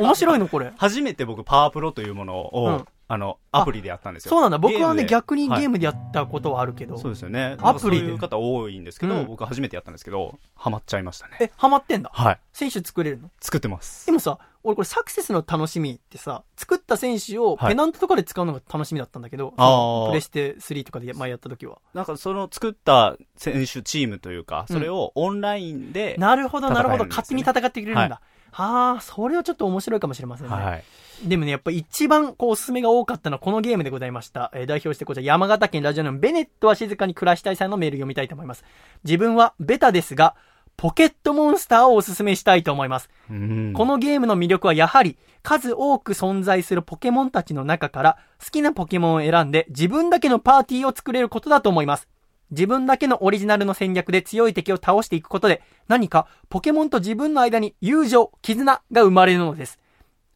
[0.00, 0.72] 面白いのこれ。
[0.78, 4.30] 初めて僕、パワープロというものを、うんあの、アプリでやったんですよ。
[4.30, 4.58] そうなんだ。
[4.58, 6.98] 僕はね、逆にゲーはいムでやったことはあるけど。
[6.98, 7.56] そうですよね。
[7.60, 8.06] アプリで？
[8.06, 11.36] そういう方多いんですけど、うん僕初めてやったんですけど、ハマっちゃいましたね。
[11.40, 12.10] え、ハマってんだ？
[12.12, 12.40] はい。
[12.52, 13.30] 選手作れるの？
[13.40, 14.12] 作ってますで。
[14.12, 21.78] もさ、俺これサクセスの楽しみってさ、作った選手をはいペナントとかで使うのが楽しみだったんだけど、あーそのプレステ3とかで前やった時は。
[21.94, 27.04] なんかその作った選手チームというか、それをオンラインで、なるほど、なるほど。
[27.04, 28.20] 戦えるんですよね勝手に戦ってくれるんだ。
[28.50, 30.54] はあ、それはちょっと面白いかもしれませんね。
[30.54, 30.84] はい。
[31.24, 34.50] でもね、やっぱ一番こうおすすめが多かったのはこのゲームでございました。
[34.54, 38.64] えー代表してこちら山形県ラジオネームベネットは静かに暮らしたいさんのメール読みたいと思います。
[39.04, 40.34] 自分はベタですが、
[40.76, 43.08] ポケットモンスターをおすすめしたいと思います。
[43.30, 52.08] うんこのゲームの魅力はやはり数多く存在するポケモンたちの中から好きなポケモンを選んで自分だけのパーティーを作れることだと思います。
[52.50, 59.78] 自分だけのオリジナルの戦略で強い敵を倒していくことで何かポケモンと自分の間に友情、絆が生まれるのです。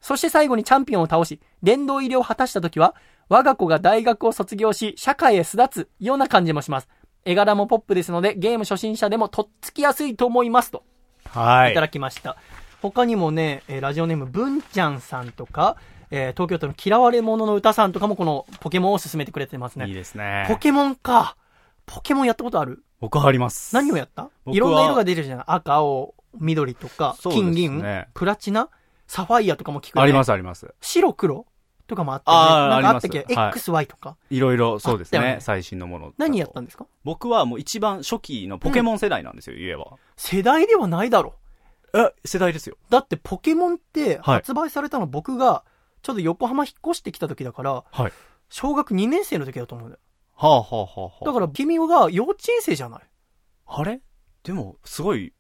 [0.01, 2.95] そして最後にチャンピオンを倒し、殿堂入りを果たした時は、
[3.29, 6.89] 我が子が大学を卒業し、社会へ巣立つような感じもします。
[7.25, 10.85] 絵柄もポップですので、ゲーム初心者でもとっつきやすいと思いますと。
[11.27, 12.37] はいいただきました。
[12.83, 15.77] 他にもね、えーラジオネーム文ちゃんさんとか、
[16.11, 19.87] えー東京都の嫌われ者の歌さんとかもこのポケモンを勧めてくれてますね。
[19.87, 20.47] いいですね。
[20.49, 21.37] ポケモンか。
[21.85, 22.83] ポケモンやったことある？
[23.01, 23.75] 僕はあります。
[23.75, 24.31] 何をやった？
[24.47, 25.45] いろんな色が出てるじゃない？
[25.47, 28.71] 赤、青、緑とか、金、ね銀、プラチナ、
[29.11, 30.05] サファイアとかも聞くよね。
[30.05, 30.73] ありますあります。
[30.81, 31.45] 白、黒
[31.89, 32.45] とかもあったよね。
[32.47, 33.19] あーなんかあったっけ？
[33.37, 34.16] あり ?XY とか。
[34.31, 35.35] いろいろ、そうですあったよね。
[35.35, 36.15] ね最新のものだと。
[36.19, 36.87] 何やったんですか？
[37.03, 39.97] 僕はもう一番初期のポケモン世代なんですよ、言えば。
[40.16, 41.35] 世代ではないだろ。
[41.93, 42.77] え、世代ですよ。
[42.89, 45.65] だってポケモンってはい発売されたの僕が
[46.03, 48.12] ちょっと横浜引っ越してきた時だから、はい。
[48.49, 50.01] 小学2年生の時だと思うんだよ。
[50.37, 51.24] はあはあはあはあ。
[51.24, 53.01] だから君が幼稚園生じゃない？
[53.66, 54.01] あれ？
[54.45, 55.32] でも、すごい、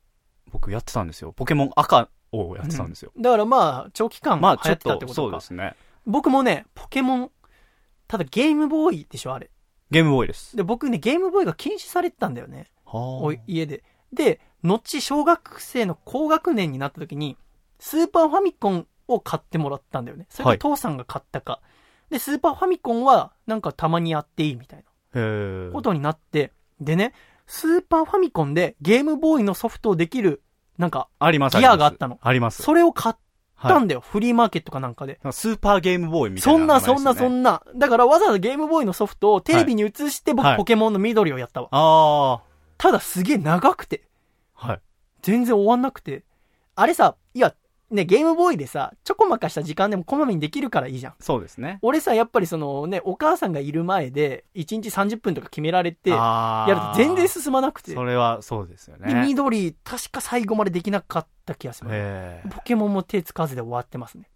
[0.50, 1.30] 僕やってたんですよ。
[1.32, 3.12] ポケモン赤をやってたんですよ。
[3.18, 5.14] だからまあ、長期間流まあ、行っってと、たってことか。
[5.14, 5.74] そうですね。
[6.06, 7.30] 僕もね、ポケモン、
[8.08, 9.50] ただゲームボーイでしょ、あれ。
[9.90, 10.56] ゲームボーイです。
[10.56, 12.66] で、僕ね、ゲームボーイが禁止されてたんだよね。
[12.84, 13.84] はお家で。
[14.12, 17.36] で、後、小学生の高学年になった時に、
[17.78, 20.26] スーパーファミコンを買ってもらったんだよね。
[20.28, 21.60] それはいと父さんが買ったか。
[22.10, 25.72] で、スーパーファミコンは、なんかたまにやっていいみたいな。
[25.72, 27.14] ことになって、でね、
[27.46, 30.42] スーパーファミコンでゲームボーイのソフトをできる、
[30.80, 31.58] なんか、あります。
[31.58, 32.62] ギアがあったのあります。
[32.62, 33.14] それを買っ
[33.62, 34.00] たはいんだよ。
[34.00, 35.20] フリーマーケットかなんかで。
[35.30, 37.62] スーパーゲームボーイみたいな、そんな、そんな、そんな。
[37.76, 41.68] だからわざわざゲームボーイのソフトをテレビに映して僕、はいポケモンの緑をやったわ。
[41.70, 42.40] あ
[42.78, 44.08] ただすげえ長くて、
[44.56, 44.68] あ。
[44.68, 44.80] はい。
[45.20, 46.24] 全然終わんなくて。
[46.74, 47.54] あれさ、いや、
[47.90, 51.14] ね、ゲームボーイでさ、ちょこまかした時間でもこまめにできるからいいじゃん。
[51.18, 51.78] そうですね。
[51.82, 57.92] 俺さ、やっぱりそのね、お母さんがいる前で、1日30分とか決められて、やあると全然進まなくて。
[57.92, 59.22] それはそうですよで、ね。
[59.26, 61.90] 緑、確か最後までできなかった気がする。
[61.90, 62.48] へえ。
[62.48, 64.28] ポケモンも手つかずで終わってますね。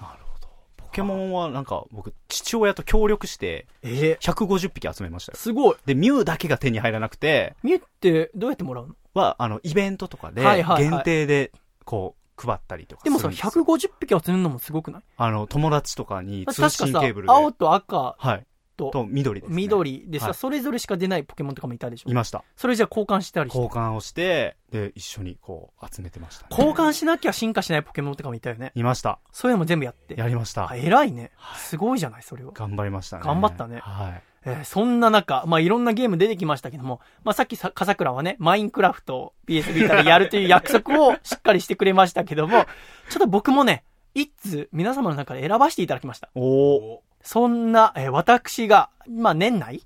[0.00, 0.48] なるほど。
[0.78, 5.36] ポケモンはなんか僕、父親と協力して、え150匹集めましたよ。
[5.36, 5.76] すごい。
[5.84, 8.94] で、ミュウだけが手に入らなくて、ミュってどうやってもらうの？
[9.14, 11.52] は、あの、イベントとかで、はいはいはい限定で、
[11.84, 13.64] こう、配ったりとかすでもさ、るんですよ。
[13.64, 15.02] 150匹集めるのもすごくない？
[15.16, 17.32] あの、友達とかに通信ケーブル、で。
[17.32, 18.46] 青と赤はい。
[18.74, 19.56] とと、緑です、ね。
[19.56, 22.10] 緑でさ、はいそれぞれしか出ないポケモンとかもいたでしょ？
[22.10, 22.42] いました。
[22.56, 23.58] それじゃあ交換したりして。
[23.58, 26.48] 交換をして、で、一緒にこう、集めてました、ね。
[26.50, 28.72] 交換しなきゃ進化しないポケモンとかもいたよね。
[28.74, 29.18] いました。
[29.30, 30.18] そういうのも全部やって。
[30.18, 30.74] やりましたあ、。
[30.74, 31.32] 偉いね。
[31.56, 32.52] すごいじゃない、それは。
[32.54, 33.24] 頑張りましたね。
[33.26, 34.22] 頑張ったねはい。
[34.44, 42.66] えーそんな中、まあ、いろんなゲーム出てきましたけども、まあ、さっきさ、笠倉はね、マインクラフトを PS ビータでやるという約束をしっかりしてくれましたけども、
[43.08, 46.28] ちょっと僕もね、一通皆様の中で選ばせていただきました。
[46.34, 47.02] おお。
[47.22, 49.82] そんな、えー私が、まあ、年内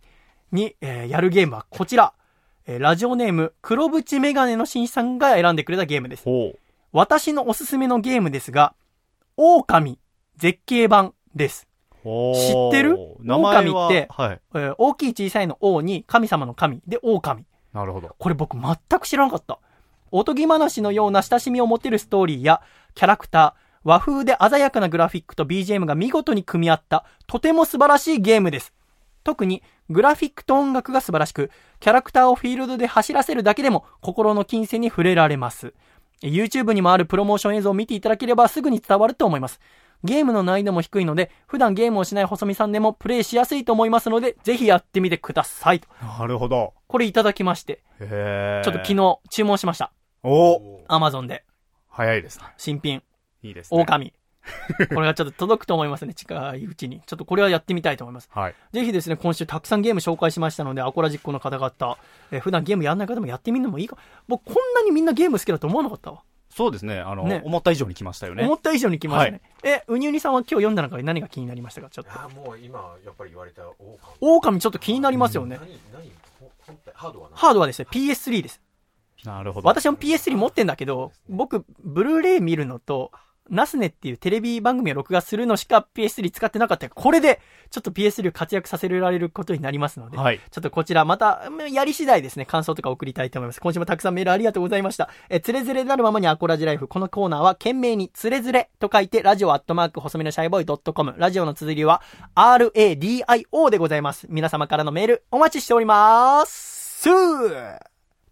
[0.52, 2.12] に、えーやるゲームはこちら。
[2.66, 6.24] えーラジオネーム、黒縁メガネの新さんが選んでくれたゲームです。
[6.92, 8.74] 私のおすすめのゲームですが、
[9.36, 9.98] 狼
[10.36, 11.68] 絶景版です。
[12.34, 12.96] 知ってる？
[13.24, 14.08] 狼って？
[14.10, 14.40] はい。
[14.54, 17.44] えー大きい小さいの王に神様の神で狼。
[17.72, 18.14] なるほど。
[18.18, 19.58] これ僕全く知らなかった。
[20.12, 22.62] おとぎ話のような親しみを持てるストーリーや
[22.94, 28.72] キャラクター、和風で鮮やかなグラフィックと BGM が見事に組み合った、とても素晴らしいゲームです。
[29.24, 31.50] 特に、グラフィックと音楽が素晴らしく、
[31.80, 35.74] キャラクターをフィールドで走らせるだけでも心の金銭に触れられます。
[36.22, 39.60] YouTube にもあるプロモーション映像を見ていただければすぐに伝わると思います。
[40.04, 45.80] ゲームの難易度も低いので、普段ゲームをしない細見さんでもプレイしやすいと思いますので、ぜひやってみてください。
[46.00, 46.74] なるほど。
[46.86, 48.62] これいただきまして、へえ。
[48.64, 49.92] ちょっと昨日注文しました。
[50.22, 51.44] おアマゾンで、
[51.88, 52.44] 早いですね。
[52.56, 53.02] 新品、
[53.42, 53.80] いいですね。
[53.80, 54.12] 狼。
[54.94, 57.00] これがちょっと届くと思いますね、近いうちに。
[57.06, 58.28] ちょっとこれはやってみたいと思います。
[58.32, 58.54] はい。
[58.72, 61.98] ぜひですね、今週たくさんゲーム紹介しましたので、アコラジックの方々、
[62.30, 63.96] えー普段ゲームやんない方もやってみるのもいいか。
[64.28, 66.22] 僕、こんなにみんなゲーム好きだと思わなかったわ。
[66.56, 66.98] そうですね。
[67.00, 68.42] あの、ね思った以上に来ましたよね。
[68.42, 69.42] 思った以上に来ましたね。
[69.62, 71.90] え、うにうにさんは今日読んだ中で何が気になりましたか？
[71.90, 72.10] ちょっと。
[72.12, 73.62] あもう今やっぱり言われた
[74.20, 75.58] オ狼ちょっと気になりますよね。
[75.60, 78.62] 何何ほ本体ハードは何ハードはですね、PS3 です。
[79.24, 79.68] なるほど。
[79.68, 83.12] 私も PS3 持ってんだけど、僕、ブルーレイ見るのと、
[83.50, 87.40] ナスネっていうテレビ番組を録画するのしか PS3 使ってなかったこれで、
[87.70, 90.40] ちょっと PS3 を活躍させられることになりますので、はい。
[90.50, 93.60] ちょっとこちらまた、うんやり次第ですね、感想とか送りたいと思います。
[93.60, 95.10] 今週もたくさんメールありがとうございました。
[95.28, 96.88] え、つれづれなるままにアコラジライフ。
[96.88, 101.14] このコーナーは、懸命につれづれと書いて、ラジオアットマーク細身のシャイボーイ .com。
[101.16, 102.02] ラジオの綴りは、
[102.34, 104.26] RADIO でございます。
[104.30, 107.02] 皆様からのメール、お待ちしております。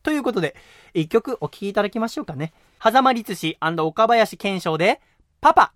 [0.02, 0.54] ということで、
[0.94, 2.52] 一曲お聴きいただきましょうかね。
[2.82, 5.00] 狭間律師岡林賢章で、
[5.40, 5.52] パ。
[5.52, 5.72] パ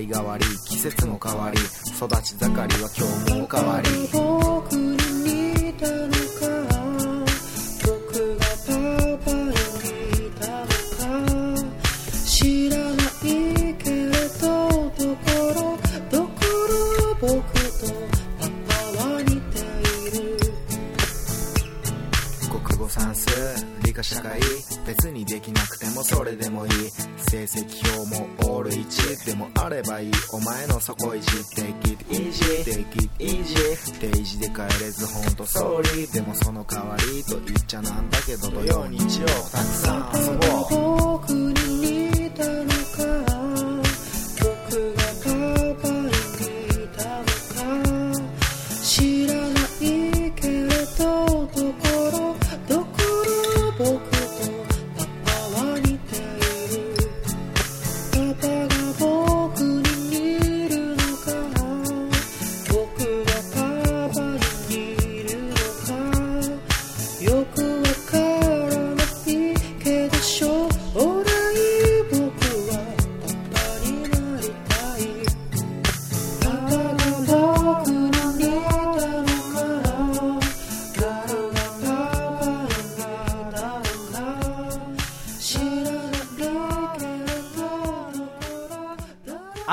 [0.00, 2.69] り変わり季節の変わり育ち盛り。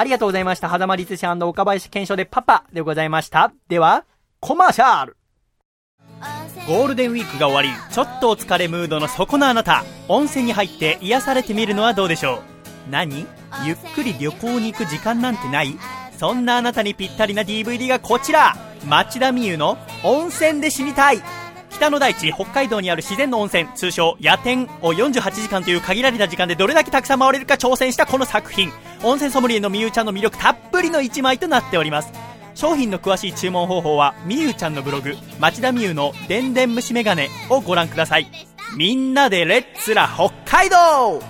[0.07, 0.69] りがとうございました。
[0.69, 3.51] 狭間律師岡林健翔でパパでございました。
[3.67, 4.05] では、
[4.39, 5.17] コマーシャル。
[6.65, 12.89] ゴールデンウィークが終わり、ちょっとお疲れムードのそこのあなた、温泉に入って癒されてみるのはどうでしょう？
[12.89, 13.25] 何？
[13.65, 15.77] ゆっくり旅行に行く時間なんてない？
[16.17, 18.55] そんなあなたにぴったりな DVD がこちら。
[18.85, 21.21] 町田美優の温泉で死にたい。
[21.69, 28.71] 北の大地、北海道にある自然の温泉、通称夜天を48時間という限られた時間でどれだけたくさん回れるか挑戦したこの作品。
[29.03, 32.11] 温泉ソムリエのみゆちゃんの魅力たっぷりの一枚となっております。
[32.55, 38.27] 商品の詳しい注文方法は、みゆちゃんのブログ、町田みゆのでんでん虫眼鏡をご覧ください。
[38.75, 41.21] みんなでレッツラ北海道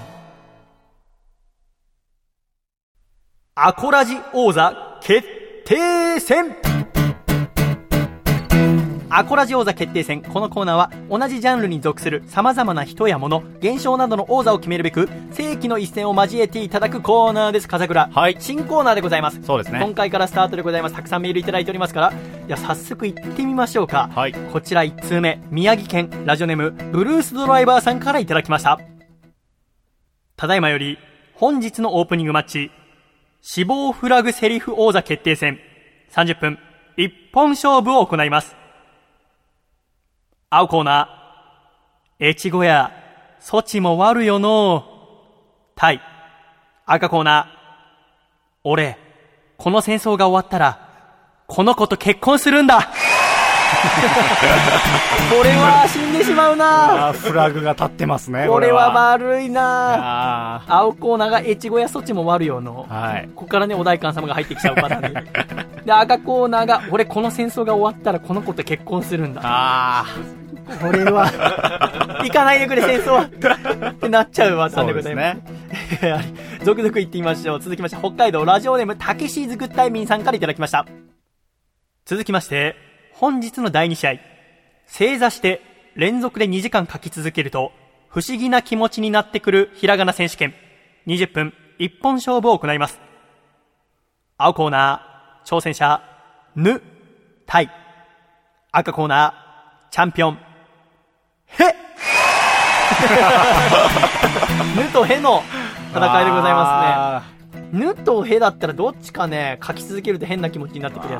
[3.55, 5.27] アコラジ王座決
[5.65, 6.55] 定戦
[9.09, 10.21] アコラジ王座決定戦。
[10.21, 18.09] このコーナーは同じジャンルに属する様々な人や物、現象などの王座を決めるべく、世紀の一戦を交えていただくコーナーです、風倉。
[18.11, 18.35] はい。
[18.39, 19.41] 新コーナーでございます。
[19.43, 19.79] そうですね。
[19.81, 20.95] 今回からスタートでございます。
[20.95, 22.15] たくさんメールいただいておりますから、い
[22.49, 24.09] や、早速行ってみましょうか。
[24.13, 24.33] はい。
[24.33, 28.77] こちら1通目、宮城県ラジオネーム、ブルースドライバーさんからいただきました。
[30.35, 30.97] ただいまより、
[31.33, 32.71] 本日のオープニングマッチ、
[33.41, 35.59] 死亡フラグセリフ王座決定戦、
[36.11, 36.59] 30分、
[36.97, 38.56] 一本勝負を行います。
[40.49, 42.93] 青コーナー、越後や、
[43.41, 44.85] 措置も悪よの
[45.75, 46.01] 対、
[46.85, 47.57] 赤コーナー、
[48.63, 48.97] 俺、
[49.57, 50.87] この戦争が終わったら、
[51.47, 52.93] この子と結婚するんだ。
[55.29, 58.47] これは死んでしまうなフラグが立ってますね。
[58.47, 62.85] これはま悪いなあ青コーナーが越後屋そっちも悪よの。
[62.89, 63.29] はい。
[63.35, 65.23] ここからね、お代官様が入ってきちゃうパターンで。
[65.85, 69.41] で、赤コーナーが、俺この戦争が終わったらこの子と結婚するんだ。
[69.43, 70.05] あ
[70.81, 71.25] これは、
[72.23, 73.21] 行かないでくれ戦争は
[73.91, 75.25] ってなっちゃうパターンでございます。
[75.25, 75.37] はい
[76.63, 77.59] 続々行ってみましょう。
[77.61, 80.85] 続きまして、北海道ラジオネーム、たけしーずグッタイミンさんからいただきました。
[82.05, 82.75] 続きまして、
[83.19, 84.13] 本日の第2試合。
[84.85, 85.61] 正座して
[85.95, 87.71] 連続で2時間書き続けると、
[88.09, 90.53] 不思議な気持ちになってくるひらがな選手権。
[91.07, 92.99] 20分、一本勝負を行います。
[94.37, 96.03] 青コーナー、挑戦者、
[96.55, 96.83] ぬ、
[97.47, 97.71] 対。
[98.71, 100.37] 赤コーナー、チャンピオン、
[101.47, 101.63] へ
[104.77, 105.41] ぬとへの
[105.91, 107.37] 戦いでございますね。
[107.71, 111.19] ぬとへだったらどっちかね、書き続けると変な気持ちになってくるや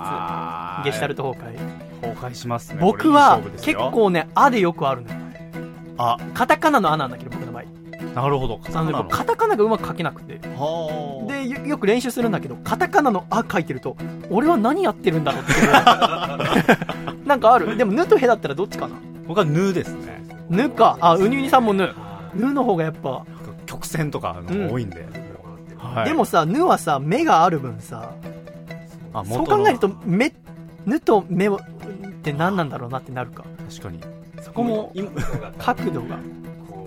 [0.84, 0.86] つ。
[0.86, 1.87] ゲシュタルト崩壊。
[2.18, 2.80] 崩壊しますね。
[2.82, 5.16] 僕は結構ね、あでよくあるのよ。
[5.98, 7.64] あ、カタカナのあなんだけど、僕の場合。
[8.14, 8.60] なるほど。
[8.74, 10.40] あのね僕カタカナがうまく書けなくて。
[10.56, 13.96] はでよ、よく練習するんだけど、カタカナのあ書いてると、
[14.30, 15.54] 俺は何やってるんだろうって。
[17.26, 17.76] なんかある？
[17.78, 18.96] でも、ぬとへだったらどっちかな？
[19.28, 20.24] 僕はぬですね。
[20.50, 20.98] ぬか。
[21.02, 21.94] あ、うにうにさんもぬ。
[22.34, 23.26] ぬの方がやっぱ、
[23.66, 25.02] 曲線とかの多いんで。
[25.02, 28.12] はいでもさ、ぬはさ、目がある分さ、
[29.14, 30.32] あそう考えると、目、
[30.88, 31.60] ぬと目をっ
[32.24, 33.46] て何なんだろうなってなるか。
[33.70, 34.00] 確かに。
[34.42, 34.94] そこも、
[35.60, 36.18] 角度が。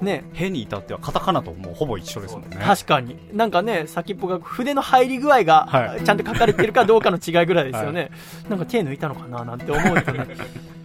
[0.01, 0.24] ね。
[0.32, 2.56] へに至ってはカタカナともうほぼ一緒ですもんね。
[2.62, 3.16] 確かに。
[3.35, 8.10] なんかね、先っぽが筆の入り具合がは、いちゃんと書かれてるかどうかの違いぐらいですよね。
[8.48, 10.27] なんか手抜いたのかななんて思うとね、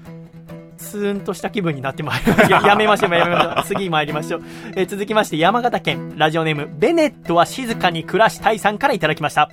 [0.78, 2.68] ツーンとした気分になってまいりました。
[2.68, 3.64] やめましょう、やめましょう。
[3.64, 4.44] 次参りましょう。
[4.76, 9.50] えー続きまして、山形県、ラジオネーム、ベネットは静かに暮らしたいさんからいただきました。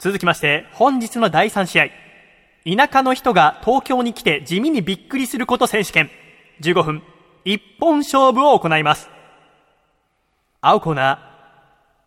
[0.00, 2.07] 続きまして、本日の第3試合。
[2.76, 6.10] 田舎の人が東京に来て地味にびっくりすること選手権。
[6.60, 7.02] 15分、
[7.44, 9.08] 一本勝負を行います。
[10.60, 11.18] 青コーナー、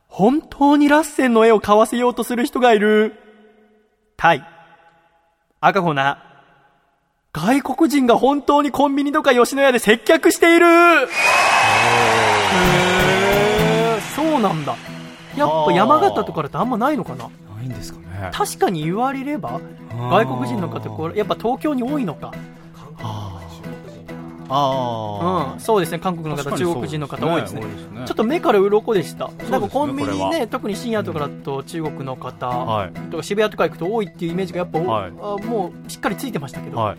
[0.08, 3.16] 本当にラッセンの絵を買わせようとする人がいる。
[4.18, 4.46] タイ。
[5.62, 14.76] 赤コーナー、外国人が本当にコンビニとか吉野家で接客しているへーそうなんだ。
[15.38, 17.30] やっぱ山形とかだとあんまないのかな？
[17.62, 18.30] ないんですかね。
[18.34, 19.62] 確かに言われれば、
[19.92, 22.32] 外国人の方、これ、やっぱ東京に多いのか。
[23.04, 23.41] あ
[24.52, 27.62] うん、そうですね、韓国の方、中国人の方多いですね。
[27.62, 27.68] ね。
[28.06, 29.30] ちょっと目から鱗でした。
[29.30, 29.50] すね。
[29.50, 32.92] なんかコンビニね、特に深夜とかだと中国の方、はい。
[33.10, 35.12] とか渋谷とか行くと多いっていうイメージがやっぱ、はい。
[35.12, 36.98] あもうしっかりついてましたけど、はい。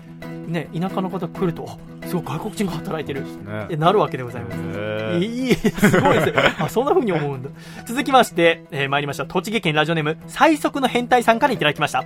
[0.50, 1.76] ね、田舎の方来ると、あ
[2.06, 3.64] すごい外国人が働いてる、ね。
[3.64, 4.56] ってなるわけでございます。
[4.56, 5.24] へー。
[5.24, 6.26] いい、すごいです。
[6.32, 6.54] ね。
[6.58, 7.50] あ、そんな風に思うんだ。
[7.86, 9.28] 続きまして、えー参りましょう。
[9.28, 12.04] 栃木県ラジオネーム、最速の変態さんからいただきました。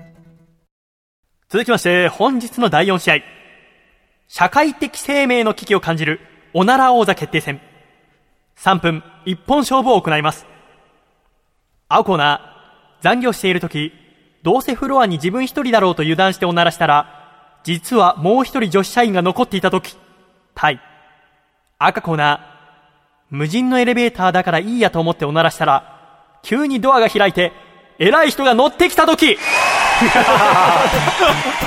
[1.49, 3.46] 続きまして、本日の第4試合。
[4.29, 6.21] 社会的生命の危機を感じる、
[6.53, 7.61] おなら王座決定戦。
[8.59, 10.47] 3分、一本勝負を行います。
[11.89, 13.93] 青コーナー、残業しているとき、
[14.43, 19.97] どうせフロアに自分一人だろうと油断しておならしたら、実はもう一人女子社員が残っていたとき、
[20.55, 20.81] タイ。
[21.79, 22.41] 赤コーナー、
[23.31, 27.53] 無人のエレベーターだからいいやと思っておならしたら、急にドアが開いて、
[27.99, 29.39] 偉い人が乗ってきたとき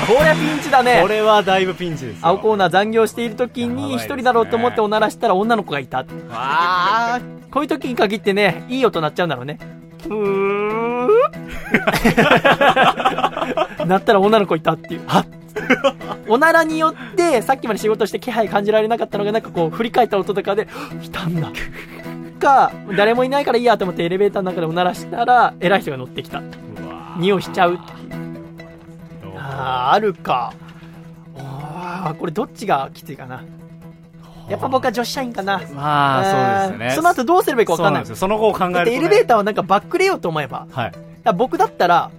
[0.08, 2.28] これピンチだねこれはだいぶピンチですよ。
[2.28, 6.06] 青コーナー残業している時に一人だろうと思っておならしたら女の子がいた。
[6.32, 9.58] あーこういう時に限ってね、いい音鳴っちゃうんだろうね。
[10.06, 11.08] うー
[13.86, 15.02] なったら女の子いたっていう。
[15.08, 15.26] はっ
[16.28, 20.68] おならによって、さっきまで仕事して気配感じられなかったのが、なんかこう、振り返った音とかで、
[21.02, 21.52] いたんだ。
[22.40, 26.42] か、誰もいないからいいやと思ってエレベーターの中でおならしたら、偉い人が乗ってきた。
[27.20, 27.84] 匂いしちゃうって
[28.16, 28.40] いう。
[29.38, 30.54] あーあるか。
[32.18, 33.44] これどっちがきついかな。
[34.50, 35.62] やっぱ僕は女子社員かな。
[35.76, 38.06] まあそうですねえーその後どうすればいいか分かんない。
[38.06, 40.68] その後を考えるとねエレベーターはなんかバックれようと思えば。
[40.72, 40.92] はい。
[41.24, 42.10] だ僕だったら、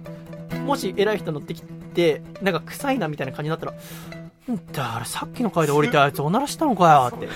[0.65, 3.75] もし偉い人乗ってきて、なんか臭いなみたいな感じになったら、ん
[4.57, 7.27] だ、あれさっきの階で降りたやつおならしたのかよって。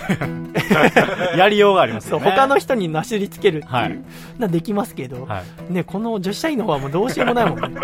[1.38, 2.32] やりようがありますよね。
[2.32, 4.00] 他の人になしりつけるっていう、はい
[4.38, 7.80] なできますけど、はね、この女子社員の方はもうどうしようもないもんね。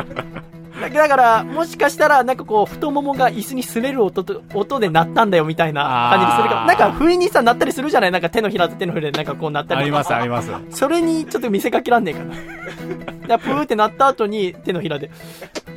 [0.81, 8.11] だだから、もしかしたら、なんかこう、太ももが椅子に擦れる音と、音で鳴ったんだよみたいな感じにするかなんか、不意にさ、鳴ったりするじゃない？
[8.11, 10.51] なんか手のひらと手のひらでなんかこう鳴ったりありますあります。
[10.71, 12.35] それにちょっと見せかけらんねえかな。
[13.27, 15.09] だプーって鳴った後に手のひらで、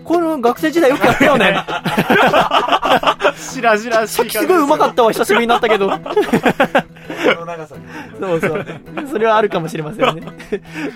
[0.05, 1.56] この学生時代よくやったよね。
[3.36, 5.89] しらじらしいさっきすごいうまかったわ、久しぶりになったけど。
[5.90, 5.97] こ
[7.40, 7.82] の長さに
[8.20, 8.66] そうそう。
[9.10, 10.22] それはあるかもしれませんね。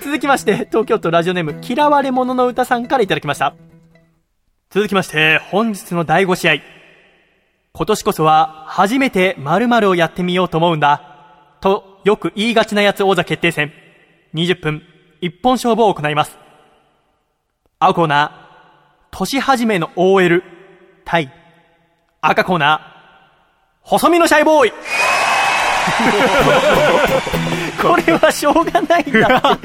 [0.02, 3.54] 続きまして、東京都ラジオネーム、嫌われ者の歌さんからいただきました。
[4.70, 6.56] 続きまして、本日の第5試合。
[7.72, 11.56] 今年こそは、初めて〇〇をやってみようと思うんだ。
[11.62, 13.72] と、よく言いがちなやつ王座決定戦。
[14.34, 14.82] 20分、
[15.22, 16.36] 一本勝負を行います。
[17.78, 20.44] 青コーナー、年始めの OL、
[21.06, 21.32] 対、
[22.20, 24.72] 赤コーナー、細身のシャイボーイ
[27.80, 29.58] これはしょうがないんだ。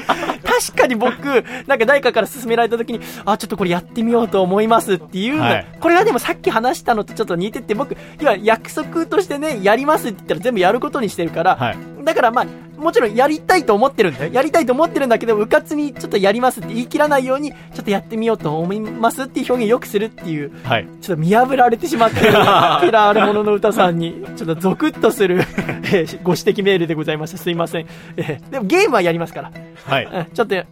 [0.60, 5.66] 確かに僕、なんか誰かから勧められた時に、あ、ちょっとこれやってみようと思いますっていうの、はい。
[5.80, 11.78] これはでもさっき話したのとちょっと似てて、僕、要は約束としてね、やりますって言ったら全部やることにしてるから、はい。
[12.04, 12.46] だからまあ、
[12.76, 14.32] もちろんやりたいと思ってるんだよ。
[14.32, 20.88] やりたいと思ってるんだけど、うかつにちょっとやりますって言い切らないように、ちょっとやってみようと思いますっていう表現をよくするっていう、はい。
[21.00, 25.40] ちょっと見破られてしまってる、嫌われ者の歌さんに、ちょっとゾクッとする、
[25.92, 27.38] えーご指摘メールでございました。
[27.38, 27.86] すいません。
[28.16, 29.50] えーでもゲームはやりますから。
[29.86, 30.04] はい。
[30.04, 30.66] うんちょっと、ね、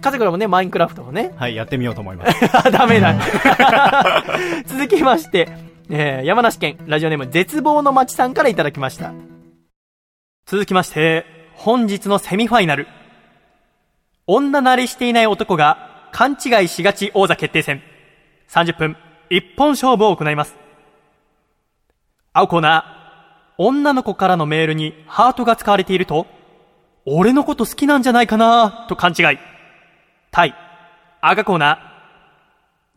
[0.00, 2.50] 家族らもね、マインクラフトをね、はい、やってみようと思います。
[2.52, 3.14] あ ダメだ。
[4.66, 5.48] 続きまして、
[5.90, 9.12] えー山梨県ラジオネーム絶望の街さんからいただきました。
[10.46, 11.24] 続きまして、
[11.56, 12.86] 本日のセミファイナル。
[14.26, 17.82] 女慣れしていない男が勘違いしがち王座決定戦。
[18.48, 18.96] 30分、
[19.30, 20.54] 一本勝負を行います。
[22.32, 26.26] 青コーナー、女の子からのメールにハートが使われていると、
[27.06, 29.38] 俺のこと好きなんじゃないかなと勘違い。
[30.30, 30.54] 対、
[31.20, 31.78] 赤コーナー、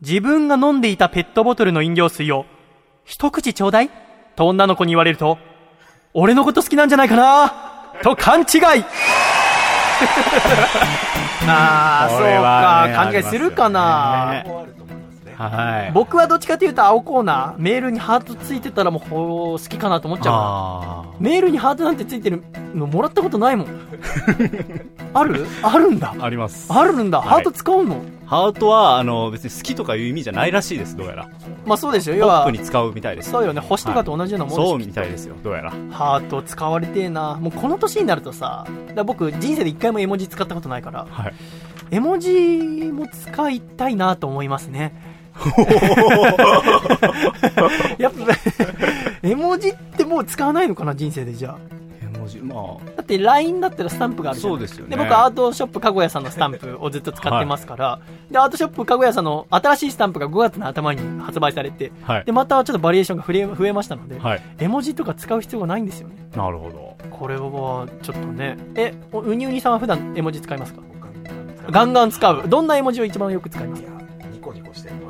[0.00, 2.46] 自分が飲んでいたペットボトルの飲料水を、
[3.04, 3.90] 一口ちょうだい
[4.36, 5.38] と女の子に言われると、
[6.14, 7.67] 俺のこと好きなんじゃないかな
[8.02, 8.84] と勘違い。
[11.48, 14.77] ああ、そうこれはねか、勘違いするかな、あり
[15.38, 15.92] はい。
[15.92, 22.42] 僕はどっちかというと青コーナー、メールにハートついてたらもうほ好きかなと思っちゃうメールにハートなんてついてる
[22.74, 23.66] のもらったことないもん。
[25.14, 25.46] ある？
[25.62, 26.14] あるんだ。
[26.18, 26.24] あ。
[26.24, 26.72] あります。
[26.72, 27.18] あるんだ。
[27.18, 28.02] はいハート使うの？
[28.26, 31.28] ハートは、あの、別に好きとかいう意味じゃないらしいです、どうやら。
[31.64, 32.16] まあそうですよ。
[32.16, 33.30] ポ要はップに使うみたいです。
[33.30, 33.60] そうよね。
[33.60, 35.70] 星とかと同じようなもんでしょそうみたいですよ、どうやら。
[35.90, 37.38] ハート使われてえな。
[37.40, 41.34] もうこの年になるとさ、だ僕人生で一回も絵文字使ったことないから、はい。
[41.90, 45.07] 絵文字も使いたいなと思いますね。
[47.98, 48.18] やっぱ、
[49.22, 51.56] 絵文字ってもう使わないのかな、人生でじゃあ。
[52.02, 52.54] 絵文字、ま
[52.96, 57.98] だって LINE だったらスタンプがあるじゃんそうですよねで、僕アートショップかごやさんのスタンプをずっと使ってますから、
[58.30, 62.12] で、アートショップかごやさんの新しいスタンプが5月の頭に発売されて、あ。
[62.14, 62.32] はいで、。
[62.32, 64.42] またちょっとバリエーションが増え増えましたので、はい。
[64.58, 66.14] 絵文字とか使う必要がないんですよね。
[66.36, 66.96] なるほど。
[67.10, 70.80] これはちょっとね、え、おうにうにさんは普段絵文字使いますか？
[71.70, 72.44] ガンガン使う。
[72.48, 73.97] どんな絵文字を一番よく使いますか？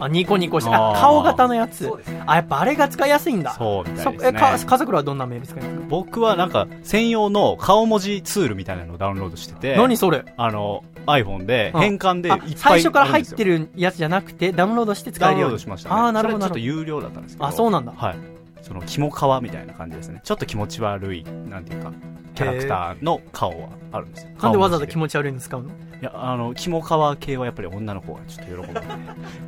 [0.01, 1.91] あ、ニコニコして、顔型のやつ。
[2.27, 3.53] あ、やっぱあれが使いやすいんだ。
[3.53, 4.29] そうみたそいですね。
[4.31, 5.85] えか家族らはどんなメール使いますか？
[5.89, 10.25] 僕はなんか、専用の顔文字ツールみたいなのをダウンロードしてて、何それ？
[10.37, 15.95] あの、iPhone でうん変換でいっあぱい最初から入っるてるやつじゃなくて、ダウンロードして使ダウンロえるようにードしましたね。
[15.95, 16.61] ああ、なるほど、なるほど。
[16.61, 17.47] それちょっと有料だったんですけど。
[17.47, 18.17] あそうなんだはい。
[18.63, 20.21] その、肝皮みたいな感じですね。
[20.25, 21.93] ちょっと気持ち悪い、なんていうか、
[22.35, 24.31] キャラクターの顔はあるんですよ。
[24.41, 25.71] なんでわざわざ気ち持ち悪いの使うの？
[26.01, 28.73] いや、あの、肝皮系はやっぱり女の子がちょっと喜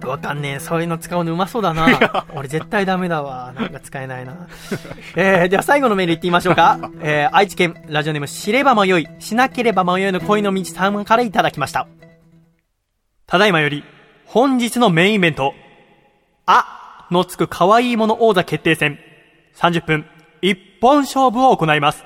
[0.01, 0.09] ぶ。
[0.09, 0.59] わかんねえ。
[0.59, 2.27] そういうの使うのうまそうだな。
[2.35, 3.53] 俺絶対ダメだわ。
[3.57, 4.49] なんか使えないな。
[5.15, 6.78] えー、では最後のメールいってみましょうか。
[7.01, 11.87] えー、愛知県ラジオネーム知れば迷い、しなければ迷いの恋の道さんからいただきました。
[13.28, 13.85] ただいまより、
[14.27, 15.55] 本日のメインイベント、
[16.47, 16.80] あ
[17.11, 18.99] のつく可愛いもの王座決定戦、
[19.57, 20.07] 30分、
[20.43, 22.05] 一本勝負を行います。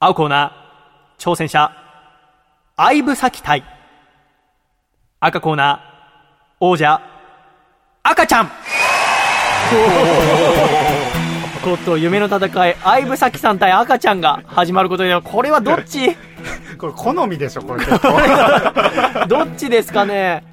[0.00, 1.72] 青コーナー、挑戦者、
[2.76, 3.64] 相武咲対、
[5.20, 5.78] 赤コーナー、
[6.60, 7.00] 王者、
[8.02, 8.50] 赤ちゃん。
[11.64, 16.16] こと、夢の戦い、相武咲さん対赤ちゃんが始まることで、これはどっち？
[16.78, 17.84] これ好みでしょ、これ。
[19.26, 20.44] どっちですかね？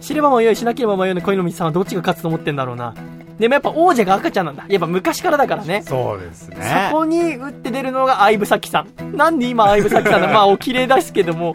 [0.00, 2.94] 知れば迷い、しなければ迷いの恋の道さんはどっちが勝つと思ってんだろうな。
[3.38, 4.66] でもやっぱ王者が赤ちゃんなんだ。
[4.68, 5.82] やっぱ昔からだからね。
[5.82, 6.88] そうですね。
[6.90, 9.16] そこに打って出るのが相武咲さん。
[9.16, 11.54] なんで今相武咲さんだ まあお綺麗ですけども、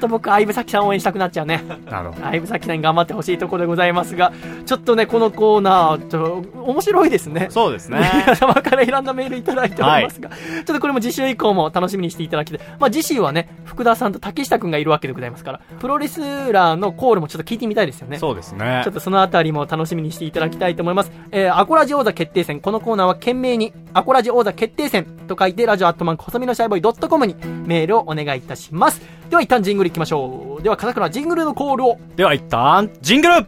[0.00, 1.62] っと僕相武咲さん応援したくなっちゃうね。
[1.90, 2.22] なるほど。
[2.22, 4.32] 相武咲さんに頑張ってほしいところでございますが、
[4.66, 7.48] ちょっとね、このコーナー、ちょ面白いですね。
[7.50, 8.00] そうですね。
[8.26, 12.66] 皆様から選んだメールいただいておりますが、ちょっとこれも次週以降も楽しみにしていただきたい。
[12.78, 18.18] まあ次週はね、福田さんと竹下くんがいるわけでございますから、プロレスラーのコールもちょっと聞いてみたいですよね。
[18.18, 18.94] そうですねちょっ。
[18.94, 21.12] とそのあたりも楽しみにしていただきたいと思います。
[21.30, 22.60] えー、アコラジ王座決定戦。
[22.60, 27.36] このコーナーは懸命に、アコラジ王座決定戦と書いて、ラジオアットマンコ細身のシャイボーイ .com に
[27.66, 29.00] メールをお願いいたします。
[29.30, 30.62] では一旦ジングル行きましょう。
[30.62, 31.98] では片倉ジングルのコールを。
[32.16, 33.46] では一旦ジングル。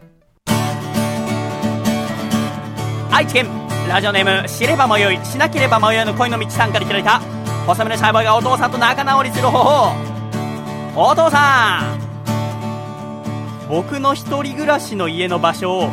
[3.11, 3.47] 愛知県
[3.87, 6.93] ラジオネーム知れば迷いしなければ迷いの恋の道さんからいた。
[6.93, 7.21] だいた
[7.65, 9.95] 細めのシャイボーイがお父さんと仲直りする方法。
[10.95, 12.03] お父さん。
[13.69, 15.89] 僕の一人暮らしの家の場所を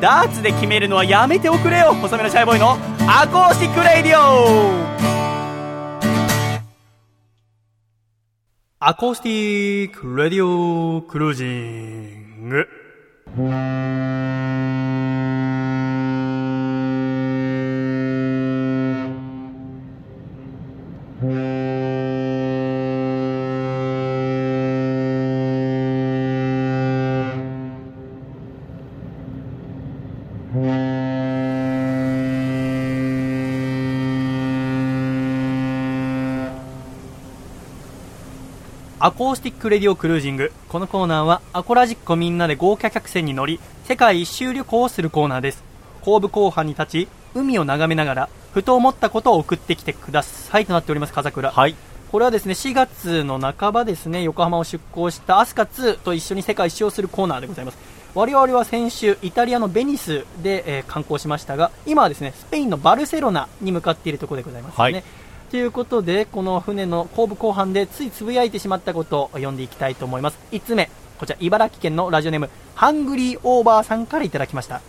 [0.00, 1.92] ダーツで決めるのはやめておくれよ。
[1.94, 5.19] 細身のシャイボーイのアコースティックレイディオ。
[8.82, 12.66] アコースティックレディオクルージング
[39.20, 40.50] コースティックレディオクルージング。
[40.70, 45.62] このコーナーはアコラジッコみんなで豪華客船に乗り世界一周旅行をするコーナーです。
[46.00, 51.50] 後部後半に立ち海を眺めながらふと思ったことを送ってきてくださいとなっております風倉。
[51.50, 51.76] はい。
[52.10, 57.78] これはですね4月の半ばですね横浜を出港したアスカ2と一緒に世界一周をするコーナーでございます。
[58.14, 65.04] 我々は先週イタリアのベニスで、えー観光しましたが今はですねスペインのバルセロナに向かっているところでございますね、はい
[65.50, 70.38] ということでこの船の後部後半でついつぶやいてしまったことを読んでいきたいと思います。
[70.52, 74.80] 5つ目こちら茨城県のラジオネームハングリーオーバーさんからいただきました。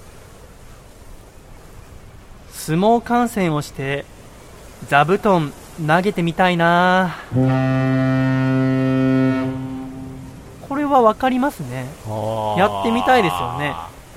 [2.51, 4.05] 相撲観戦をして
[4.87, 5.51] 座布団
[5.85, 7.17] 投げてみたいな。
[10.69, 11.87] これは分かりますね。
[12.57, 13.73] やってみたいですよね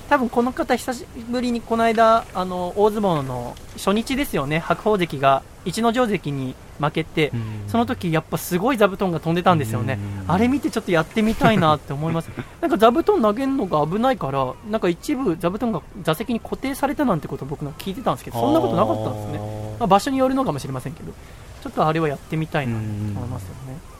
[0.09, 4.59] 多分この方久しぶりにこの間あの大相撲の初日ですよね。
[4.59, 7.31] 白鵬関が逸ノ城関に負けて
[7.67, 9.97] その時やっぱすごい座布団が飛んでたんですよね。
[10.27, 12.29] あれ見てちょっとやってみたいなって思います。
[12.61, 19.39] なんか座布団投げるのが危ないからなんか一部座布団が座席に固定されたなんてことを僕の聞いてたんですけどそんなことなかったんですね、
[19.79, 21.11] まあ、場所によるのかもしれませんけど
[21.63, 23.95] ちょっとあれはやってみたいなと思いますよね。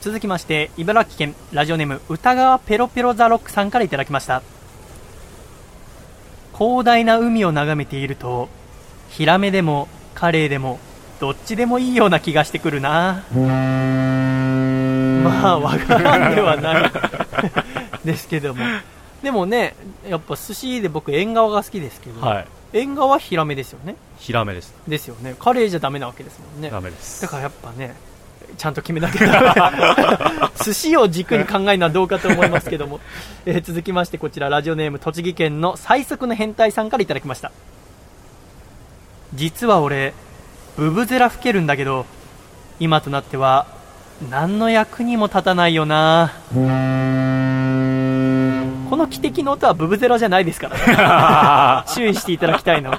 [0.00, 4.42] 続きまして茨城県ラジオネーム歌川ペロペロザロックさんからいただきました
[6.58, 8.48] 広大な海を眺めていると
[9.10, 10.78] ヒラメでもカレイでも
[11.20, 13.24] どっちでもいいような気がしてくるな。
[13.32, 13.40] ま
[15.48, 16.92] あわからんではない。
[18.04, 18.64] ですけども。
[19.22, 19.74] でもね
[20.08, 22.46] やっぱ寿司で僕縁側が好きですけど、はい。
[22.72, 23.96] 縁側はヒラメですよね。
[24.18, 24.74] ヒラメです。
[24.86, 25.34] ですよね。
[25.38, 26.70] カレイじゃダメなわけですもんね。
[26.70, 27.22] ダメです。
[27.22, 27.94] だからやっぱね
[28.56, 33.00] ちゃんと決めなきゃ寿司を軸に考えるのはどうかと思いますけども、
[33.44, 34.48] えー続きましてこちら。
[34.48, 37.52] ラジオネーム栃木県の最速の変態さんからいただきました。
[39.34, 40.14] 実は俺
[40.76, 42.06] ブブゼラ吹けるんだけど
[42.80, 43.66] 今となっては
[44.30, 46.32] 何の役にも立たないよな。
[48.88, 51.84] この汽笛の音はブブゼラじゃないですからね。
[51.94, 52.92] 注意していただきたいの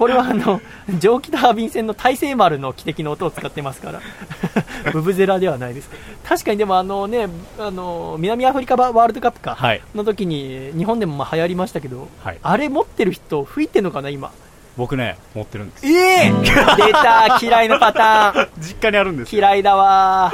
[0.00, 0.62] これはあの
[0.98, 4.00] 蒸気タービン船の大西丸の汽笛の音を使ってますから。
[4.94, 5.90] ブブゼラではないです。
[6.24, 7.28] 確かにでもあのね
[7.58, 9.82] あの南アフリカワールドカップか、はい。
[9.94, 12.38] の時に日本でもまあ流行りましたけど、はい。
[12.42, 14.30] あれ持ってる人吹いてんのかな今？
[14.78, 15.86] 僕ね持ってるんです。
[15.86, 18.48] ええ 出た嫌いなパターン。
[18.58, 19.38] 実家にあるんですよ。
[19.38, 20.32] 嫌いだわ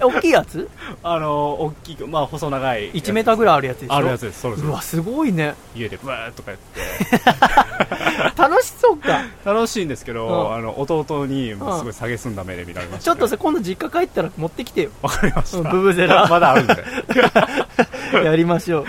[0.00, 0.68] 大きいやつ？
[1.02, 3.94] あの大きいまあ細長い1メーターぐらいあるやつでしょ？
[3.94, 4.64] あるやつですそうです。
[4.64, 5.54] うわすごいね。
[5.74, 6.80] 家でブーッとかやって。
[8.42, 9.22] 楽しそうか。
[9.44, 10.54] 楽しいんですけど、うん。
[10.54, 14.90] あの弟にもうすごい下げすんだ目で見られました、ちょっとさ今度実家帰ったら持ってきてよ。
[15.02, 16.26] わかりました、うんブブゼラ。
[16.28, 16.84] まだあるんで。
[18.24, 18.86] やりましょう、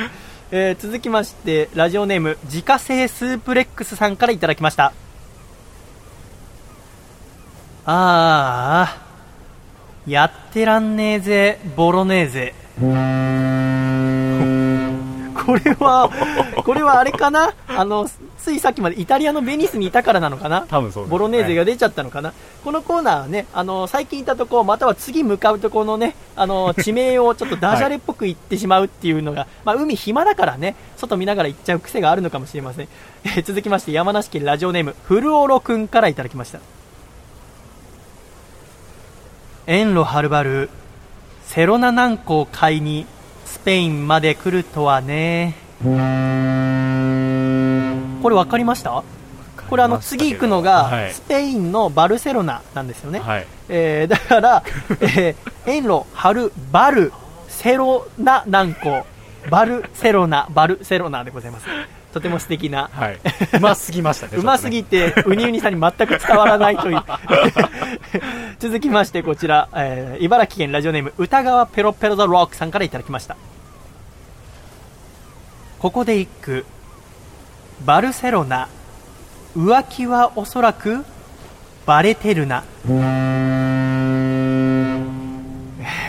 [0.51, 4.93] えー続きましてラジオネーム自家製スープレックスさんからいただきました。
[7.85, 9.02] ああ
[10.07, 12.53] やってらんねえぜボロネーゼ。
[15.45, 16.09] これは
[16.63, 17.53] これはあれかな？
[17.67, 20.65] あのついさっきまでイタリアのベニスにいたからなのかな？
[20.67, 21.09] 多分そうね。
[21.09, 32.87] ボロネーゼが出ちゃったのかな、このコーナーはね、あの最近いたところ、または次向かうところのね、あの 地名をちょっとダジャレっぽく言ってしまうっていうのが、まあ海暇だからね、外見ながら行っちゃう癖があるのかもしれません。
[33.25, 36.59] えー続きまして山梨県ラジオネームフルオロくんからいただきました。
[39.65, 40.69] 遠路はるばる
[41.45, 43.05] セロナ南港を買いに
[43.45, 45.55] スペインまで来るとはね。
[45.81, 45.89] こ
[48.29, 49.03] れ分かりました？
[49.69, 51.13] これあの次行くのがはい。
[51.13, 53.47] スペインのバルセロナなんですよね、はい。
[53.69, 54.63] えーだから、
[54.99, 57.13] えー、遠路はるバル
[57.47, 59.05] セロナ南港
[59.49, 61.67] バルセロナバルセロナでございます
[62.13, 63.19] とても素敵な、はい
[63.57, 67.03] うますぎましたね うますぎて、ウニウニさんに全く伝わらないという。
[68.59, 73.35] 続きまして、こちら、えー茨城県ラジオネーム、歌川ペロペロザロックさんからいただきました。
[75.79, 76.65] ここで一句。
[77.85, 78.69] バルセロナ
[79.57, 81.03] 浮気はおそらく
[81.85, 82.63] バレてるな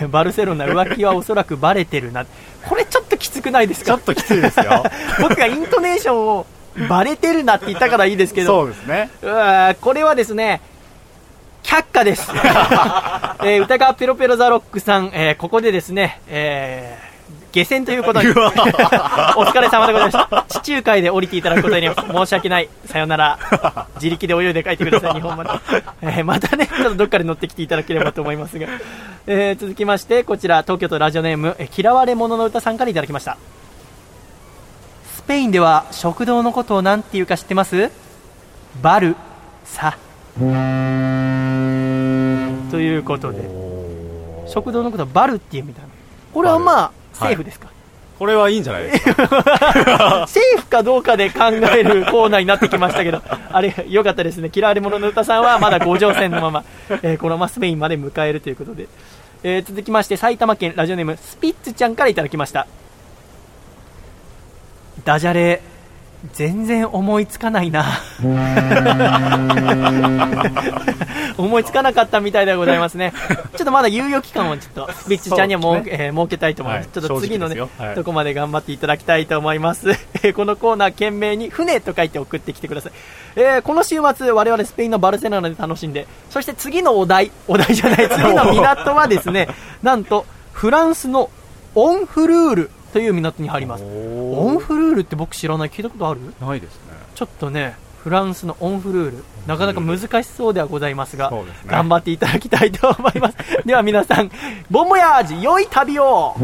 [0.09, 2.27] バルセロナ浮気はおそらくバレてるな
[2.69, 3.87] これちょっときつくないですか？
[3.87, 4.85] ちょっときついですよ。
[5.21, 6.47] 僕がイントネーションを
[6.89, 8.61] バレてるなって言ったからいいですけど。
[8.61, 9.11] そうですね。
[9.23, 10.61] うこれはですね
[11.63, 12.31] 却下です、
[13.43, 17.14] えー歌川ペロペロザロックさん、えーここでですね、えー
[17.55, 18.27] 下船ということに。
[18.31, 20.45] お疲れ様でございました。
[20.49, 22.69] 地中海で降りていただくことに申し訳ない。
[22.87, 23.39] さよなら。
[23.95, 25.51] 自力で泳いで帰ってください日本まで、
[26.03, 28.67] えーまたねちょっとどっかで乗ってきていただければと思いますが、
[29.29, 33.37] えー続きましてこちら東京都ラジオネーム、えー嫌われ者の歌さんからいただきました。
[35.15, 37.89] スペインでは食堂のことを何て言うか知ってます？
[38.83, 39.15] バル
[39.65, 39.97] サ。
[40.37, 40.45] と
[42.81, 43.49] いうことで。
[44.49, 45.89] 食堂のことはバルっていうみたいな。
[46.33, 47.69] これはまあセーフですか、
[48.19, 50.27] これはいいんじゃないですか？
[50.29, 53.23] セーフかどうかで考えるコーナーになってきましたけど、
[53.53, 54.51] あれ、よかったですね。
[54.55, 56.65] 嫌われ者の歌さんはまだ五条線のまま、
[57.03, 58.87] えーこのままスペインまで迎えるということで。
[59.43, 62.67] えー続きまして、埼玉県ラジオネーム、スピッツちゃんからいただきました。
[65.05, 65.61] ダジャレ、
[66.33, 67.85] 全然思いつかないな。
[71.37, 73.13] 思いつかなかったみたいでございますね。
[73.57, 76.87] ちょっとまだ猶予期間をちょっと、スピッツちゃんにはもう、そうですえー設けたいと思います。
[76.87, 79.91] はいちょっと次のね、はいとこまで頑張っていただきたいと思います。
[80.23, 82.93] えーこのコーナー懸命に船と書いて送ってきてください。
[83.37, 89.49] えーこの週末、我々スペインのバルセロナで楽しんで、そして次のお題、お題じゃない、次の港はですね、
[89.83, 91.31] なんと、フランスの
[91.75, 93.83] オンフルールという港に入ります。
[93.83, 96.21] オンフルールって僕知らない、聞いたことある？
[96.41, 96.93] ないですね。
[97.17, 101.43] ちょっとね、フランスのオンフルール、なかなか難しそうではございますが、ね。
[101.67, 103.37] 頑張っていただきたいと思います。
[103.67, 104.31] では皆さん、
[104.71, 106.37] ボンボヤージュ、良い旅を。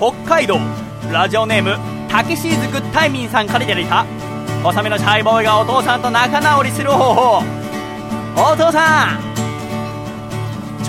[0.00, 0.58] 北海道
[1.12, 1.76] ラジオネーム
[2.08, 4.04] たけしーずグッタイミンさんからいただいた。
[4.64, 7.42] 細身のシャイボーイがお父さんと仲直りする方法。
[8.52, 9.29] お父さん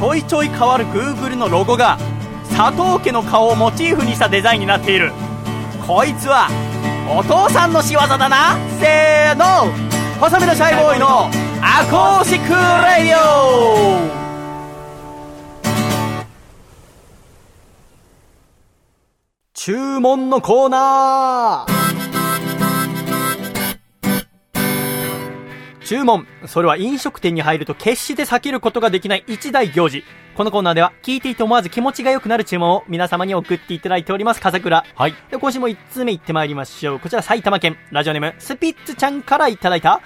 [0.01, 1.99] ちょいちょい変わる Google のロゴが
[2.49, 5.11] 佐藤家の顔をモチーフにしたデザインになっている。
[5.85, 6.47] こいつは
[7.07, 8.57] お父さんの仕業だな。
[8.79, 9.71] せーの。
[10.19, 11.29] 細身のシャイボーイの
[11.61, 14.21] アコースティックレディオ
[19.53, 21.70] 注文のコーナー。
[25.91, 26.25] 注文。
[26.45, 30.05] それは飲食店に入ると決して避けることができない一大行事。
[30.37, 34.39] このコーナーでは聞いていて思わず気持ちが良くなる注文を皆様に送っていただいております。
[34.39, 34.85] 笠倉。
[34.95, 35.13] はい。
[35.29, 36.99] で、今週も1通目行ってまいりましょう。
[37.01, 39.99] こちら埼玉県、ラジオネーム、スピッツちゃんからいただいた、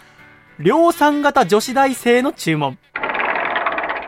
[0.57, 2.80] 量産型女子大生の注文。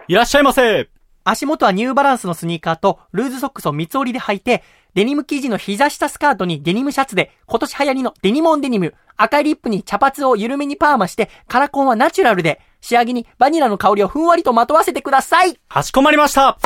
[0.07, 0.96] いらっしゃいませ
[1.29, 4.63] 足元はニューバランスのスニーカーとルーズソックスを三つ折りで履いて、
[4.93, 16.57] デニム生地の膝下スカートにデニムシャツで、今年流行りのデニモンデニム、赤いリップに茶髪を緩めにパーマして、カラコンはナチュラルで、仕上げにバニラの香りをふんわりとまとわせてくださいかしこまりました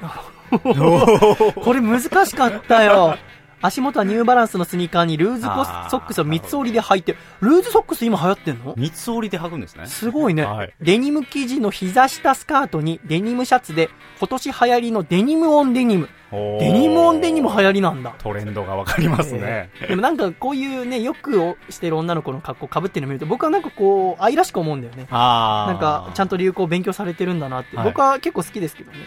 [0.50, 3.16] これ難しかったよ。
[3.60, 8.74] 足元はニューバランスのスニーカーにルーズソックスを三つ折りで履いて、ルーズソックス今流行ってんの？
[8.76, 9.86] 三つ折りで履くんですね。
[9.86, 16.08] すごいね、はいデニム生地の膝下スカートにデニムシャツで、今年流行りのデニムオンデニム。
[16.30, 18.14] デニムオンデニム流行りなんだ。
[18.18, 19.70] トレンドがわかりますね。
[19.88, 25.06] でもなんかこういうね、よくをしてる女の子の格好被ってるの見ると、僕はなんかこう、愛らしく思うんだよね。
[25.10, 27.76] なんか、ちゃんと流行を勉強されてるんだなって。
[27.76, 28.98] はい僕は結構好きですけどね。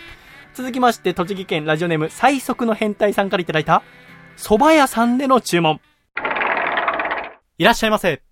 [0.56, 3.84] 続きまして、栃木県ラジオネーム、最速の変態さんからいただいた、
[4.41, 5.80] 蕎麦屋さんでの注文。
[7.59, 8.23] いらっしゃいませ。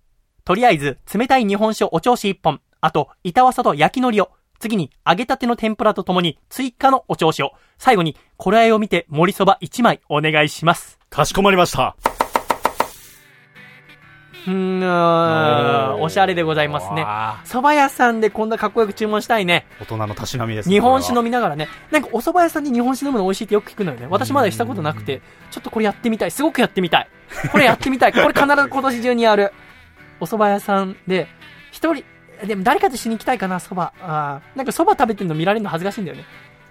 [0.44, 2.60] とりあえず、冷たい日本酒お調子一本。
[2.80, 4.30] あと、板わさと焼き海苔を。
[4.58, 7.52] 次に、揚げたての天ぷらとともに、追加のお調子を。
[7.78, 10.98] 最後に、これあいを見て、盛りそば一枚お願いします。
[11.10, 11.94] かしこまりました。
[14.46, 17.02] うーん、おしゃれでございますね。
[17.44, 19.66] 蕎麦屋さんでこんなかっこよく注文したいね。
[19.80, 20.74] 大人のたしなみですね。
[20.74, 21.30] 日本酒飲み。
[21.30, 21.68] みながらね。
[21.90, 24.08] なんかお蕎麦屋さんで日本酒飲むの美味しいってよく聞くのよね。
[24.10, 26.30] 私まだしたことなくて、ちょっとこれやってみたい。
[26.30, 27.08] すごくやってみたい。
[27.52, 28.12] これやってみたい。
[28.12, 29.52] これ必ず今年中にやる。
[30.18, 31.28] お蕎麦屋さんで、
[31.70, 32.04] 一人、
[32.44, 33.92] でも誰かと一緒に行きたいかな、蕎麦。
[34.02, 36.24] あーなんか蕎麦食べてるの見られるの恥ずかしいんだよね。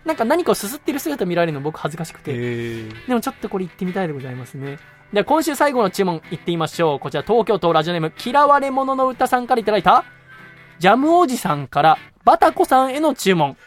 [0.06, 2.34] なんか何かをすすってる姿見られるの僕恥ずかしくて。
[2.34, 4.80] でもちょっとこれ行ってみたいでございますね。
[5.14, 7.00] では今週最後の注文行ってみましょう。
[7.00, 10.06] こちら東京都ラジオネーム嫌われ者の歌さんからいただいた、
[10.78, 13.58] ジャムおじさんからバタコさんへの注文。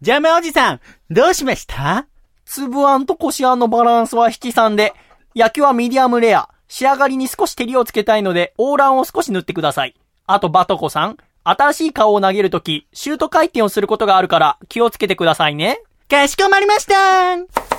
[0.00, 2.06] ジャムおじさん、どうしました？
[2.46, 4.94] 粒あんとこしあんのバランスは引き3で、
[5.34, 6.48] 焼きはミディアムレア。
[6.68, 9.94] 仕上がりに少し照りをつけたいので、オーランを少し塗ってください。
[10.26, 11.18] あと、バトコさん。
[11.44, 15.82] 新しい顔を投げるとき、シュート回転をすることがあるから、気をつけてくださいね。
[16.08, 17.71] かしこまりました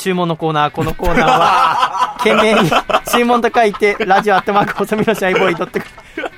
[0.00, 2.70] 注文のコーナー、このコーナーは、 懸命に
[3.12, 5.80] 注文と書いて、ラジオアットマーク細身のシャイボーイドット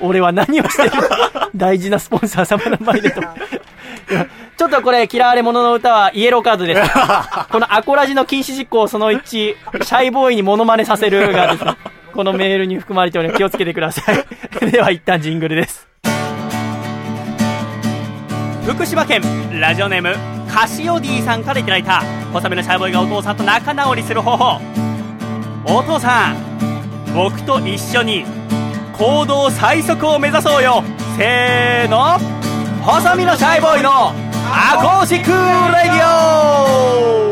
[0.00, 0.90] 俺は何をしてる？
[1.54, 3.22] 大事なスポンサー様の前でと。
[4.56, 6.90] ちょっとこれ、嫌われ者の歌はイエローカードです。
[7.50, 11.76] このアコラジの禁止事項その1、シャイボーイにモノマネさせるがですね、
[12.12, 14.70] このメールに含まれております気をつけてください。
[14.70, 15.88] では一旦ジングルです。
[18.66, 19.22] 福島県
[19.60, 22.02] ラジオネームカシオディさんからいただいた
[22.32, 24.60] 細めのシャイボーイがお父さんと仲直りする方法。
[25.64, 28.24] お父さん僕と一緒に
[28.92, 30.84] 行動最速を目指そうよ。
[31.16, 32.18] せーの。
[32.82, 34.08] 細身のシャイボーイの
[34.50, 37.31] アコースティックレディオ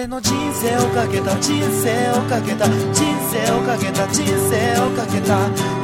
[0.00, 5.36] 俺の人生をかけた人生をかけた人生をかけた人生をかけた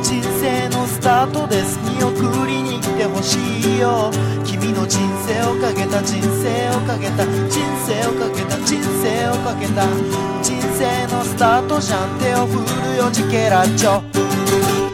[0.03, 1.79] 人生のスタートです。
[1.81, 3.37] 見送りに来てほし
[3.77, 4.11] いよ。
[4.43, 9.85] 君の人生をかけた人生をかけた人生をかけた人生をかけた
[10.43, 12.19] 人生のスタートじゃん。
[12.19, 12.55] 手を振
[12.89, 14.01] るよジケラチョ。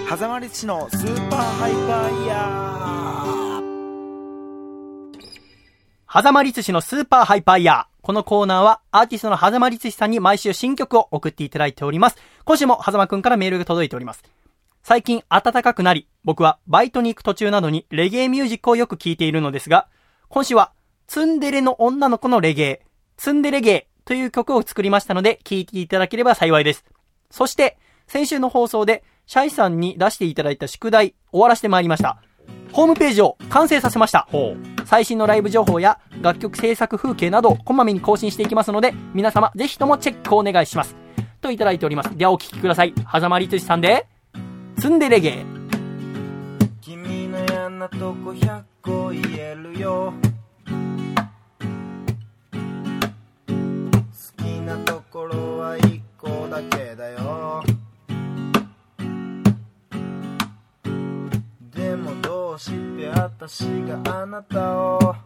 [0.09, 6.23] 狭間律師のスーパーハイパーイヤー。
[6.23, 7.92] 狭間律師のスーパーハイパーイヤー。
[8.03, 12.17] このコーナーはアーティストの狭間律師さんに毎週新曲を送っていただいております。
[12.45, 14.25] 今週も狭間くんからメールが届いております。
[14.83, 19.87] 最近暖かくなり、僕はバイトに行く途中などにレゲエミュージックをよく聴いているのですが、
[20.29, 20.73] 今週は
[21.07, 26.85] ツンデレの女の子のレゲエ、ツンデレゲエという曲を作りましたので、聴いていただければ幸いです。
[27.31, 32.21] そして、先週の放送でシャイさんに出していただいた宿題終わらせてまいりました。
[32.73, 34.29] ホームページを完成させました。
[34.87, 40.97] 最新のライブ情報や楽曲制作風景などをこまめに更新していきますので、皆様ぜひともチェックをお願いします。
[41.41, 42.17] といただいております。
[42.17, 42.95] ではお聴きください。
[43.11, 44.07] 狭間律師さんで、
[44.79, 45.45] ツンデレゲー。
[46.81, 50.13] 君の嫌なとこ100個言えるよ
[53.47, 57.19] 好きなところは1個だけだよ
[62.63, 65.17] して私があなたを。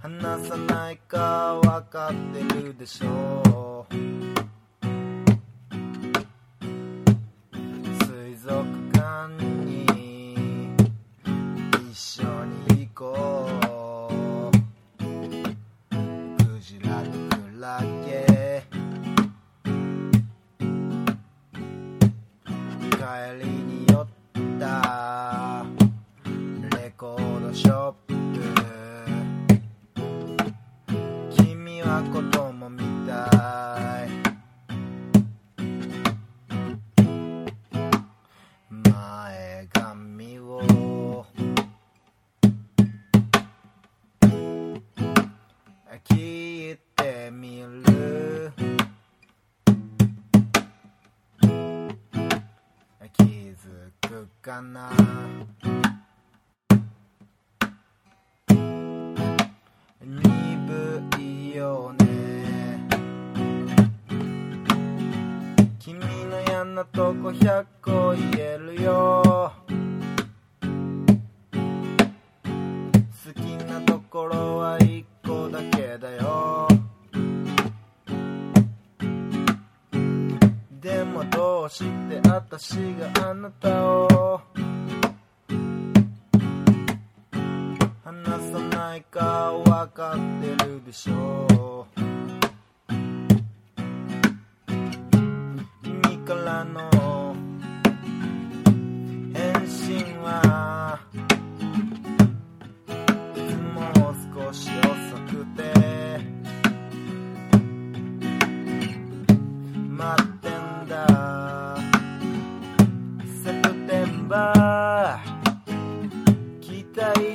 [0.00, 3.94] 離さないか分かってるでしょう。
[8.04, 8.54] 水族
[8.92, 9.86] 館に
[11.90, 12.22] 一緒
[12.68, 13.33] に行こう。
[54.54, 54.90] かな。
[60.00, 62.04] 鈍いよね。
[65.80, 69.03] 君の嫌なとこ100個言えるよ。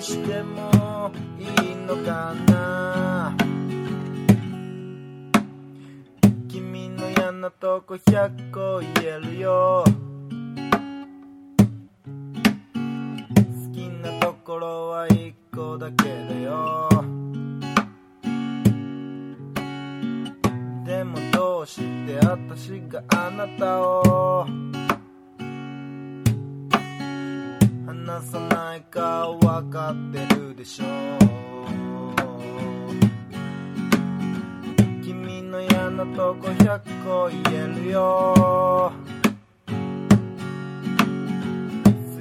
[0.09, 3.37] してもいいのかな？
[6.47, 9.83] 君の嫌なとこ100個言えるよ。
[9.85, 9.93] 好
[13.71, 16.89] きなところは1個だけだよ。
[20.87, 24.47] でもどうして私があなたを？
[27.85, 28.48] 離さない
[28.81, 31.39] かわかってるでしょう
[35.49, 38.91] の嫌なとこ100個言えるよ。
[39.65, 39.73] 好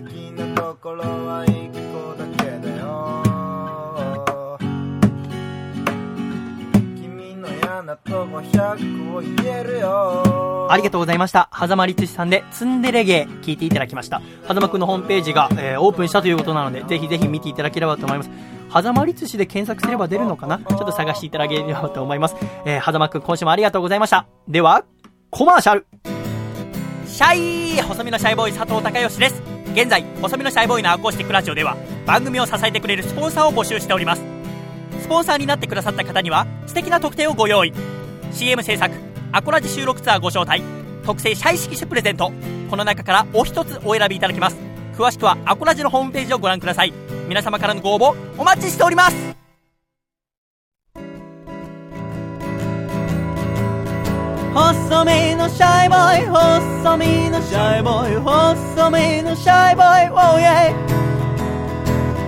[0.09, 1.68] きなところはいい
[7.89, 11.49] なとこ100個言えるよありがとうございました。
[11.59, 14.21] 狭間律師さんで、ツンデレゲー、聞いていただきました。
[14.47, 18.31] 狭間くんのホームページが、えーオープンしたということなので、ぜひぜひ見ていただければと思います。
[18.71, 20.59] 狭間律師で検索すれば出るのかな？
[20.59, 22.37] ちょっと探していただければと思います。
[22.67, 24.27] えー、狭間くん、今週もありがとうございました。
[24.47, 24.85] では、
[25.31, 25.87] コマーシャル
[27.07, 29.43] シャイ細身のシャイボーイ佐藤孝義です。
[29.73, 31.75] 現在、細身のシャイボーイのアコースティックラジオでは、
[32.05, 34.38] 番組を支えてくれるスポンサーを募集しております。
[35.09, 37.73] スポンサーになってくださった方には素敵な特典をご用意。
[38.31, 38.95] CM 制作
[39.33, 40.63] アコラジ収録ツアーご招待
[41.03, 42.31] 特製シャイ色紙プレゼント
[42.69, 44.59] この中からお一つお選びいただけます。
[44.99, 46.93] 詳しくはアコラジのホームページをご覧ください。
[47.27, 49.17] 皆様からのご応募お待ちしております。
[54.53, 61.18] 細身のシャイボーイ細身のシャイボーイ細身のシャイボーイ Oh yeah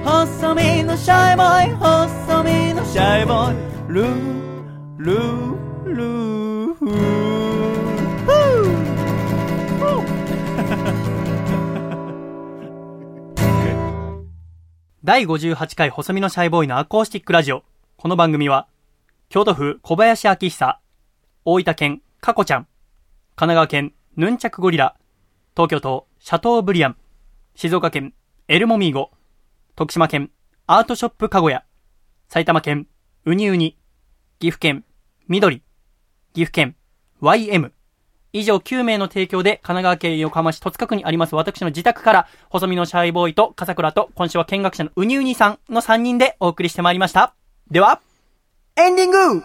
[0.04, 3.56] 細身のシャイボーイ細身のシャイボーイ
[3.88, 4.06] ルー
[4.98, 7.40] ルールーフー
[15.04, 17.64] 第58回細身のシャイボーイのアコースティックラジオ。
[17.96, 18.66] この番組は、
[19.28, 20.78] 京都府小林明久、
[21.44, 22.66] 大分県かこちゃん、
[23.34, 24.94] 神奈川県ヌンチャクゴリラ、
[25.56, 26.96] 東京都シャトーブリアン、
[27.54, 28.12] 静岡県
[28.48, 29.10] エルモミーゴ、
[29.80, 30.30] 徳島県
[30.66, 31.64] アートショップかごや、
[32.28, 32.86] 埼玉県
[33.24, 33.78] ウニウニ、
[34.38, 34.84] 岐阜県
[35.26, 35.62] 緑、
[36.34, 36.76] 岐阜県
[37.22, 37.70] YM、
[38.34, 47.32] 以上9名の提供で神奈川県横浜市戸塚区にあります私の自宅から細身のシャイボーイと笠倉と今週は見学者のウニウニさんの3人でお送りしてまいりました。
[47.70, 48.02] では、
[48.76, 49.42] エンディング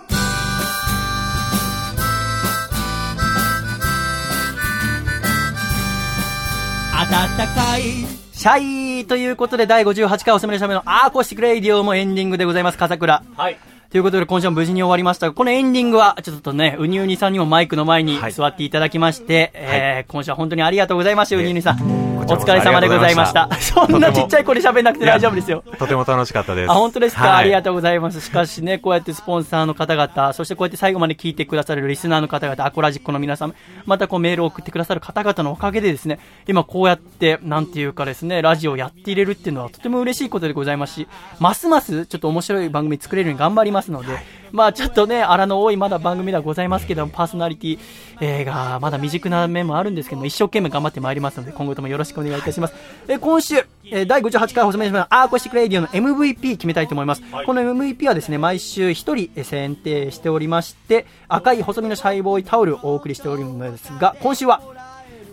[6.92, 13.24] 暖かいシャイということで第58回おすすめのしゃべのアーコースティックレイディオもエンディングでございます、笠倉。
[13.36, 13.58] はい。
[13.90, 22.05] ということで今週も無事に終わりましたが、このエンディングは、ちょっとね、ウニウニさんにもマイクの前に座っていただきまして、えー今週は本当にありがとうございました、ウニウニさん。
[22.28, 23.48] お疲れ様でございました。
[23.62, 25.64] そんなちっちゃい声で喋んなくて大丈夫ですよ。
[25.78, 26.72] とても楽しかったです。
[26.72, 28.20] あ、本当ですか、はいありがとうございます。
[28.20, 33.54] しかしね、こうやってスポンサーの方々、そしてこうやって最後まで聞いてくださるリスナーの方々、アコラジックの皆さん、
[33.86, 41.08] またこうメールを送ってくださる方々のおかげでですね、今こうやって、なんていうかですね、ラジオをやっていれるっていうのはとても嬉しいことでございますし、
[41.40, 44.18] ますますちょっと面白い番組作れるように頑張りますので、
[44.56, 47.80] まあちょっとね、荒の多いまだ番組ではございますけども、パーソナリティ、
[48.22, 52.74] えーがまだ未熟な面もあるんですけども、一生懸命頑張ってまいりますので、今後ともよろしくお願いいたします。
[53.08, 53.56] えー今週、
[53.92, 57.22] えー第58回放送目のアコースティックレイディオの MVP 決めたいと思います。
[57.46, 64.62] この MVP はですね、毎週1人えー選定しておりまして、赤い細身のシャイボーイタオルをお送りしておりますが、今週は、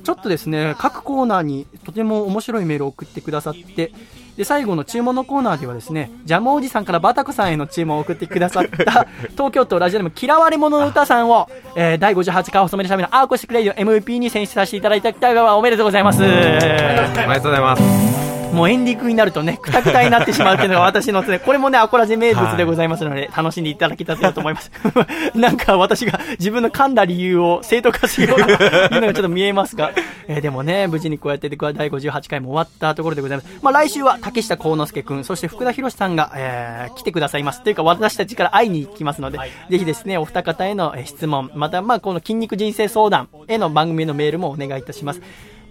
[0.02, 3.92] ちょっとですね、各コーナーにとても面白いメールを送ってくださって、
[4.36, 16.22] で、最後の注文のコーナーではですね、ジャムおじさんからバタコさんへの注文を送ってくださった、 東京都ラジオネーム嫌われ者の歌さんを、えー第58回細身のシャイボーイのアコースティックレイディオ MVP に選出させていただいた方おめでとうございます。
[16.22, 18.31] おめでとうございます。
[18.52, 24.70] もうエンディングになるとね、くたくたになってしまうっていうのが私のね、これもね、アコラジ名物でございますので、楽しんでいただけたらと思います。
[25.34, 29.92] なんか私が自分の噛んだ理由を正当化しようというのがちょっと見えますが、
[30.28, 31.58] えーでもね、無事にこうやって第
[31.88, 33.58] 58回も終わったところでございます。
[33.62, 37.62] まあ来週は竹下幸之助くん、そして福田博さんが、えー来てくださいます。
[37.62, 39.38] というか私たちから会いに行きますので、
[39.70, 45.22] ぜひですね、お二方へのえー質問、またまあこの筋肉人生相談への番組へのメールもお願いいたします。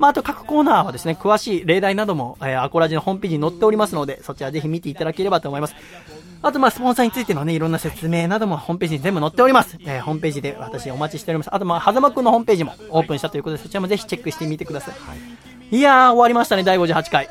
[0.02, 5.76] まあ、あと各コーナーはですね、詳しい例題なども、えーアコラジのホームページに載っておりますので、そちらぜひ見ていただければと思います。
[6.42, 9.78] あと、まあ、スポンサーについてのね、いろんな説明などもホームページに全部載っております。
[9.86, 11.54] えーホームページで私お待ちしております。
[11.54, 14.92] あと、まあ、はざまくんのホームページもオープンしたということで、そちらもぜひチェックしてみてくださ
[15.72, 15.78] い。
[15.78, 17.30] い、やー、終わりましたね、第58回。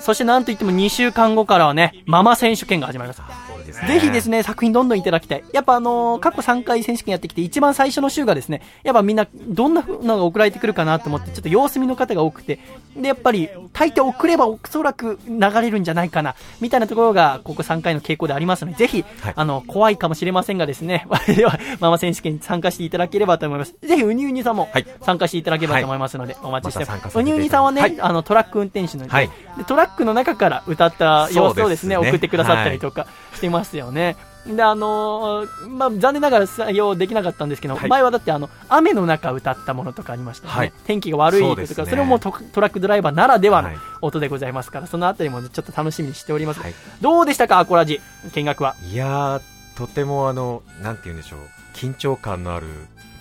[0.00, 3.51] そしてなんといっても2週間後からはね、ママ選手権が始まります。
[3.62, 5.44] ぜひですね、作品どんどんいただきたい。
[5.52, 12.58] やっぱあのー過去3回選手権やってきて、一番最初の週がですね、やっぱみんな、どんな風のが送られてくるかなと思って、ちょっと様子見の方が多くて、
[12.96, 23.74] で、やっぱり、大抵送ればおそらく流れるんじゃないかな、みたいなところが、ここ3回の傾向でありますので、ぜひ、あの、怖いかもしれませんがですね、 では、ママ選手権に参加していただければと思います。
[23.82, 24.68] ぜひ、ウニウニさんも
[25.00, 27.18] 参加していただければと思いますので、お待ちしてます。
[27.18, 27.96] ウニウニさんはね、はい。
[28.00, 29.30] あの、トラック運転手ので、はい。
[29.56, 32.08] でトラックの中から歌った様子をですね、すね。
[32.08, 34.16] 送ってくださったりとかしてますよね。
[34.44, 37.88] で、あのーまあ、残念ながら採用できなかったんですけど、はい。
[37.88, 40.58] 前はだってあの、雨の中歌ったものとかありましたよね。
[40.58, 40.72] はい。
[40.84, 41.94] 天気が悪いとか、そ,、ね。
[41.94, 43.70] れもトトラックドライバーならではの
[44.00, 46.60] 音でございますから、そのあたりもねちょっと楽しみにしております。
[47.00, 48.00] どうでしたか、アコラジ、
[48.34, 48.74] 見学は。
[48.90, 49.42] いやー、
[49.76, 51.38] とてもあの、なんて言うんでしょう。
[51.74, 52.66] 緊張感のある。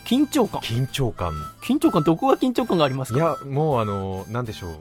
[0.06, 0.60] 緊張感？
[0.62, 1.34] 緊張感。
[1.62, 2.04] 緊張感？
[2.04, 3.20] どこが緊張感がありますか？
[3.20, 4.72] いやもうあのなんでしょう。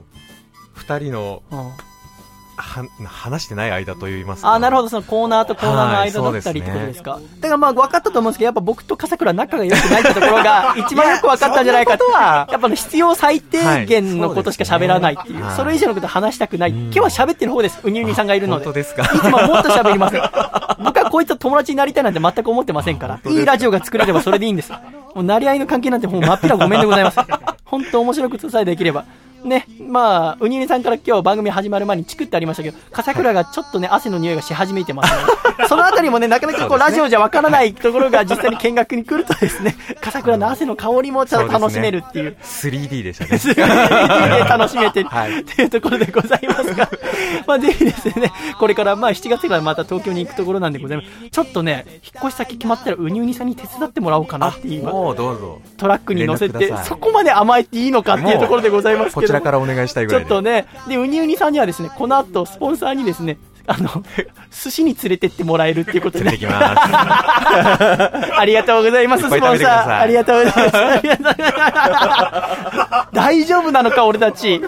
[0.73, 1.71] 二人のうん
[2.61, 7.19] は話してない間といいますかあーなるほど、そのコーナーとコーナーの間だったりってことですか。
[7.39, 16.69] だからまあ分かったと思うんですけど、やっぱ僕と笠倉仲が良くないってところが一番よく分かったんじゃないかとは、やっぱね必要最低限のことしか喋らないっていう、はいそれ以上のこと話したくない。
[16.71, 18.65] 今日は喋ってる方です、うにうにさんがいるので。
[18.65, 20.15] 本当ですかいつもはもっと喋ります。
[20.83, 23.19] 僕はこいつと友達になりたいなんて全く思ってませんから。
[23.29, 24.71] いいラジオが作れればそれでいいんです。
[24.71, 27.19] もう成り合いの関係なんてもう真っ平ごめんでございます。
[27.65, 29.05] 本当面白くさえできれば。
[29.43, 35.67] ね、まあ、うにうにさんから今日番組始まる前にチクってありましたけど、笠倉がちょっとね、汗の匂いがし始めてますね。
[35.67, 42.37] そのあたりもね、なかなかこう、ラジオじゃわからないところが実際に見学に来るとですね、笠倉の汗の香りもちょっと楽しめるっていう。
[42.41, 43.31] 3D でしたね。
[43.31, 46.89] 3D で楽しめてるは いっていうところでございますが、
[47.47, 51.29] まあぜひですね、これからまあ7月からまた東京に行くところなんでございます。
[51.29, 55.61] ちょっとね、引っ越し先決まったらうにうにさんに手伝ってもらおうかなっていう今もうどうぞ。
[55.77, 60.29] トラックに乗せてそこまで甘えていいのかっていうところでございますけどこちらからお願いしたいぐらいで。
[60.29, 63.37] ちょっとねでうにうにさんにはですねこの後スポンサーにですね
[63.67, 64.03] あの
[64.51, 66.79] 寿司に連れてってもらえるっていうことで、ね、連れてきます。
[68.37, 69.99] ありがとうございますスポンサー。
[69.99, 70.71] ありがとうございま
[73.05, 73.13] す。
[73.13, 74.61] 大丈夫なのか俺たち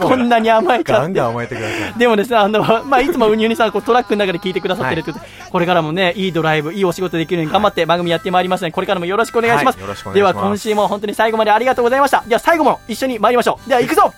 [0.00, 9.78] こんなに甘えちゃって甘えてくださいでもですね、あの、まあ、いつもうにゅうにさん、こうトラックの中で聞いてくださってるってことで、これからもね、いいドライブ、いいお仕事できるように頑張って番組やってまいりますので、これからもよろしくお願いします。
[9.78, 12.24] はいますでは、今週も本当に最後までありがとうございました。
[12.26, 13.68] では、最後も一緒に参りましょう。
[13.68, 14.12] では、行くぞ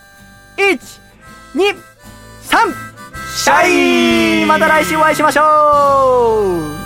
[0.57, 0.79] !1、
[1.55, 1.75] 2、
[2.43, 2.93] 3!
[3.35, 6.83] シャイまた来週お会いしましょう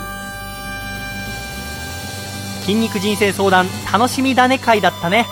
[2.61, 5.25] 筋肉人生相談楽しみだね会だったね